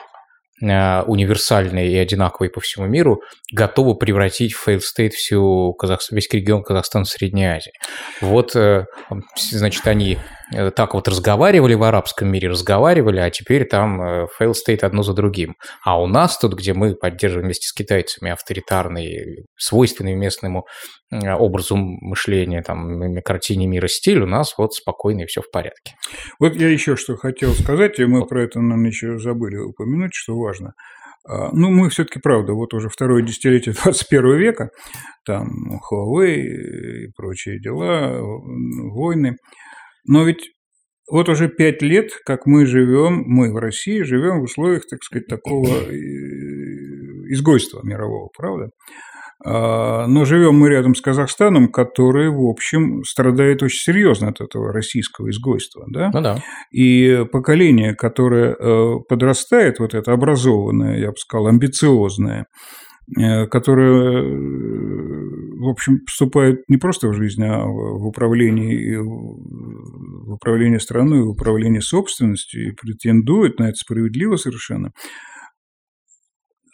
а, 0.62 1.04
универсальной 1.06 1.92
и 1.92 1.98
одинаковой 1.98 2.50
по 2.50 2.62
всему 2.62 2.88
миру, 2.88 3.22
готовы 3.52 3.96
превратить 3.96 4.54
в 4.54 4.68
state 4.70 5.10
всю 5.10 5.74
Казахстан, 5.74 6.16
весь 6.16 6.30
регион 6.32 6.64
Казахстана 6.64 7.04
Средней 7.04 7.46
Азии. 7.46 7.74
Вот, 8.22 8.56
э, 8.56 8.86
значит, 9.36 9.86
они 9.88 10.18
так 10.76 10.94
вот 10.94 11.08
разговаривали 11.08 11.74
в 11.74 11.84
арабском 11.84 12.30
мире, 12.30 12.50
разговаривали, 12.50 13.20
а 13.20 13.30
теперь 13.30 13.66
там 13.66 14.02
э, 14.02 14.28
fail 14.40 14.54
state 14.54 14.82
одно 14.82 15.04
за 15.04 15.14
другим. 15.14 15.56
А 15.84 16.02
у 16.02 16.08
нас 16.08 16.38
тут, 16.38 16.54
где 16.54 16.74
мы 16.74 16.96
поддерживаем 16.96 17.48
вместе 17.48 17.68
с 17.68 17.74
китайцами 17.74 18.32
авторитарный, 18.32 19.46
свойственный 19.58 20.16
местному 20.16 20.66
образу 21.12 21.76
мышления, 21.76 22.62
там, 22.64 23.16
картине 23.24 23.68
мира 23.68 23.88
стиль, 23.88 24.22
у 24.22 24.28
нас 24.28 24.56
вот 24.58 24.74
спокойно 24.74 25.22
и 25.22 25.26
все 25.26 25.42
в 25.42 25.52
порядке. 25.52 25.94
Вот 26.40 26.56
я 26.56 26.70
еще 26.70 26.96
что 26.96 27.16
хотел 27.16 27.54
сказать, 27.54 28.00
и 28.00 28.06
мы 28.06 28.26
про 28.26 28.44
это, 28.44 28.60
наверное, 28.60 28.90
еще 28.90 29.20
забыли 29.20 29.58
упомянуть, 29.58 30.14
что 30.14 30.36
важно. 30.36 30.74
А, 31.28 31.50
ну, 31.54 31.70
мы 31.70 31.90
все-таки, 31.90 32.20
правда, 32.20 32.54
вот 32.54 32.74
уже 32.74 32.90
второе 32.90 33.24
десятилетие 33.24 33.76
21 33.84 34.38
века, 34.38 34.70
там 35.26 35.48
Huawei 35.92 36.36
и 36.36 37.12
прочие 37.16 37.60
дела, 37.60 38.18
войны– 38.20 39.38
но 40.06 40.24
ведь 40.24 40.50
вот 41.10 41.30
уже 41.30 41.50
пять 41.50 41.82
лет, 41.82 42.12
как 42.26 42.46
мы 42.46 42.66
живем, 42.66 43.24
мы 43.26 43.52
в 43.52 43.58
России 43.58 44.02
живем 44.04 44.40
в 44.40 44.44
условиях, 44.44 44.84
так 44.90 45.04
сказать, 45.04 45.28
такого 45.28 45.68
э, 45.68 45.92
изгойства 47.30 47.82
мирового, 47.84 48.30
правда? 48.36 48.70
А, 49.46 50.08
но 50.08 50.24
живем 50.24 50.56
мы 50.56 50.70
рядом 50.70 50.96
с 50.96 51.02
Казахстаном, 51.02 51.70
который, 51.70 52.30
в 52.30 52.50
общем, 52.50 53.04
страдает 53.04 53.62
очень 53.62 53.80
серьезно 53.80 54.30
от 54.30 54.40
этого 54.40 54.72
российского 54.72 55.30
изгойства. 55.30 55.86
Да? 55.90 56.10
Ну 56.14 56.22
да. 56.22 56.38
И 56.72 57.26
поколение, 57.30 57.96
которое 57.96 58.56
э, 58.58 58.94
подрастает, 59.10 59.80
вот 59.80 59.94
это 59.94 60.14
образованное, 60.14 61.00
я 61.00 61.10
бы 61.10 61.18
сказал, 61.18 61.48
амбициозное, 61.48 62.46
Э, 63.20 63.48
которые, 63.48 64.24
э, 64.24 65.13
в 65.64 65.70
общем, 65.70 66.00
вступают 66.08 66.62
не 66.68 66.78
просто 66.78 67.08
в 67.08 67.14
жизнь, 67.14 67.44
а 67.44 67.64
в 67.64 68.06
управление, 68.06 69.02
в 69.02 70.34
управление 70.34 70.80
страной, 70.80 71.24
в 71.24 71.30
управление 71.30 71.82
собственностью 71.82 72.68
и 72.68 72.72
претендуют 72.72 73.60
на 73.60 73.70
это 73.70 73.76
справедливо 73.76 74.36
совершенно. 74.36 74.92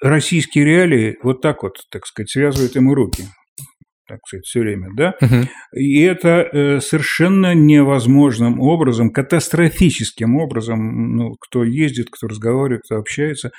Российские 0.01 0.65
реалии 0.65 1.17
вот 1.23 1.41
так 1.41 1.63
вот, 1.63 1.77
так 1.91 2.05
сказать, 2.05 2.29
связывают 2.29 2.75
ему 2.75 2.93
руки 2.95 3.25
так 4.07 4.19
сказать, 4.25 4.45
все 4.45 4.61
время, 4.61 4.89
да, 4.97 5.13
угу. 5.21 5.47
и 5.75 6.01
это 6.01 6.49
э, 6.51 6.79
совершенно 6.81 7.53
невозможным 7.53 8.59
образом, 8.59 9.11
катастрофическим 9.11 10.35
образом, 10.35 11.15
ну, 11.15 11.35
кто 11.39 11.63
ездит, 11.63 12.07
кто 12.09 12.27
разговаривает, 12.27 12.81
кто 12.85 12.95
общается, 12.95 13.51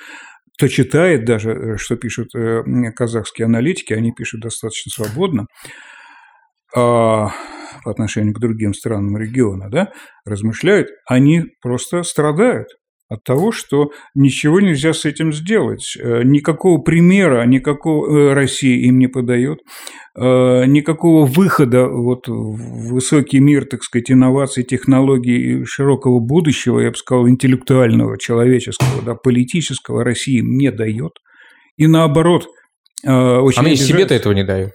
кто 0.61 0.67
читает 0.67 1.25
даже, 1.25 1.51
э, 1.53 1.77
что 1.77 1.95
пишут 1.95 2.35
э, 2.35 2.61
казахские 2.95 3.45
аналитики, 3.47 3.93
они 3.93 4.11
пишут 4.11 4.41
достаточно 4.41 4.91
свободно 4.91 5.47
а, 6.75 7.31
по 7.83 7.89
отношению 7.89 8.35
к 8.35 8.39
другим 8.39 8.75
странам 8.75 9.17
региона, 9.17 9.71
да, 9.71 9.91
размышляют, 10.23 10.89
они 11.07 11.45
просто 11.63 12.03
страдают 12.03 12.67
от 13.11 13.25
того, 13.25 13.51
что 13.51 13.91
ничего 14.15 14.61
нельзя 14.61 14.93
с 14.93 15.03
этим 15.03 15.33
сделать. 15.33 15.97
Э, 15.99 16.23
никакого 16.23 16.81
примера, 16.81 17.45
никакого 17.45 18.07
э, 18.07 18.33
России 18.33 18.87
им 18.87 18.99
не 18.99 19.07
подает, 19.07 19.59
э, 20.15 20.65
никакого 20.65 21.25
выхода 21.25 21.87
вот 21.87 22.29
в 22.29 22.93
высокий 22.93 23.39
мир, 23.39 23.65
так 23.65 23.83
сказать, 23.83 24.11
инноваций, 24.11 24.63
технологий 24.63 25.65
широкого 25.65 26.19
будущего, 26.19 26.79
я 26.79 26.91
бы 26.91 26.95
сказал, 26.95 27.27
интеллектуального, 27.27 28.17
человеческого, 28.17 29.01
да, 29.05 29.15
политического 29.15 30.05
России 30.05 30.39
им 30.39 30.57
не 30.57 30.71
дает. 30.71 31.11
И 31.75 31.87
наоборот, 31.87 32.47
очень 33.03 33.59
а 33.59 33.63
мы 33.63 33.75
себе-то 33.75 34.13
этого 34.13 34.31
не 34.33 34.43
дают. 34.43 34.71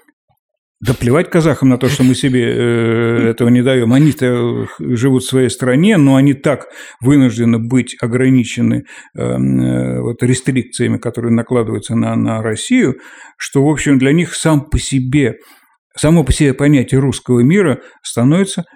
Да 0.79 0.93
плевать 0.93 1.31
казахам 1.31 1.71
на 1.71 1.79
то, 1.79 1.89
что 1.89 2.03
мы 2.03 2.15
себе 2.15 2.43
э, 2.45 3.31
этого 3.31 3.49
не 3.49 3.63
даем. 3.63 3.95
Они-то 3.95 4.69
живут 4.79 5.23
в 5.23 5.29
своей 5.29 5.49
стране, 5.49 5.97
но 5.97 6.17
они 6.17 6.35
так 6.35 6.67
вынуждены 7.01 7.59
быть 7.59 7.97
ограничены 7.99 8.85
э, 9.17 9.23
э, 9.23 10.01
вот, 10.03 10.23
рестрикциями, 10.23 10.99
которые 10.99 11.33
накладываются 11.33 11.95
на, 11.95 12.15
на 12.15 12.43
Россию, 12.43 12.99
что, 13.39 13.65
в 13.65 13.71
общем, 13.71 13.99
для 13.99 14.13
них 14.13 14.35
сам 14.35 14.69
по 14.69 14.79
себе, 14.79 15.37
само 15.97 16.25
по 16.25 16.33
себе 16.33 16.53
понятие 16.53 17.01
русского 17.01 17.41
мира 17.41 17.81
становится 18.03 18.67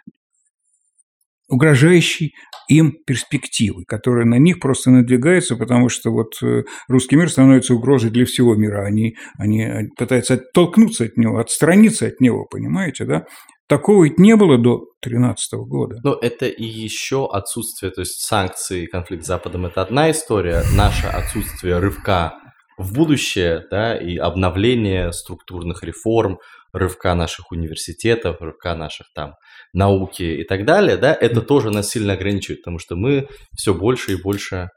угрожающей 1.48 2.32
им 2.70 2.92
перспективы, 3.04 3.84
которые 3.84 4.26
на 4.26 4.38
них 4.38 4.60
просто 4.60 4.90
надвигаются, 4.90 5.56
потому 5.56 5.88
что 5.88 6.10
вот 6.10 6.34
э, 6.42 6.62
русский 6.88 7.16
мир 7.16 7.28
становится 7.28 7.74
угрозой 7.74 8.10
для 8.10 8.24
всего 8.24 8.54
мира. 8.54 8.86
Они, 8.86 9.16
они 9.38 9.88
пытаются 9.96 10.34
оттолкнуться 10.34 11.04
от 11.04 11.16
него, 11.16 11.38
отстраниться 11.38 12.06
от 12.06 12.20
него, 12.20 12.46
понимаете, 12.46 13.04
да? 13.04 13.26
Такого 13.68 14.04
ведь 14.04 14.18
не 14.18 14.36
было 14.36 14.56
до 14.56 14.78
2013 15.02 15.52
года. 15.68 15.96
Но 16.02 16.14
это 16.20 16.46
и 16.46 16.64
еще 16.64 17.28
отсутствие, 17.30 17.92
то 17.92 18.00
есть 18.00 18.20
санкции, 18.20 18.86
конфликт 18.86 19.24
с 19.24 19.28
Западом– 19.28 19.66
это 19.66 19.82
одна 19.82 20.10
история. 20.10 20.62
Наше 20.76 21.06
отсутствие 21.06 21.78
рывка 21.78 22.34
в 22.78 22.94
будущее, 22.94 23.64
да, 23.70 23.96
и 23.96 24.16
обновление 24.16 25.12
структурных 25.12 25.82
реформ, 25.82 26.38
рывка 26.72 27.14
наших 27.14 27.52
университетов, 27.52 28.40
рывка 28.40 28.74
наших 28.74 29.08
там 29.14 29.34
науки 29.72 30.22
и 30.22 30.44
так 30.44 30.64
далее, 30.64 30.96
да, 30.96 31.16
это 31.18 31.40
тоже 31.42 31.70
нас 31.70 31.88
сильно 31.88 32.14
ограничивает, 32.14 32.62
потому 32.62 32.78
что 32.78 32.96
мы 32.96 33.28
все 33.56 33.74
больше 33.74 34.12
и 34.12 34.22
больше 34.22 34.68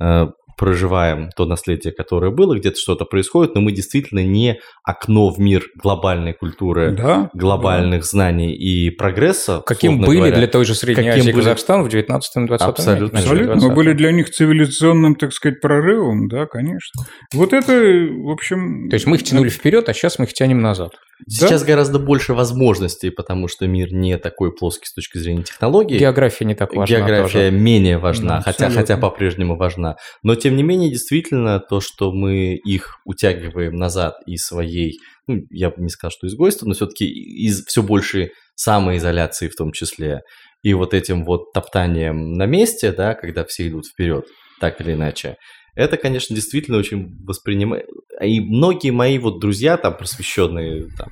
э, 0.00 0.26
проживаем 0.56 1.30
то 1.36 1.44
наследие, 1.44 1.92
которое 1.92 2.30
было, 2.30 2.56
где-то 2.56 2.76
что-то 2.78 3.04
происходит, 3.04 3.54
но 3.54 3.60
мы 3.60 3.72
действительно 3.72 4.24
не 4.24 4.60
окно 4.84 5.30
в 5.30 5.38
мир 5.38 5.64
глобальной 5.80 6.34
культуры, 6.34 6.92
да, 6.92 7.30
глобальных 7.34 8.00
да. 8.02 8.06
знаний 8.06 8.54
и 8.54 8.90
прогресса. 8.90 9.62
Каким 9.64 10.00
были 10.00 10.18
говоря, 10.18 10.36
для 10.36 10.46
той 10.46 10.64
же 10.64 10.74
Средней 10.74 11.08
Азии 11.08 11.32
были... 11.32 11.42
Казахстан 11.42 11.82
в 11.82 11.88
19-20 11.88 12.56
Абсолютно. 12.58 13.16
Веке. 13.16 13.28
Абсолютно. 13.30 13.68
Мы 13.68 13.74
были 13.74 13.92
для 13.92 14.12
них 14.12 14.30
цивилизационным, 14.30 15.14
так 15.14 15.32
сказать, 15.32 15.60
прорывом, 15.60 16.28
да, 16.28 16.46
конечно. 16.46 17.04
Вот 17.32 17.52
это, 17.52 17.72
в 17.72 18.30
общем... 18.30 18.88
То 18.88 18.94
есть 18.94 19.06
мы 19.06 19.16
их 19.16 19.24
тянули 19.24 19.48
вперед, 19.48 19.88
а 19.88 19.94
сейчас 19.94 20.18
мы 20.18 20.26
их 20.26 20.32
тянем 20.32 20.60
назад. 20.60 20.92
Сейчас 21.28 21.62
да? 21.62 21.68
гораздо 21.68 21.98
больше 21.98 22.34
возможностей, 22.34 23.10
потому 23.10 23.48
что 23.48 23.66
мир 23.66 23.92
не 23.92 24.18
такой 24.18 24.54
плоский 24.54 24.86
с 24.86 24.94
точки 24.94 25.18
зрения 25.18 25.42
технологий. 25.42 25.98
География 25.98 26.44
не 26.44 26.54
так 26.54 26.74
важна. 26.74 26.96
География 26.96 27.50
тоже. 27.50 27.50
менее 27.50 27.98
важна, 27.98 28.38
да, 28.38 28.42
хотя, 28.42 28.70
хотя 28.70 28.96
по-прежнему 28.96 29.56
важна. 29.56 29.96
Но 30.22 30.34
тем 30.34 30.56
не 30.56 30.62
менее, 30.62 30.90
действительно, 30.90 31.60
то, 31.60 31.80
что 31.80 32.12
мы 32.12 32.54
их 32.54 32.98
утягиваем 33.04 33.76
назад 33.76 34.16
из 34.26 34.44
своей, 34.44 34.98
ну, 35.26 35.40
я 35.50 35.70
бы 35.70 35.82
не 35.82 35.88
сказал, 35.88 36.10
что 36.10 36.26
изгойства, 36.26 36.66
но 36.66 36.74
все-таки 36.74 37.06
из 37.06 37.64
все 37.66 37.82
большей 37.82 38.32
самоизоляции 38.54 39.48
в 39.48 39.56
том 39.56 39.72
числе, 39.72 40.20
и 40.62 40.74
вот 40.74 40.94
этим 40.94 41.24
вот 41.24 41.52
топтанием 41.52 42.34
на 42.34 42.46
месте, 42.46 42.92
да, 42.92 43.14
когда 43.14 43.44
все 43.44 43.68
идут 43.68 43.86
вперед, 43.86 44.26
так 44.60 44.80
или 44.80 44.92
иначе, 44.92 45.36
это, 45.74 45.96
конечно, 45.96 46.34
действительно 46.34 46.78
очень 46.78 47.16
воспринимает. 47.24 47.86
И 48.20 48.40
многие 48.40 48.90
мои 48.90 49.18
вот 49.18 49.40
друзья, 49.40 49.76
там, 49.76 49.96
просвещенные, 49.96 50.88
там, 50.98 51.08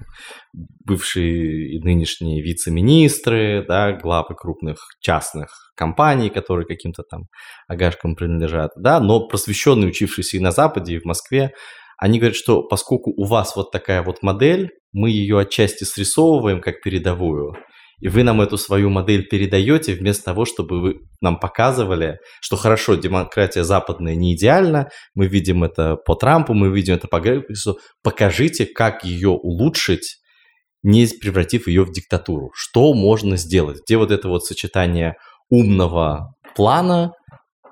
бывшие 0.84 1.76
и 1.76 1.80
нынешние 1.80 2.42
вице-министры, 2.42 3.64
да, 3.66 3.92
главы 3.92 4.34
крупных 4.34 4.78
частных 5.00 5.72
компаний, 5.74 6.28
которые 6.28 6.66
каким-то 6.66 7.02
там 7.08 7.22
агашкам 7.68 8.14
принадлежат, 8.14 8.72
да, 8.76 9.00
но 9.00 9.26
просвещенные, 9.26 9.88
учившиеся 9.88 10.36
и 10.36 10.40
на 10.40 10.50
Западе, 10.50 10.94
и 10.94 11.00
в 11.00 11.04
Москве, 11.06 11.52
они 11.96 12.18
говорят, 12.18 12.36
что 12.36 12.62
поскольку 12.62 13.12
у 13.16 13.24
вас 13.24 13.56
вот 13.56 13.70
такая 13.72 14.02
вот 14.02 14.22
модель, 14.22 14.70
мы 14.92 15.10
ее 15.10 15.38
отчасти 15.38 15.84
срисовываем 15.84 16.60
как 16.60 16.82
передовую, 16.82 17.54
и 18.00 18.08
вы 18.08 18.22
нам 18.22 18.40
эту 18.40 18.56
свою 18.56 18.90
модель 18.90 19.26
передаете 19.28 19.94
вместо 19.94 20.24
того, 20.24 20.44
чтобы 20.44 20.80
вы 20.80 20.94
нам 21.20 21.38
показывали, 21.38 22.18
что 22.40 22.56
хорошо, 22.56 22.94
демократия 22.94 23.62
западная 23.62 24.14
не 24.14 24.34
идеальна, 24.34 24.88
мы 25.14 25.26
видим 25.26 25.64
это 25.64 25.96
по 25.96 26.14
Трампу, 26.14 26.54
мы 26.54 26.74
видим 26.74 26.94
это 26.94 27.08
по 27.08 27.20
Грексу, 27.20 27.78
покажите, 28.02 28.66
как 28.66 29.04
ее 29.04 29.30
улучшить, 29.30 30.16
не 30.82 31.06
превратив 31.06 31.68
ее 31.68 31.84
в 31.84 31.92
диктатуру. 31.92 32.50
Что 32.54 32.94
можно 32.94 33.36
сделать? 33.36 33.80
Где 33.84 33.98
вот 33.98 34.10
это 34.10 34.28
вот 34.28 34.44
сочетание 34.44 35.14
умного 35.50 36.34
плана 36.56 37.12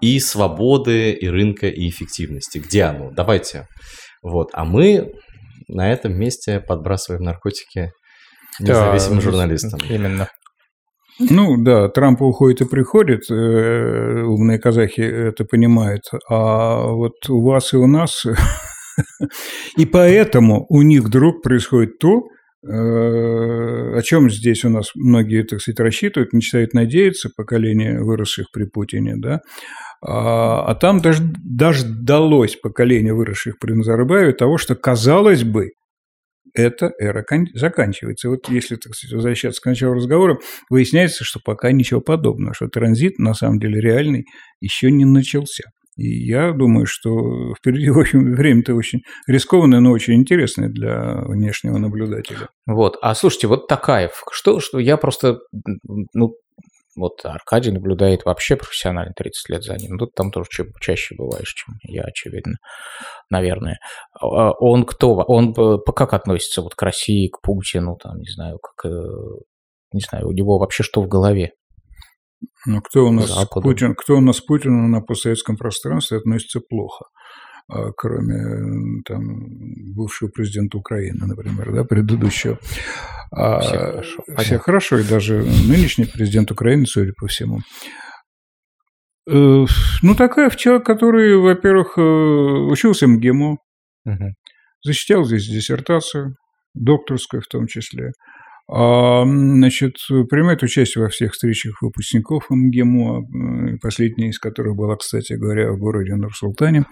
и 0.01 0.21
свободы, 0.21 1.13
и 1.13 1.27
рынка, 1.27 1.69
и 1.69 1.89
эффективности? 1.89 2.59
Где 2.59 2.85
оно? 2.85 3.11
Давайте. 3.11 3.67
Вот. 4.23 4.51
А 4.53 4.65
мы 4.65 5.13
на 5.69 5.91
этом 5.91 6.19
месте 6.19 6.61
подбрасываем 6.61 7.23
наркотики 7.23 7.93
независимым 8.61 9.19
да, 9.19 9.23
журналистам. 9.23 9.81
Именно. 9.89 10.29
Ну 11.19 11.57
да, 11.61 11.89
Трамп 11.89 12.23
уходит 12.23 12.61
и 12.61 12.65
приходит, 12.65 13.29
э, 13.29 14.23
умные 14.23 14.61
казахи 14.61 15.01
это 15.01 15.45
понимают, 15.45 16.03
а 16.31 16.87
вот 16.93 17.15
у 17.29 17.43
вас 17.45 17.73
и 17.73 17.77
у 17.77 17.89
нас, 17.89 18.25
и 19.77 19.85
поэтому 19.85 20.65
у 20.69 20.83
них 20.83 21.03
вдруг 21.03 21.43
происходит 21.43 21.99
то, 21.99 22.21
э, 22.65 22.71
о 22.71 24.01
чем 24.03 24.31
здесь 24.31 24.65
у 24.65 24.69
нас 24.69 24.93
многие, 24.95 25.43
так 25.43 25.61
сказать, 25.61 25.81
рассчитывают, 25.81 26.33
начинают 26.33 26.73
надеяться, 26.73 27.31
поколение 27.37 28.01
выросших 28.01 28.47
при 28.53 28.67
Путине, 28.67 29.15
да, 29.17 29.41
а, 30.01 30.63
а 30.67 30.75
там 30.77 31.01
даже, 31.01 31.23
даже 31.45 31.85
далось 31.85 32.55
поколение 32.55 33.13
выросших 33.13 33.59
при 33.59 33.73
Назарбаеве 33.73 34.33
того, 34.33 34.57
что, 34.57 34.77
казалось 34.77 35.43
бы, 35.43 35.71
эта 36.63 36.93
эра 36.99 37.25
заканчивается. 37.55 38.29
Вот 38.29 38.49
если, 38.49 38.77
так 38.77 38.95
сказать, 38.95 39.15
возвращаться 39.15 39.61
к 39.61 39.67
началу 39.67 39.95
разговора, 39.95 40.39
выясняется, 40.71 41.25
что 41.25 41.41
пока 41.45 41.73
ничего 41.73 42.01
подобного, 42.01 42.55
что 42.55 42.69
транзит, 42.69 43.19
на 43.19 43.35
самом 43.35 43.59
деле, 43.59 43.81
реальный, 43.81 44.27
еще 44.61 44.91
не 44.91 45.05
начался. 45.05 45.65
И 45.97 46.27
я 46.27 46.53
думаю, 46.53 46.87
что 46.87 47.55
впереди, 47.57 47.91
в 47.91 47.99
общем, 47.99 48.33
время-то 48.33 48.75
очень 48.75 49.01
рискованное, 49.27 49.81
но 49.81 49.91
очень 49.91 50.15
интересное 50.15 50.69
для 50.69 51.23
внешнего 51.27 51.77
наблюдателя. 51.77 52.49
Вот. 52.67 52.97
А 53.03 53.17
слушайте, 53.17 53.49
вот 53.49 53.67
Такаев, 53.67 54.23
что, 54.31 54.61
что 54.61 54.79
я 54.79 54.97
просто, 54.97 55.39
ну, 56.15 56.35
вот 56.99 57.25
Аркадий 57.25 57.71
наблюдает 57.71 58.25
вообще 58.25 58.57
профессионально 58.57 59.13
30 59.17 59.49
лет 59.49 59.63
за 59.63 59.77
ним. 59.77 59.93
Ну, 59.93 59.99
тут 59.99 60.15
там 60.15 60.31
тоже 60.31 60.49
ча- 60.51 60.73
чаще 60.81 61.15
бываешь, 61.17 61.55
чем 61.55 61.77
я, 61.83 62.03
очевидно, 62.03 62.55
наверное. 63.31 63.79
А, 64.21 64.53
он 64.53 64.85
кто? 64.85 65.15
Он 65.15 65.55
как 65.55 66.15
относится 66.15 66.63
вот 66.63 66.75
к 66.75 66.83
России, 66.83 67.29
к 67.29 67.41
Путину, 67.41 67.97
там, 67.97 68.19
не 68.19 68.31
знаю, 68.31 68.59
как, 68.59 68.91
не 69.93 70.01
знаю, 70.01 70.29
у 70.29 70.33
него 70.33 70.59
вообще 70.59 70.83
что 70.83 71.03
в 71.03 71.09
голове? 71.09 71.53
Ну, 72.67 72.81
кто 72.83 73.07
у 73.07 73.11
нас 73.11 73.29
Западу. 73.29 73.63
Путин, 73.63 73.95
кто 73.95 74.17
у 74.17 74.21
нас 74.21 74.41
Путину 74.41 74.89
на 74.89 75.01
постсоветском 75.01 75.57
пространстве 75.57 76.19
относится 76.19 76.61
плохо? 76.61 77.07
А, 77.71 77.93
кроме 77.93 79.03
там, 79.05 79.95
бывшего 79.95 80.31
президента 80.31 80.79
Украины, 80.79 81.27
например, 81.27 81.73
да, 81.73 81.85
предыдущего. 81.85 82.59
А, 83.31 83.61
все 83.61 83.79
хорошо. 83.79 84.25
Все 84.39 84.59
хорошо, 84.59 84.99
и 84.99 85.05
даже 85.05 85.43
нынешний 85.43 86.07
президент 86.07 86.51
Украины, 86.51 86.87
судя 86.87 87.13
по 87.13 87.27
всему. 87.27 87.61
Э, 89.31 89.67
ну, 90.03 90.15
такая 90.17 90.49
человек, 90.51 90.87
который, 90.87 91.37
во-первых, 91.37 91.99
э, 91.99 92.01
учился 92.01 93.07
МГИМО, 93.07 93.59
угу. 94.07 94.25
защищал 94.83 95.25
здесь 95.25 95.47
диссертацию, 95.47 96.37
докторскую 96.73 97.43
в 97.43 97.49
том 97.49 97.67
числе. 97.67 98.13
А, 98.71 99.25
значит, 99.25 99.97
принимает 100.31 100.63
участие 100.63 101.05
во 101.05 101.11
всех 101.11 101.33
встречах 101.33 101.83
выпускников 101.83 102.47
МГИМО, 102.49 103.21
э, 103.21 103.77
последняя 103.83 104.31
из 104.31 104.39
которых 104.39 104.75
была, 104.75 104.97
кстати 104.97 105.35
говоря, 105.35 105.71
в 105.73 105.79
городе 105.79 106.15
Нур-Султане. 106.15 106.87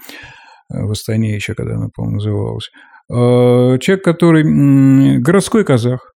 Э, 0.71 0.83
в 0.83 0.91
Астане 0.91 1.35
еще, 1.35 1.53
когда 1.53 1.75
она, 1.75 1.89
по-моему, 1.93 2.15
называлась. 2.15 2.69
Э, 3.09 3.77
человек, 3.79 4.03
который 4.03 4.43
городской 5.19 5.63
казах, 5.63 6.13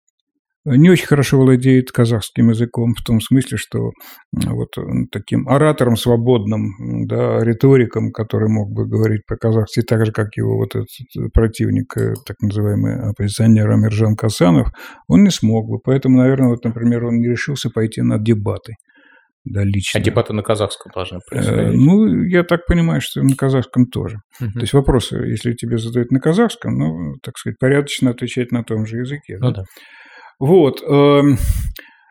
не 0.66 0.90
очень 0.90 1.06
хорошо 1.06 1.38
владеет 1.38 1.90
казахским 1.90 2.50
языком, 2.50 2.94
в 2.94 3.02
том 3.02 3.22
смысле, 3.22 3.56
что 3.56 3.92
вот 4.32 4.68
таким 5.10 5.48
оратором 5.48 5.96
свободным, 5.96 7.06
да, 7.06 7.42
риториком, 7.42 8.12
который 8.12 8.50
мог 8.50 8.70
бы 8.70 8.86
говорить 8.86 9.24
по-казахски 9.26 9.80
так 9.80 10.04
же, 10.04 10.12
как 10.12 10.36
его 10.36 10.56
вот 10.56 10.74
этот 10.76 10.88
противник, 11.32 11.96
э, 11.96 12.14
так 12.26 12.36
называемый 12.42 12.94
оппозиционер 13.10 13.70
Амиржан 13.70 14.16
Касанов, 14.16 14.68
он 15.08 15.24
не 15.24 15.30
смог 15.30 15.66
бы. 15.66 15.78
Поэтому, 15.78 16.18
наверное, 16.18 16.50
вот, 16.50 16.62
например, 16.64 17.06
он 17.06 17.20
не 17.20 17.28
решился 17.28 17.70
пойти 17.70 18.02
на 18.02 18.18
дебаты 18.18 18.74
да, 19.44 19.64
лично. 19.64 19.98
А 19.98 20.02
дебаты 20.02 20.32
на 20.32 20.42
казахском 20.42 20.92
должны 20.94 21.18
э, 21.18 21.20
происходить? 21.28 21.80
Ну, 21.80 22.24
я 22.24 22.44
так 22.44 22.66
понимаю, 22.66 23.00
что 23.00 23.22
на 23.22 23.34
казахском 23.34 23.86
тоже. 23.86 24.18
Угу. 24.40 24.52
То 24.52 24.60
есть 24.60 24.72
вопросы, 24.72 25.16
если 25.16 25.54
тебе 25.54 25.78
задают 25.78 26.10
на 26.10 26.20
казахском, 26.20 26.76
ну, 26.76 27.14
так 27.22 27.38
сказать, 27.38 27.58
порядочно 27.58 28.10
отвечать 28.10 28.52
на 28.52 28.64
том 28.64 28.86
же 28.86 28.98
языке. 28.98 29.38
Ну 29.40 29.52
да. 29.52 29.64
Вот. 30.38 30.82
Эм, 30.82 31.38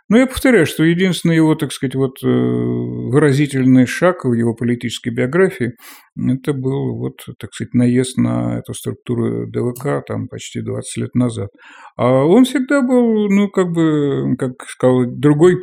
ну, 0.10 0.18
я 0.18 0.26
повторяю, 0.26 0.66
что 0.66 0.84
единственный 0.84 1.36
его, 1.36 1.54
так 1.54 1.72
сказать, 1.72 1.94
вот 1.94 2.18
э, 2.24 2.28
выразительный 2.28 3.86
шаг 3.86 4.26
в 4.26 4.34
его 4.34 4.56
политической 4.56 5.10
биографии 5.10 5.74
это 6.18 6.54
был, 6.54 6.98
вот, 6.98 7.18
так 7.40 7.54
сказать, 7.54 7.76
наезд 7.76 8.18
на 8.18 8.58
эту 8.58 8.74
структуру 8.74 9.46
ДВК 9.48 10.04
там 10.08 10.28
почти 10.28 10.62
20 10.62 10.98
лет 10.98 11.14
назад. 11.14 11.50
А 11.96 12.26
он 12.26 12.46
всегда 12.46 12.82
был, 12.82 13.30
ну, 13.30 13.50
как 13.50 13.72
бы, 13.72 14.36
как 14.38 14.64
сказал, 14.68 15.06
другой 15.06 15.58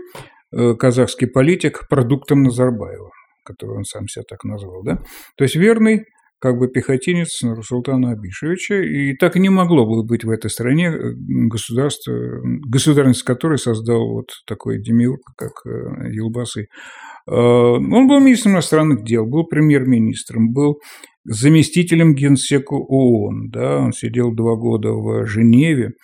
казахский 0.78 1.26
политик 1.26 1.88
продуктом 1.88 2.42
Назарбаева, 2.42 3.10
который 3.44 3.78
он 3.78 3.84
сам 3.84 4.08
себя 4.08 4.24
так 4.28 4.44
назвал, 4.44 4.82
да? 4.82 5.02
То 5.36 5.44
есть 5.44 5.56
верный 5.56 6.04
как 6.38 6.58
бы 6.58 6.68
пехотинец 6.68 7.42
Нурсултана 7.42 8.12
Абишевича, 8.12 8.82
и 8.82 9.14
так 9.16 9.36
и 9.36 9.40
не 9.40 9.48
могло 9.48 9.86
бы 9.86 10.04
быть 10.04 10.24
в 10.24 10.30
этой 10.30 10.50
стране 10.50 10.88
э, 10.88 11.12
государство, 11.48 12.12
государственность 12.68 13.22
которой 13.22 13.58
создал 13.58 14.06
вот 14.12 14.26
такой 14.46 14.82
демиург, 14.82 15.22
как 15.36 15.52
э, 15.66 16.12
Елбасы. 16.12 16.66
Он 17.28 18.06
был 18.06 18.20
министром 18.20 18.52
иностранных 18.52 19.02
дел, 19.02 19.26
был 19.26 19.48
премьер-министром, 19.48 20.52
был 20.52 20.78
заместителем 21.24 22.14
генсека 22.14 22.74
ООН, 22.74 23.50
да, 23.50 23.78
он 23.78 23.92
сидел 23.92 24.32
два 24.32 24.54
года 24.54 24.90
в 24.90 25.26
Женеве, 25.26 25.94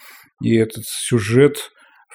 и 0.42 0.56
этот 0.56 0.82
сюжет 0.84 1.70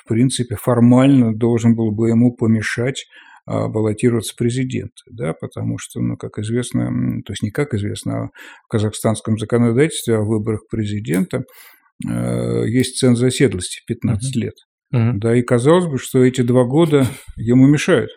в 0.07 0.13
принципе, 0.13 0.55
формально 0.55 1.35
должен 1.35 1.75
был 1.75 1.91
бы 1.91 2.07
ему 2.07 2.33
помешать 2.33 3.05
а, 3.45 3.67
баллотироваться 3.67 4.33
в 4.33 4.37
президенты, 4.37 5.03
да, 5.11 5.33
потому 5.33 5.77
что, 5.77 5.99
ну, 5.99 6.15
как 6.15 6.39
известно, 6.39 6.89
то 7.25 7.33
есть 7.33 7.43
не 7.43 7.51
как 7.51 7.73
известно, 7.73 8.23
а 8.23 8.29
в 8.65 8.67
казахстанском 8.69 9.37
законодательстве 9.37 10.15
о 10.15 10.23
выборах 10.23 10.61
президента 10.69 11.43
э, 12.07 12.63
есть 12.67 12.97
ценз 12.97 13.21
оседлости 13.21 13.81
15 13.87 14.35
uh-huh. 14.35 14.39
лет. 14.39 14.53
Uh-huh. 14.93 15.11
Да, 15.15 15.35
и 15.35 15.41
казалось 15.41 15.87
бы, 15.87 15.97
что 15.97 16.23
эти 16.23 16.41
два 16.41 16.63
года 16.63 17.05
ему 17.35 17.67
мешают 17.67 18.11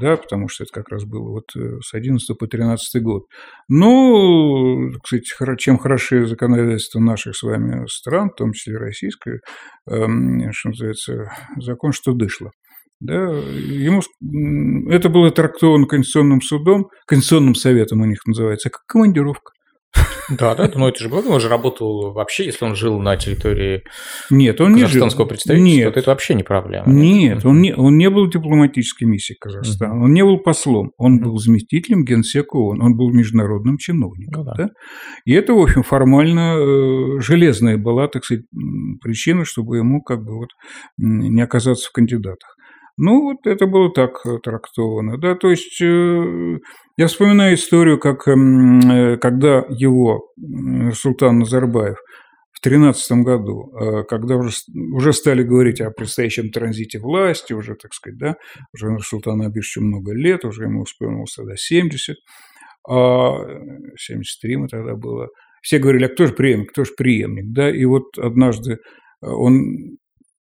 да, 0.00 0.16
потому 0.16 0.48
что 0.48 0.64
это 0.64 0.72
как 0.72 0.88
раз 0.88 1.04
было 1.04 1.30
вот 1.30 1.56
э, 1.56 1.78
с 1.82 1.94
11 1.94 2.38
по 2.38 2.46
13 2.46 3.02
год. 3.02 3.24
Ну, 3.68 4.92
кстати, 5.02 5.24
чем 5.58 5.78
хороши 5.78 6.26
законодательство 6.26 7.00
наших 7.00 7.36
с 7.36 7.42
вами 7.42 7.86
стран, 7.88 8.30
в 8.30 8.36
том 8.36 8.52
числе 8.52 8.76
российское, 8.76 9.40
эм, 9.88 10.52
что 10.52 10.68
называется, 10.70 11.32
закон, 11.56 11.92
что 11.92 12.12
дышло. 12.12 12.50
Да, 13.00 13.14
ему 13.14 14.00
это 14.90 15.10
было 15.10 15.30
трактовано 15.30 15.86
Конституционным 15.86 16.40
судом, 16.40 16.88
Конституционным 17.06 17.54
советом 17.54 18.00
у 18.00 18.06
них 18.06 18.24
называется, 18.26 18.70
как 18.70 18.86
командировка. 18.86 19.52
Да, 20.28 20.54
да, 20.56 20.70
но 20.74 20.88
это 20.88 21.02
же 21.02 21.08
было, 21.08 21.20
он 21.28 21.40
же 21.40 21.48
работал 21.48 22.12
вообще, 22.12 22.46
если 22.46 22.64
он 22.64 22.74
жил 22.74 22.98
на 22.98 23.16
территории 23.16 23.84
нет, 24.30 24.60
он 24.60 24.74
казахстанского 24.74 25.24
не 25.24 25.28
жил. 25.28 25.28
представительства, 25.28 25.76
нет, 25.76 25.94
то 25.94 26.00
это 26.00 26.10
вообще 26.10 26.34
не 26.34 26.42
проблема. 26.42 26.84
Нет, 26.86 27.44
он 27.44 27.60
не, 27.60 27.74
он 27.74 27.96
не 27.96 28.10
был 28.10 28.28
дипломатической 28.28 29.04
миссией 29.04 29.38
Казахстана, 29.38 30.00
uh-huh. 30.00 30.04
он 30.04 30.12
не 30.12 30.24
был 30.24 30.38
послом, 30.38 30.90
он 30.96 31.18
uh-huh. 31.18 31.24
был 31.24 31.38
заместителем 31.38 32.04
генсека 32.04 32.56
ООН, 32.56 32.82
он 32.82 32.96
был 32.96 33.12
международным 33.12 33.78
чиновником. 33.78 34.44
Ну, 34.44 34.44
да. 34.44 34.54
Да? 34.56 34.68
И 35.24 35.32
это, 35.32 35.52
в 35.54 35.60
общем, 35.60 35.82
формально 35.82 36.56
э, 36.56 37.20
железная 37.20 37.76
была, 37.76 38.08
так 38.08 38.24
сказать, 38.24 38.44
причина, 39.02 39.44
чтобы 39.44 39.76
ему 39.76 40.02
как 40.02 40.24
бы 40.24 40.38
вот 40.38 40.48
не 40.98 41.40
оказаться 41.40 41.88
в 41.88 41.92
кандидатах. 41.92 42.56
Ну, 42.98 43.22
вот 43.22 43.46
это 43.46 43.66
было 43.66 43.92
так 43.92 44.22
трактовано, 44.42 45.18
да, 45.18 45.34
то 45.34 45.50
есть 45.50 45.80
э, 45.82 46.58
я 46.96 47.06
вспоминаю 47.08 47.54
историю, 47.54 47.98
как 47.98 48.26
эм, 48.28 48.80
э, 48.80 49.16
когда 49.18 49.64
его 49.68 50.32
султан 50.94 51.38
Назарбаев 51.38 51.98
в 52.52 52.62
2013 52.62 53.22
году, 53.22 53.70
когда 54.08 54.36
уже, 54.36 54.50
уже 54.94 55.12
стали 55.12 55.42
говорить 55.42 55.82
о 55.82 55.90
предстоящем 55.90 56.50
транзите 56.50 56.98
власти, 56.98 57.52
уже, 57.52 57.74
так 57.74 57.92
сказать, 57.92 58.18
да, 58.18 58.36
уже 58.72 58.98
Султану 59.00 59.44
Абишевичу 59.44 59.82
много 59.82 60.14
лет, 60.14 60.44
уже 60.46 60.64
ему 60.64 60.84
исполнилось 60.84 61.34
тогда 61.34 61.52
70, 61.54 62.16
а 62.88 63.36
73 63.98 64.52
ему 64.52 64.68
тогда 64.68 64.94
было. 64.94 65.28
Все 65.60 65.78
говорили, 65.78 66.06
а 66.06 66.08
кто 66.08 66.26
же 66.26 66.32
преемник, 66.32 66.70
кто 66.70 66.84
же 66.84 66.92
преемник, 66.96 67.52
да, 67.52 67.70
и 67.70 67.84
вот 67.84 68.16
однажды 68.16 68.78
он 69.20 69.98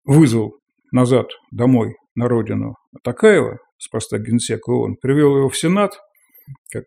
вызвал 0.03 0.55
назад, 0.91 1.27
домой, 1.51 1.95
на 2.15 2.27
родину 2.27 2.75
Такаева 3.03 3.59
с 3.77 3.87
поста 3.87 4.17
генсека 4.17 4.71
ООН, 4.71 4.97
привел 5.01 5.37
его 5.37 5.49
в 5.49 5.55
Сенат, 5.55 5.93
как 6.71 6.85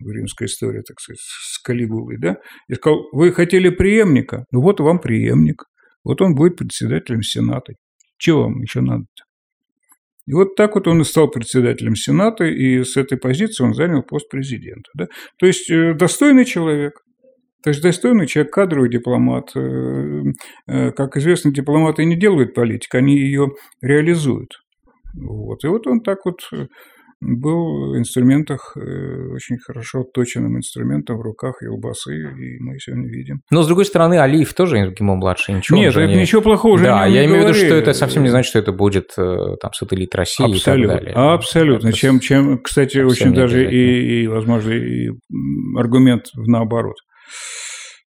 в 0.00 0.10
римской 0.10 0.46
истории, 0.46 0.82
так 0.86 1.00
сказать, 1.00 1.20
с 1.20 1.58
Калигулой, 1.60 2.18
да, 2.18 2.36
и 2.68 2.74
сказал, 2.74 3.08
вы 3.12 3.32
хотели 3.32 3.68
преемника? 3.68 4.44
Ну 4.52 4.60
вот 4.60 4.80
вам 4.80 5.00
преемник. 5.00 5.64
Вот 6.04 6.22
он 6.22 6.34
будет 6.34 6.56
председателем 6.56 7.22
Сената. 7.22 7.72
Чего 8.18 8.44
вам 8.44 8.60
еще 8.62 8.80
надо-то? 8.80 9.24
И 10.26 10.34
вот 10.34 10.56
так 10.56 10.74
вот 10.74 10.86
он 10.86 11.00
и 11.00 11.04
стал 11.04 11.28
председателем 11.28 11.94
Сената, 11.94 12.44
и 12.44 12.84
с 12.84 12.96
этой 12.96 13.16
позиции 13.16 13.64
он 13.64 13.72
занял 13.72 14.02
пост 14.02 14.28
президента. 14.28 14.90
Да? 14.94 15.06
То 15.38 15.46
есть 15.46 15.70
э, 15.70 15.94
достойный 15.94 16.44
человек, 16.44 17.00
то 17.62 17.70
есть 17.70 17.82
достойный 17.82 18.26
человек, 18.26 18.52
кадровый 18.52 18.90
дипломат. 18.90 19.50
Э, 19.56 20.22
э, 20.66 20.90
как 20.92 21.16
известно, 21.16 21.50
дипломаты 21.50 22.04
не 22.04 22.14
делают 22.14 22.54
политику, 22.54 22.98
они 22.98 23.18
ее 23.18 23.48
реализуют. 23.80 24.50
Вот. 25.14 25.64
И 25.64 25.66
вот 25.66 25.86
он 25.86 26.00
так 26.00 26.18
вот 26.26 26.40
был 27.20 27.92
в 27.92 27.98
инструментах, 27.98 28.76
э, 28.76 28.80
очень 29.32 29.58
хорошо 29.58 30.04
точенным 30.04 30.56
инструментом 30.56 31.18
в 31.18 31.22
руках 31.22 31.62
Елбасы, 31.62 32.14
и 32.14 32.58
мы 32.60 32.78
сегодня 32.78 33.08
видим. 33.08 33.40
Но, 33.50 33.62
с 33.62 33.66
другой 33.66 33.86
стороны, 33.86 34.20
Алиев 34.20 34.54
тоже 34.54 34.90
ГИМО-младший, 34.90 35.54
ничего 35.54 35.78
Нет, 35.78 35.96
это 35.96 36.06
не... 36.06 36.20
ничего 36.20 36.42
плохого 36.42 36.74
уже 36.74 36.84
Да, 36.84 37.08
не 37.08 37.14
я 37.14 37.24
имею 37.24 37.42
в 37.42 37.48
виду, 37.48 37.54
что 37.54 37.74
это 37.74 37.92
совсем 37.92 38.22
не 38.22 38.28
значит, 38.28 38.50
что 38.50 38.58
это 38.60 38.72
будет 38.72 39.14
э, 39.18 39.56
там 39.60 39.72
сателлит 39.72 40.14
России 40.14 40.44
Абсолютно, 40.44 40.92
и 40.92 40.96
так 40.96 41.04
далее. 41.04 41.14
абсолютно. 41.14 41.88
Это 41.88 41.96
Чем, 41.96 42.20
чем, 42.20 42.58
кстати, 42.58 42.98
очень 42.98 43.30
не 43.30 43.36
даже 43.36 43.68
и, 43.68 44.22
и, 44.22 44.26
возможно, 44.28 44.70
и 44.70 45.10
аргумент 45.76 46.26
наоборот. 46.34 46.96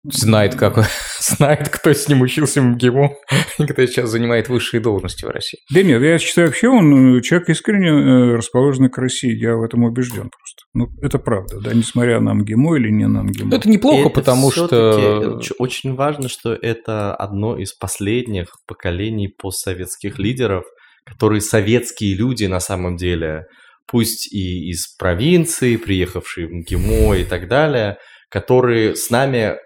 Знает, 0.02 0.54
как, 0.54 0.86
знает, 1.20 1.68
кто 1.68 1.92
с 1.92 2.08
ним 2.08 2.22
учился 2.22 2.62
в 2.62 2.64
МГИМО, 2.64 3.10
и 3.58 3.66
кто 3.66 3.84
сейчас 3.84 4.08
занимает 4.08 4.48
высшие 4.48 4.80
должности 4.80 5.26
в 5.26 5.28
России. 5.28 5.58
Да 5.72 5.82
нет, 5.82 6.00
я 6.02 6.18
считаю, 6.18 6.48
вообще 6.48 6.68
он 6.68 7.18
э, 7.18 7.20
человек 7.20 7.50
искренне 7.50 7.88
э, 7.88 8.36
расположенный 8.36 8.88
к 8.88 8.96
России. 8.96 9.36
Я 9.36 9.56
в 9.56 9.62
этом 9.62 9.84
убежден 9.84 10.30
просто. 10.30 10.64
Ну, 10.72 10.86
это 11.02 11.18
правда, 11.18 11.60
да, 11.60 11.74
несмотря 11.74 12.20
на 12.20 12.32
МГИМО 12.32 12.76
или 12.76 12.90
не 12.90 13.06
на 13.06 13.22
МГИМО. 13.22 13.54
Это 13.54 13.68
неплохо, 13.68 14.08
Это 14.08 14.10
потому 14.10 14.50
что... 14.50 15.38
ч- 15.42 15.54
очень 15.58 15.94
важно, 15.94 16.30
что 16.30 16.54
это 16.54 17.14
одно 17.14 17.58
из 17.58 17.74
последних 17.74 18.54
поколений 18.66 19.28
постсоветских 19.28 20.18
лидеров, 20.18 20.64
которые 21.04 21.42
советские 21.42 22.14
люди 22.14 22.46
на 22.46 22.60
самом 22.60 22.96
деле, 22.96 23.44
пусть 23.86 24.32
и 24.32 24.70
из 24.70 24.86
провинции, 24.96 25.76
приехавшие 25.76 26.46
в 26.46 26.52
МГИМО 26.52 27.16
и 27.16 27.24
так 27.24 27.48
далее, 27.48 27.98
которые 28.30 28.96
с 28.96 29.10
нами 29.10 29.56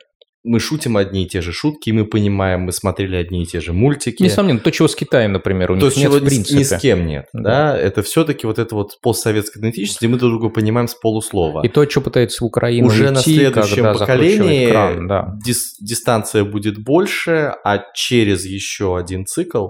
мы 0.44 0.60
шутим 0.60 0.96
одни 0.98 1.24
и 1.24 1.26
те 1.26 1.40
же 1.40 1.52
шутки, 1.52 1.90
мы 1.90 2.04
понимаем, 2.04 2.60
мы 2.60 2.72
смотрели 2.72 3.16
одни 3.16 3.42
и 3.42 3.46
те 3.46 3.60
же 3.60 3.72
мультики. 3.72 4.22
Несомненно, 4.22 4.60
то, 4.60 4.70
чего 4.70 4.88
с 4.88 4.94
Китаем, 4.94 5.32
например, 5.32 5.72
у 5.72 5.78
То, 5.78 5.86
них 5.86 5.96
нет 5.96 6.04
чего 6.04 6.16
в 6.18 6.24
принципе. 6.24 6.58
ни 6.58 6.62
с 6.62 6.78
кем 6.78 7.06
нет, 7.06 7.28
Да. 7.32 7.42
да, 7.72 7.78
это 7.78 8.02
все-таки 8.02 8.46
вот 8.46 8.58
это 8.58 8.74
вот 8.74 8.98
постсоветская 9.00 9.60
идентичность, 9.62 10.02
и 10.02 10.06
мы 10.06 10.18
друг 10.18 10.32
друга 10.32 10.50
понимаем 10.50 10.86
с 10.86 10.94
полуслова. 10.94 11.62
И 11.64 11.68
то, 11.68 11.88
что 11.88 12.00
пытается 12.02 12.44
Украина 12.44 12.86
Уже 12.86 13.10
на 13.10 13.18
уйти, 13.20 13.34
следующем 13.36 13.84
поколении 13.84 14.70
кран, 14.70 15.08
да. 15.08 15.34
дис- 15.46 15.76
дистанция 15.80 16.44
будет 16.44 16.78
больше, 16.78 17.54
а 17.64 17.82
через 17.94 18.44
еще 18.44 18.98
один 18.98 19.24
цикл 19.26 19.68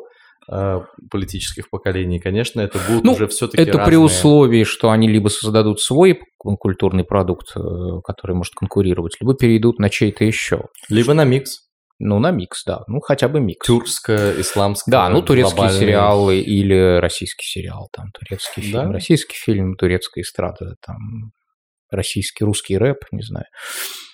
политических 1.11 1.70
поколений, 1.70 2.18
конечно, 2.18 2.61
это 2.61 2.78
будут 2.88 3.05
Ну, 3.05 3.12
уже 3.12 3.26
все-таки 3.28 3.62
Это 3.62 3.78
при 3.78 3.97
условии, 3.97 4.64
что 4.64 4.90
они 4.90 5.09
либо 5.09 5.28
создадут 5.28 5.80
свой 5.80 6.20
культурный 6.38 7.05
продукт, 7.05 7.57
э, 7.57 7.61
который 8.05 8.36
может 8.36 8.55
конкурировать, 8.55 9.16
либо 9.20 9.34
перейдут 9.34 9.78
на 9.78 9.88
чей-то 9.88 10.24
еще. 10.24 10.64
Либо 10.88 11.14
на 11.14 11.24
микс. 11.24 11.61
Ну, 11.99 12.18
на 12.18 12.32
микс, 12.32 12.64
да. 12.64 12.82
Ну, 12.88 13.01
хотя 13.01 13.28
бы 13.28 13.40
микс. 13.40 13.64
Тюркское, 13.66 14.40
исламское. 14.40 14.90
Да, 14.92 15.09
ну, 15.09 15.22
турецкие 15.22 15.55
глобальный. 15.55 15.80
сериалы 15.80 16.38
или 16.40 16.99
российский 16.99 17.47
сериал, 17.47 17.88
там, 17.92 18.11
турецкий 18.12 18.62
фильм, 18.62 18.86
Да. 18.86 18.92
российский 18.92 19.36
фильм, 19.36 19.76
турецкая 19.76 20.22
эстрада, 20.22 20.74
там, 20.84 21.30
российский, 21.90 22.45
русский 22.45 22.76
рэп, 22.76 22.99
не 23.12 23.22
знаю. 23.22 23.47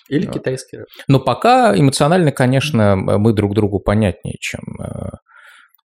Или 0.09 0.27
китайский 0.27 0.77
рэп. 0.77 0.87
Но 1.07 1.19
пока 1.19 1.77
эмоционально, 1.77 2.31
конечно, 2.31 2.95
мы 2.95 3.33
друг 3.33 3.55
другу 3.55 3.79
понятнее, 3.79 4.35
чем... 4.39 4.61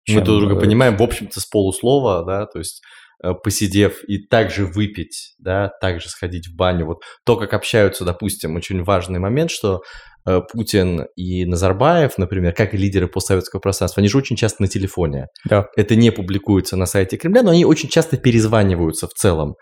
э, 0.08 0.12
Мы 0.12 0.18
чем, 0.18 0.24
друг 0.24 0.40
друга 0.40 0.56
э, 0.56 0.60
понимаем, 0.60 0.96
в 0.96 1.02
общем-то, 1.02 1.40
с 1.40 1.46
полуслова, 1.46 2.24
да, 2.24 2.46
то 2.46 2.58
есть 2.58 2.82
э, 3.22 3.32
посидев 3.42 4.02
и 4.04 4.18
также 4.18 4.66
выпить, 4.66 5.34
да, 5.38 5.70
также 5.80 6.08
сходить 6.08 6.48
в 6.48 6.56
баню. 6.56 6.86
Вот 6.86 7.02
то, 7.24 7.36
как 7.36 7.54
общаются, 7.54 8.04
допустим, 8.04 8.56
очень 8.56 8.82
важный 8.82 9.18
момент, 9.18 9.50
что 9.50 9.82
э, 10.26 10.40
Путин 10.52 11.06
и 11.16 11.44
Назарбаев, 11.44 12.18
например, 12.18 12.52
как 12.52 12.74
и 12.74 12.76
лидеры 12.76 13.08
постсоветского 13.08 13.60
пространства, 13.60 14.00
они 14.00 14.08
же 14.08 14.18
очень 14.18 14.36
часто 14.36 14.62
на 14.62 14.68
телефоне. 14.68 15.26
Да. 15.44 15.66
Это 15.76 15.96
не 15.96 16.10
публикуется 16.10 16.76
на 16.76 16.86
сайте 16.86 17.16
Кремля, 17.16 17.42
но 17.42 17.50
они 17.50 17.64
очень 17.64 17.88
часто 17.88 18.16
перезваниваются 18.16 19.06
в 19.06 19.12
целом. 19.12 19.54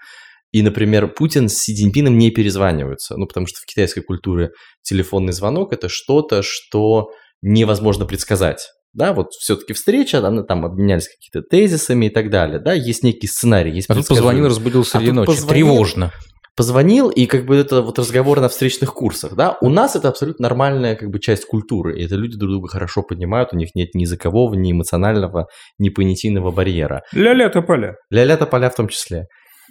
И, 0.55 0.63
например, 0.63 1.09
Путин 1.09 1.49
с 1.49 1.57
Си 1.57 1.75
Цзиньпином 1.75 2.17
не 2.17 2.31
перезваниваются, 2.31 3.17
ну, 3.17 3.27
потому 3.27 3.49
что 3.49 3.57
в 3.61 3.67
китайской 3.67 4.03
культуре 4.03 4.51
телефонный 4.83 5.33
звонок– 5.33 5.73
это 5.75 5.89
что-то, 5.89 6.43
что 6.45 7.09
невозможно 7.43 8.07
предсказать. 8.07 8.69
Да, 8.95 9.13
вот 9.13 9.33
все-таки 9.33 9.73
встреча, 9.73 10.21
да, 10.21 10.43
там 10.45 10.65
обменялись 10.65 11.09
какими-то 11.09 11.49
тезисами 11.49 12.07
и 12.07 12.11
так 12.11 12.31
далее, 12.31 12.61
да, 12.61 12.73
есть 12.73 13.03
некий 13.03 13.27
сценарий, 13.27 13.73
есть 13.73 13.91
А 13.91 13.95
тут 13.95 14.07
позвонил, 14.07 14.47
разбудил 14.47 14.85
среди 14.85 15.07
тут 15.07 15.15
ночи. 15.15 15.27
позвонил. 15.27 15.49
Тревожно. 15.49 16.13
Позвонил, 16.57 17.09
и 17.11 17.27
как 17.27 17.47
бы 17.47 17.57
это 17.57 17.83
вот 17.83 17.99
разговор 17.99 18.41
на 18.41 18.49
встречных 18.49 18.95
курсах, 18.95 19.35
да, 19.35 19.59
у 19.61 19.69
нас 19.69 19.97
это 19.97 20.09
абсолютно 20.09 20.45
нормальная 20.45 20.95
как 20.95 21.11
бы 21.11 21.19
часть 21.19 21.47
культуры, 21.47 21.99
и 21.99 22.05
это 22.05 22.15
люди 22.15 22.39
друг 22.39 22.53
друга 22.53 22.69
хорошо 22.69 23.03
понимают, 23.03 23.53
у 23.53 23.57
них 23.57 23.75
нет 23.75 23.89
ни 23.95 24.03
языкового, 24.03 24.55
ни 24.55 24.71
эмоционального, 24.71 25.49
ни 25.79 25.89
понятийного 25.89 26.53
барьера. 26.53 27.03
Ля-ля 27.13 27.49
тополя. 27.49 27.97
Ля-ля 28.11 28.37
поля 28.37 28.71
в 28.71 28.77
том 28.77 28.87
числе. 28.87 29.27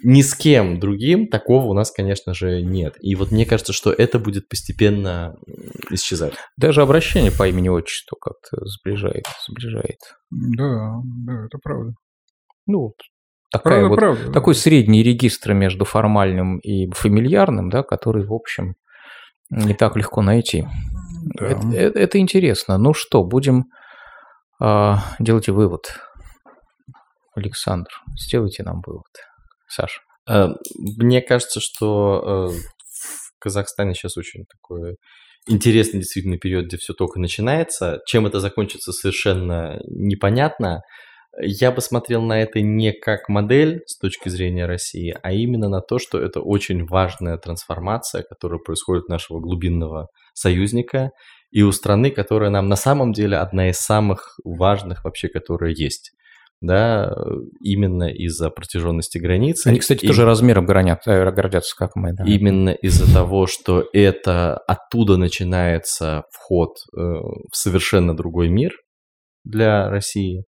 Ни 0.06 0.20
с 0.20 0.34
кем 0.34 0.78
другим 0.78 1.28
такого 1.28 1.64
у 1.64 1.72
нас, 1.72 1.90
конечно 1.90 2.34
же, 2.34 2.60
нет. 2.60 2.94
И 3.00 3.14
вот 3.14 3.30
мне 3.30 3.46
кажется, 3.46 3.72
что 3.72 3.90
это 3.90 4.18
будет 4.18 4.48
постепенно 4.50 5.34
исчезать. 5.90 6.34
Даже 6.58 6.82
обращение 6.82 7.32
по 7.32 7.48
имени-отчеству 7.48 8.16
как-то 8.20 8.64
сближает, 8.66 9.24
сближает. 9.48 9.98
Да, 10.30 10.96
да, 11.26 11.46
это 11.46 11.58
правда. 11.62 11.94
Ну, 12.66 12.92
такая 13.50 13.80
Правда, 13.80 13.88
вот, 13.88 13.96
правда. 13.98 14.32
такой 14.32 14.54
средний 14.54 15.02
регистр 15.02 15.54
между 15.54 15.84
формальным 15.86 16.58
и 16.58 16.90
фамильярным, 16.92 17.70
да, 17.70 17.82
который, 17.82 18.26
в 18.26 18.32
общем, 18.34 18.74
не 19.50 19.72
так 19.74 19.96
легко 19.96 20.20
найти. 20.20 20.66
Да. 21.38 21.46
Это, 21.46 21.68
это- 21.68 21.98
это 21.98 22.18
интересно. 22.18 22.76
Ну 22.76 22.92
что, 22.92 23.24
будем 23.24 23.64
а, 24.60 24.98
делайте 25.18 25.52
вывод. 25.52 25.98
Александр, 27.34 27.90
сделайте 28.18 28.62
нам 28.62 28.82
вывод. 28.86 29.04
Саша. 29.74 30.00
Э, 30.28 30.48
Мне 30.78 31.20
кажется, 31.20 31.60
что 31.60 32.50
э, 32.50 32.52
в 32.52 33.38
Казахстане 33.38 33.94
сейчас 33.94 34.16
очень 34.16 34.44
такой 34.46 34.96
интересный 35.46 36.00
действительно 36.00 36.38
период, 36.38 36.66
где 36.66 36.76
все 36.76 36.94
только 36.94 37.20
начинается. 37.20 38.00
Чем 38.06 38.26
это 38.26 38.40
закончится, 38.40 38.92
совершенно 38.92 39.80
непонятно. 39.86 40.82
Я 41.40 41.72
бы 41.72 41.80
смотрел 41.80 42.22
на 42.22 42.40
это 42.40 42.60
не 42.60 42.92
как 42.92 43.28
модель 43.28 43.82
с 43.86 43.98
точки 43.98 44.28
зрения 44.28 44.66
России, 44.66 45.16
а 45.22 45.32
именно 45.32 45.68
на 45.68 45.80
то, 45.80 45.98
что 45.98 46.20
это 46.20 46.40
очень 46.40 46.86
важная 46.86 47.36
трансформация, 47.38 48.22
которая 48.22 48.60
происходит 48.60 49.06
у 49.08 49.12
нашего 49.12 49.40
глубинного 49.40 50.08
союзника 50.32 51.10
и 51.50 51.62
у 51.62 51.72
страны, 51.72 52.10
которая 52.10 52.50
нам 52.50 52.68
на 52.68 52.76
самом 52.76 53.12
деле 53.12 53.36
одна 53.36 53.70
из 53.70 53.78
самых 53.78 54.38
важных 54.44 55.04
вообще, 55.04 55.28
которая 55.28 55.72
есть. 55.72 56.12
Да, 56.66 57.14
именно 57.60 58.04
из-за 58.04 58.48
протяженности 58.48 59.18
границы. 59.18 59.68
Они, 59.68 59.78
кстати, 59.80 60.04
И- 60.04 60.06
тоже 60.06 60.24
размером 60.24 60.64
гранят, 60.64 61.00
э, 61.06 61.30
гордятся, 61.30 61.74
как 61.76 61.94
мы. 61.94 62.14
Да. 62.14 62.24
Именно 62.24 62.70
из-за 62.70 63.12
того, 63.12 63.46
что 63.46 63.84
это 63.92 64.56
оттуда 64.66 65.16
начинается 65.18 66.22
вход 66.30 66.70
э, 66.96 67.00
в 67.00 67.54
совершенно 67.56 68.16
другой 68.16 68.48
мир 68.48 68.72
для 69.44 69.90
России, 69.90 70.44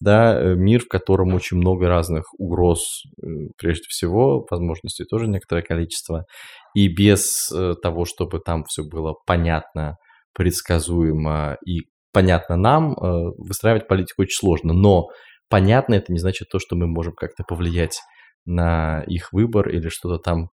да, 0.00 0.34
э, 0.40 0.54
мир, 0.56 0.80
в 0.80 0.88
котором 0.88 1.34
очень 1.34 1.58
много 1.58 1.86
разных 1.88 2.24
угроз, 2.38 3.04
э, 3.22 3.26
прежде 3.56 3.84
всего, 3.88 4.44
возможностей 4.50 5.04
тоже 5.04 5.28
некоторое 5.28 5.62
количество, 5.62 6.24
и 6.74 6.88
без 6.88 7.50
э, 7.54 7.74
того, 7.80 8.06
чтобы 8.06 8.40
там 8.40 8.64
все 8.64 8.82
было 8.82 9.14
понятно, 9.26 9.96
предсказуемо 10.34 11.58
и 11.66 11.82
понятно 12.12 12.56
нам, 12.56 12.92
э, 12.92 12.96
выстраивать 13.38 13.86
политику 13.86 14.22
очень 14.22 14.36
сложно, 14.36 14.72
но 14.72 15.06
понятно 15.50 15.94
это 15.94 16.12
не 16.12 16.18
значит 16.18 16.48
то, 16.48 16.58
что 16.58 16.76
мы 16.76 16.86
можем 16.86 17.12
как-то 17.14 17.44
повлиять 17.44 18.00
на 18.46 19.02
их 19.06 19.32
выбор 19.32 19.68
или 19.68 19.88
что-то 19.88 20.18
там 20.18 20.48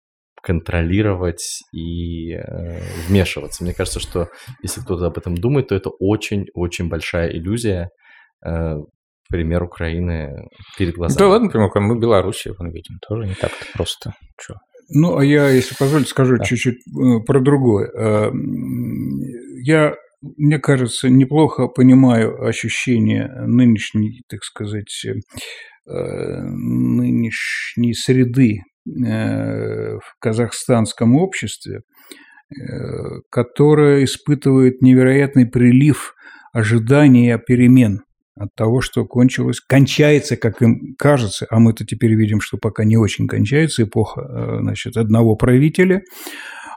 контролировать 0.43 1.63
и 1.73 2.33
э, 2.35 2.81
вмешиваться. 3.09 3.65
Мне 3.65 3.73
кажется, 3.75 4.01
что 4.01 4.29
если 4.63 4.81
кто-то 4.81 5.07
об 5.07 5.19
этом 5.19 5.35
думает, 5.37 5.69
то 5.69 5.75
это 5.75 5.91
очень-очень 5.91 6.89
большая 6.89 7.31
иллюзия. 7.31 7.89
Э, 8.47 8.77
пример 9.31 9.63
Украины 9.63 10.49
перед 10.77 10.95
глазами. 10.95 11.19
Да 11.19 11.29
ладно, 11.29 11.47
например, 11.47 11.71
мы 11.77 11.99
Белоруссию 11.99 12.55
вон 12.59 12.71
видим, 12.71 12.99
тоже 13.07 13.27
не 13.27 13.35
так 13.35 13.53
просто. 13.75 14.13
Чё? 14.39 14.55
Ну, 14.91 15.17
а 15.17 15.25
я, 15.25 15.49
если 15.49 15.75
позволите, 15.77 16.11
скажу 16.11 16.37
Да. 16.37 16.45
чуть-чуть 16.45 16.77
э, 16.87 17.25
про 17.27 17.41
другое. 17.41 17.89
Э, 17.97 18.31
Я 19.65 19.95
мне 20.37 20.59
кажется, 20.59 21.09
неплохо 21.09 21.69
понимаю 21.69 22.43
ощущение 22.47 23.29
нынешней, 23.47 24.23
так 24.29 24.43
сказать, 24.45 25.05
э, 25.05 25.13
нынешней 26.43 27.95
среды 27.95 28.61
э, 28.87 29.97
в 29.99 30.15
казахстанском 30.19 31.17
обществе, 31.17 31.83
которая 33.31 34.05
испытывает 34.05 34.81
невероятный 34.81 35.47
прилив 35.47 36.15
ожидания 36.53 37.39
перемен 37.39 38.03
от 38.37 38.55
того, 38.55 38.81
что 38.81 39.05
кончилось, 39.05 39.61
кончается, 39.61 40.37
как 40.37 40.61
им 40.63 40.95
кажется, 40.99 41.47
а 41.51 41.59
мы-то 41.59 41.85
теперь 41.85 42.15
видим, 42.15 42.41
что 42.41 42.59
пока 42.59 42.85
не 42.85 42.97
очень 42.97 43.27
кончается 43.27 43.85
эпоха 43.85 44.59
значит, 44.61 44.97
одного 44.97 45.37
правителя, 45.37 46.03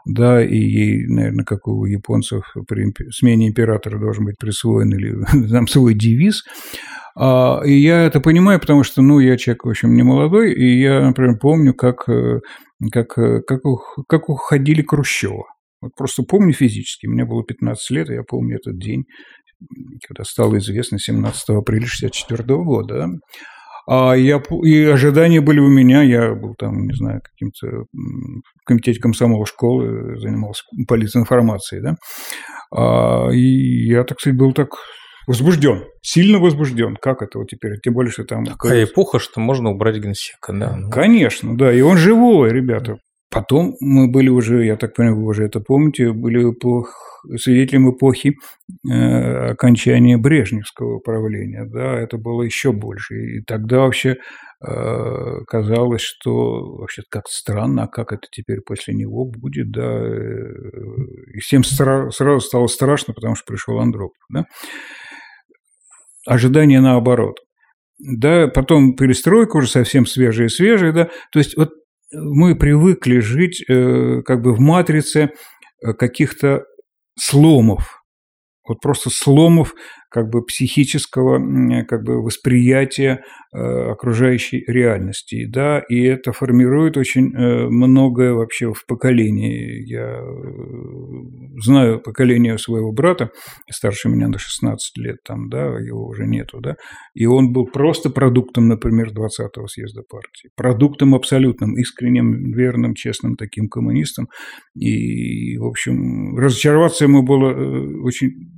да, 0.08 0.44
и 0.44 0.58
ей, 0.58 1.08
наверное, 1.08 1.44
как 1.44 1.68
у 1.68 1.86
японцев 1.86 2.44
при 2.68 2.86
смене 3.12 3.50
императора 3.50 4.00
должен 4.00 4.26
быть 4.26 4.38
присвоен 4.40 4.90
или 4.90 5.48
там 5.50 5.68
свой 5.68 5.94
девиз. 5.94 6.44
А, 7.16 7.62
и 7.66 7.74
я 7.74 8.04
это 8.04 8.20
понимаю, 8.20 8.60
потому 8.60 8.84
что, 8.84 9.02
ну, 9.02 9.20
я 9.20 9.38
человек, 9.38 9.66
в 9.66 9.70
общем, 9.70 9.96
не 9.96 10.04
молодой, 10.04 10.54
и 10.54 10.80
я, 10.80 11.02
например, 11.02 11.38
помню, 11.40 11.74
как, 11.74 12.08
э, 12.08 12.40
как, 12.92 13.18
э, 13.18 13.42
как, 13.42 13.62
как 14.08 14.30
уходили 14.30 14.84
Хрущева. 14.88 15.46
Вот 15.82 15.92
просто 15.96 16.24
помню 16.24 16.54
физически. 16.54 17.08
Мне 17.08 17.26
было 17.26 17.44
15 17.44 17.92
лет, 17.92 18.10
и 18.10 18.14
я 18.14 18.24
помню 18.24 18.58
этот 18.58 18.78
день, 18.80 19.06
когда 20.08 20.24
стало 20.24 20.58
известно 20.58 21.00
17 21.00 21.50
апреля 21.50 21.88
1964 21.88 22.44
года. 22.64 22.96
Да? 22.96 23.08
А 23.90 24.16
я, 24.16 24.42
и 24.64 24.84
ожидания 24.84 25.40
были 25.40 25.60
у 25.60 25.70
меня, 25.70 26.04
я 26.04 26.36
был 26.36 26.56
там, 26.56 26.88
не 26.88 26.94
знаю, 26.94 27.22
каким-то 27.24 27.86
в 27.94 28.66
комитете 28.66 29.00
комсомола 29.00 29.46
школы, 29.46 30.20
занимался 30.20 30.64
политинформацией, 30.88 31.82
да, 31.82 31.96
а, 32.76 33.30
и 33.30 33.88
я, 33.88 34.04
так 34.04 34.20
сказать, 34.20 34.38
был 34.38 34.52
так 34.52 34.72
возбужден, 35.26 35.86
сильно 36.02 36.40
возбужден. 36.40 36.98
Как 37.00 37.22
это 37.22 37.40
вот 37.40 37.50
теперь? 37.50 37.80
Тем 37.82 37.94
более, 37.94 38.12
что 38.12 38.24
там... 38.24 38.46
Такая 38.46 38.86
эпоха, 38.86 39.20
что 39.20 39.40
можно 39.40 39.70
убрать 39.70 39.98
генсека, 39.98 40.54
да. 40.54 40.78
Конечно, 40.92 41.58
да, 41.58 41.72
и 41.72 41.82
он 41.82 41.98
живой, 41.98 42.50
ребята. 42.50 42.98
Потом 43.30 43.76
мы 43.82 44.10
были 44.10 44.30
уже, 44.30 44.66
я 44.66 44.78
так 44.78 44.96
понимаю, 44.96 45.18
вы 45.18 45.26
уже 45.26 45.44
это 45.46 45.60
помните, 45.60 46.14
были 46.14 46.50
эпох, 46.50 46.94
свидетелем 47.38 47.92
эпохи 47.92 48.36
э, 48.90 49.50
окончания 49.52 50.18
Брежневского 50.18 51.00
правления. 51.00 51.66
Да, 51.66 52.00
это 52.00 52.18
было 52.18 52.44
еще 52.44 52.72
больше. 52.72 53.16
И 53.16 53.42
тогда 53.46 53.80
вообще 53.80 54.16
э, 54.66 55.40
казалось, 55.46 56.02
что 56.02 56.78
вообще 56.78 57.02
как 57.10 57.28
странно, 57.28 57.84
а 57.84 57.88
как 57.88 58.14
это 58.14 58.28
теперь 58.32 58.62
после 58.66 58.94
него 58.94 59.26
будет, 59.26 59.72
да. 59.72 59.82
Э, 59.82 60.50
и 61.34 61.40
всем 61.40 61.64
стра- 61.64 62.10
сразу 62.12 62.40
стало 62.40 62.68
страшно, 62.68 63.14
потому 63.14 63.36
что 63.36 63.46
пришел 63.46 63.78
Андропов, 63.80 64.16
да. 64.30 64.46
Ожидание 66.26 66.80
наоборот. 66.80 67.40
Да, 68.00 68.48
потом 68.48 68.96
перестройка 68.96 69.58
уже 69.58 69.68
совсем 69.68 70.06
свежая-свежая, 70.06 70.94
да. 70.94 71.10
То 71.32 71.40
есть 71.40 71.58
вот 71.58 71.72
мы 72.12 72.56
привыкли 72.56 73.20
жить 73.20 73.64
э, 73.68 74.22
как 74.24 74.42
бы 74.42 74.54
в 74.54 74.60
матрице 74.60 75.32
э, 75.82 75.94
каких-то 75.94 76.64
сломов, 77.20 78.02
вот 78.68 78.80
просто 78.82 79.10
сломов 79.10 79.74
как 80.10 80.30
бы 80.30 80.44
психического 80.44 81.38
как 81.86 82.04
бы 82.04 82.22
восприятия 82.22 83.24
э, 83.54 83.58
окружающей 83.58 84.64
реальности, 84.68 85.46
да, 85.46 85.80
и 85.80 86.02
это 86.02 86.32
формирует 86.32 86.98
очень 86.98 87.34
э, 87.34 87.68
многое 87.68 88.34
вообще 88.34 88.72
в 88.74 88.86
поколении. 88.86 89.84
Я 89.86 90.20
э, 90.20 91.62
знаю 91.62 92.00
поколение 92.00 92.58
своего 92.58 92.94
брата, 92.94 93.32
старше 93.70 94.08
меня 94.10 94.30
на 94.30 94.38
16 94.38 94.98
лет, 94.98 95.18
там, 95.26 95.50
да, 95.50 95.78
его 95.80 96.08
уже 96.08 96.26
нету, 96.26 96.60
да, 96.62 96.76
и 97.14 97.26
он 97.26 97.52
был 97.52 97.66
просто 97.66 98.10
продуктом, 98.10 98.70
например, 98.70 99.10
20-го 99.10 99.68
съезда 99.68 100.04
партии, 100.04 100.50
продуктом 100.56 101.16
абсолютным, 101.16 101.78
искренним, 101.78 102.54
верным, 102.54 102.96
честным 102.96 103.36
таким 103.36 103.68
коммунистом, 103.68 104.30
и, 104.74 105.58
в 105.58 105.66
общем, 105.66 106.38
разочароваться 106.38 107.04
ему 107.04 107.24
было 107.24 107.52
очень 108.04 108.57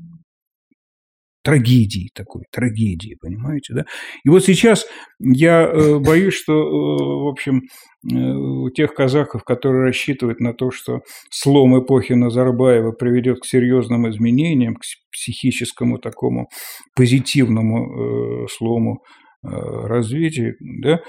трагедии 1.44 2.10
такой, 2.14 2.44
трагедии, 2.52 3.18
понимаете, 3.20 3.74
да? 3.74 3.86
И 4.24 4.30
вот 4.30 4.44
сейчас 4.44 4.86
я 5.20 5.64
э, 5.64 6.00
боюсь, 6.00 6.34
что, 6.34 6.54
э, 6.54 6.56
в 6.56 7.28
общем, 7.28 7.62
э, 8.12 8.16
у 8.16 8.70
тех 8.70 8.94
казахов, 8.94 9.44
которые 9.44 9.86
рассчитывают 9.86 10.40
на 10.40 10.54
то, 10.54 10.72
что 10.72 11.02
слом 11.32 11.80
эпохи 11.82 12.14
Назарбаева 12.14 12.92
приведет 12.92 13.40
к 13.40 13.46
серьезным 13.46 14.10
изменениям, 14.10 14.76
к 14.76 14.82
психическому 15.12 15.98
такому 15.98 16.50
позитивному 16.96 18.48
слому 18.48 19.00
развития, 19.42 20.56
да, 20.60 21.00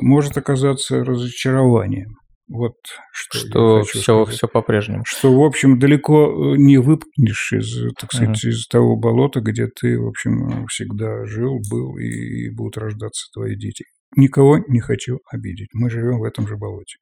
может 0.00 0.36
оказаться 0.36 1.04
разочарованием. 1.04 2.16
Вот 2.48 2.76
что, 3.12 3.38
что 3.38 3.82
все, 3.82 4.24
все 4.24 4.48
по-прежнему. 4.48 5.02
Что, 5.06 5.32
в 5.32 5.44
общем, 5.44 5.78
далеко 5.78 6.54
э, 6.54 6.56
не 6.56 6.78
выпнешь 6.78 7.52
из, 7.52 7.92
так 7.94 8.12
сказать, 8.12 8.42
uh-huh. 8.42 8.48
из 8.48 8.66
того 8.66 8.96
болота, 8.96 9.40
где 9.40 9.66
ты, 9.66 10.00
в 10.00 10.08
общем, 10.08 10.66
всегда 10.66 11.26
жил, 11.26 11.58
был 11.70 11.98
и 11.98 12.48
будут 12.50 12.78
рождаться 12.78 13.26
твои 13.34 13.54
дети. 13.54 13.84
Никого 14.16 14.58
не 14.66 14.80
хочу 14.80 15.18
обидеть. 15.30 15.68
Мы 15.74 15.90
живем 15.90 16.20
в 16.20 16.24
этом 16.24 16.48
же 16.48 16.56
болоте. 16.56 16.96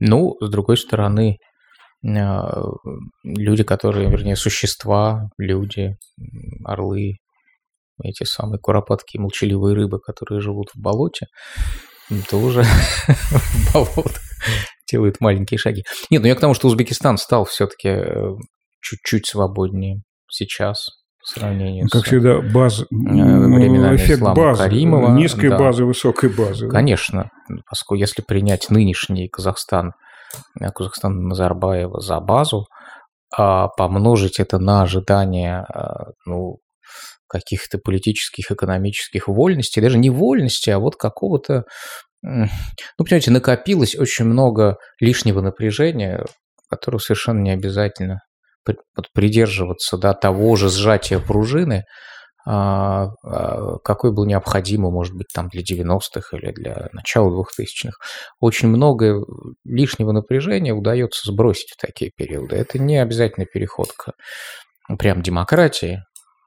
Ну, 0.00 0.36
с 0.40 0.48
другой 0.48 0.78
стороны, 0.78 1.36
люди, 2.02 3.64
которые, 3.64 4.10
вернее, 4.10 4.36
существа, 4.36 5.28
люди, 5.36 5.96
орлы, 6.64 7.16
эти 8.02 8.24
самые 8.24 8.58
куропатки, 8.58 9.18
молчаливые 9.18 9.74
рыбы, 9.74 10.00
которые 10.00 10.40
живут 10.40 10.70
в 10.74 10.80
болоте, 10.80 11.26
тоже 12.28 12.64
в 12.64 13.72
болото 13.74 14.20
делает 14.90 15.20
маленькие 15.20 15.58
шаги. 15.58 15.84
Нет, 16.10 16.22
ну 16.22 16.28
я 16.28 16.34
к 16.34 16.40
тому, 16.40 16.54
что 16.54 16.68
Узбекистан 16.68 17.18
стал 17.18 17.44
все-таки 17.44 17.88
э, 17.88 18.34
чуть-чуть 18.80 19.26
свободнее 19.26 20.02
сейчас 20.28 20.88
по 21.20 21.40
сравнению 21.40 21.88
как 21.88 22.02
с... 22.02 22.04
всегда, 22.06 22.40
баз, 22.40 22.80
э, 22.80 22.84
временами 22.90 23.96
эффект 23.96 24.22
базы, 24.22 24.62
Каримова. 24.62 25.12
Низкой 25.12 25.50
да. 25.50 25.58
базы, 25.58 25.84
высокой 25.84 26.30
базы. 26.30 26.68
Конечно, 26.68 27.30
поскольку 27.68 28.00
если 28.00 28.22
принять 28.22 28.70
нынешний 28.70 29.28
Казахстан, 29.28 29.92
э, 30.60 30.70
Казахстан 30.70 31.28
Назарбаева 31.28 32.00
за 32.00 32.20
базу, 32.20 32.66
а 33.32 33.68
помножить 33.68 34.40
это 34.40 34.58
на 34.58 34.82
ожидания 34.82 35.64
ну, 36.26 36.58
каких-то 37.30 37.78
политических, 37.78 38.50
экономических 38.50 39.28
вольностей, 39.28 39.80
даже 39.80 39.98
не 39.98 40.10
вольностей, 40.10 40.74
а 40.74 40.78
вот 40.78 40.96
какого-то, 40.96 41.64
ну, 42.22 42.48
понимаете, 42.98 43.30
накопилось 43.30 43.96
очень 43.96 44.24
много 44.24 44.76
лишнего 44.98 45.40
напряжения, 45.40 46.24
которого 46.68 47.00
совершенно 47.00 47.40
не 47.40 47.52
обязательно 47.52 48.20
придерживаться 49.14 49.96
да, 49.96 50.12
того 50.12 50.56
же 50.56 50.68
сжатия 50.68 51.18
пружины, 51.18 51.84
а, 52.46 53.08
а, 53.22 53.78
какой 53.84 54.12
был 54.12 54.24
необходимо, 54.24 54.90
может 54.90 55.14
быть, 55.14 55.28
там 55.32 55.48
для 55.48 55.62
90-х 55.62 56.36
или 56.36 56.52
для 56.52 56.88
начала 56.92 57.30
2000-х. 57.30 57.92
Очень 58.40 58.68
много 58.68 59.24
лишнего 59.64 60.12
напряжения 60.12 60.72
удается 60.72 61.30
сбросить 61.30 61.70
в 61.70 61.80
такие 61.80 62.10
периоды. 62.16 62.56
Это 62.56 62.78
не 62.78 62.98
обязательно 62.98 63.46
переход 63.46 63.92
к 63.92 64.12
прям 64.98 65.22
демократии, 65.22 66.02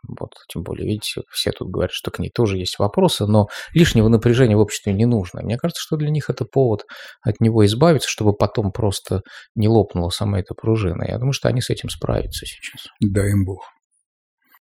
вот, 0.07 0.31
тем 0.47 0.63
более, 0.63 0.85
видите, 0.87 1.21
все 1.31 1.51
тут 1.51 1.69
говорят, 1.69 1.91
что 1.91 2.11
к 2.11 2.19
ней 2.19 2.29
тоже 2.29 2.57
есть 2.57 2.77
вопросы, 2.79 3.25
но 3.25 3.47
лишнего 3.73 4.09
напряжения 4.09 4.55
в 4.55 4.59
обществе 4.59 4.93
не 4.93 5.05
нужно. 5.05 5.41
Мне 5.41 5.57
кажется, 5.57 5.81
что 5.81 5.95
для 5.95 6.09
них 6.09 6.29
это 6.29 6.45
повод 6.45 6.85
от 7.21 7.39
него 7.39 7.65
избавиться, 7.65 8.09
чтобы 8.09 8.33
потом 8.33 8.71
просто 8.71 9.21
не 9.55 9.67
лопнула 9.67 10.09
сама 10.09 10.39
эта 10.39 10.53
пружина. 10.53 11.05
Я 11.07 11.17
думаю, 11.17 11.33
что 11.33 11.47
они 11.47 11.61
с 11.61 11.69
этим 11.69 11.89
справятся 11.89 12.45
сейчас. 12.45 12.87
Дай 12.99 13.31
им 13.31 13.45
Бог. 13.45 13.63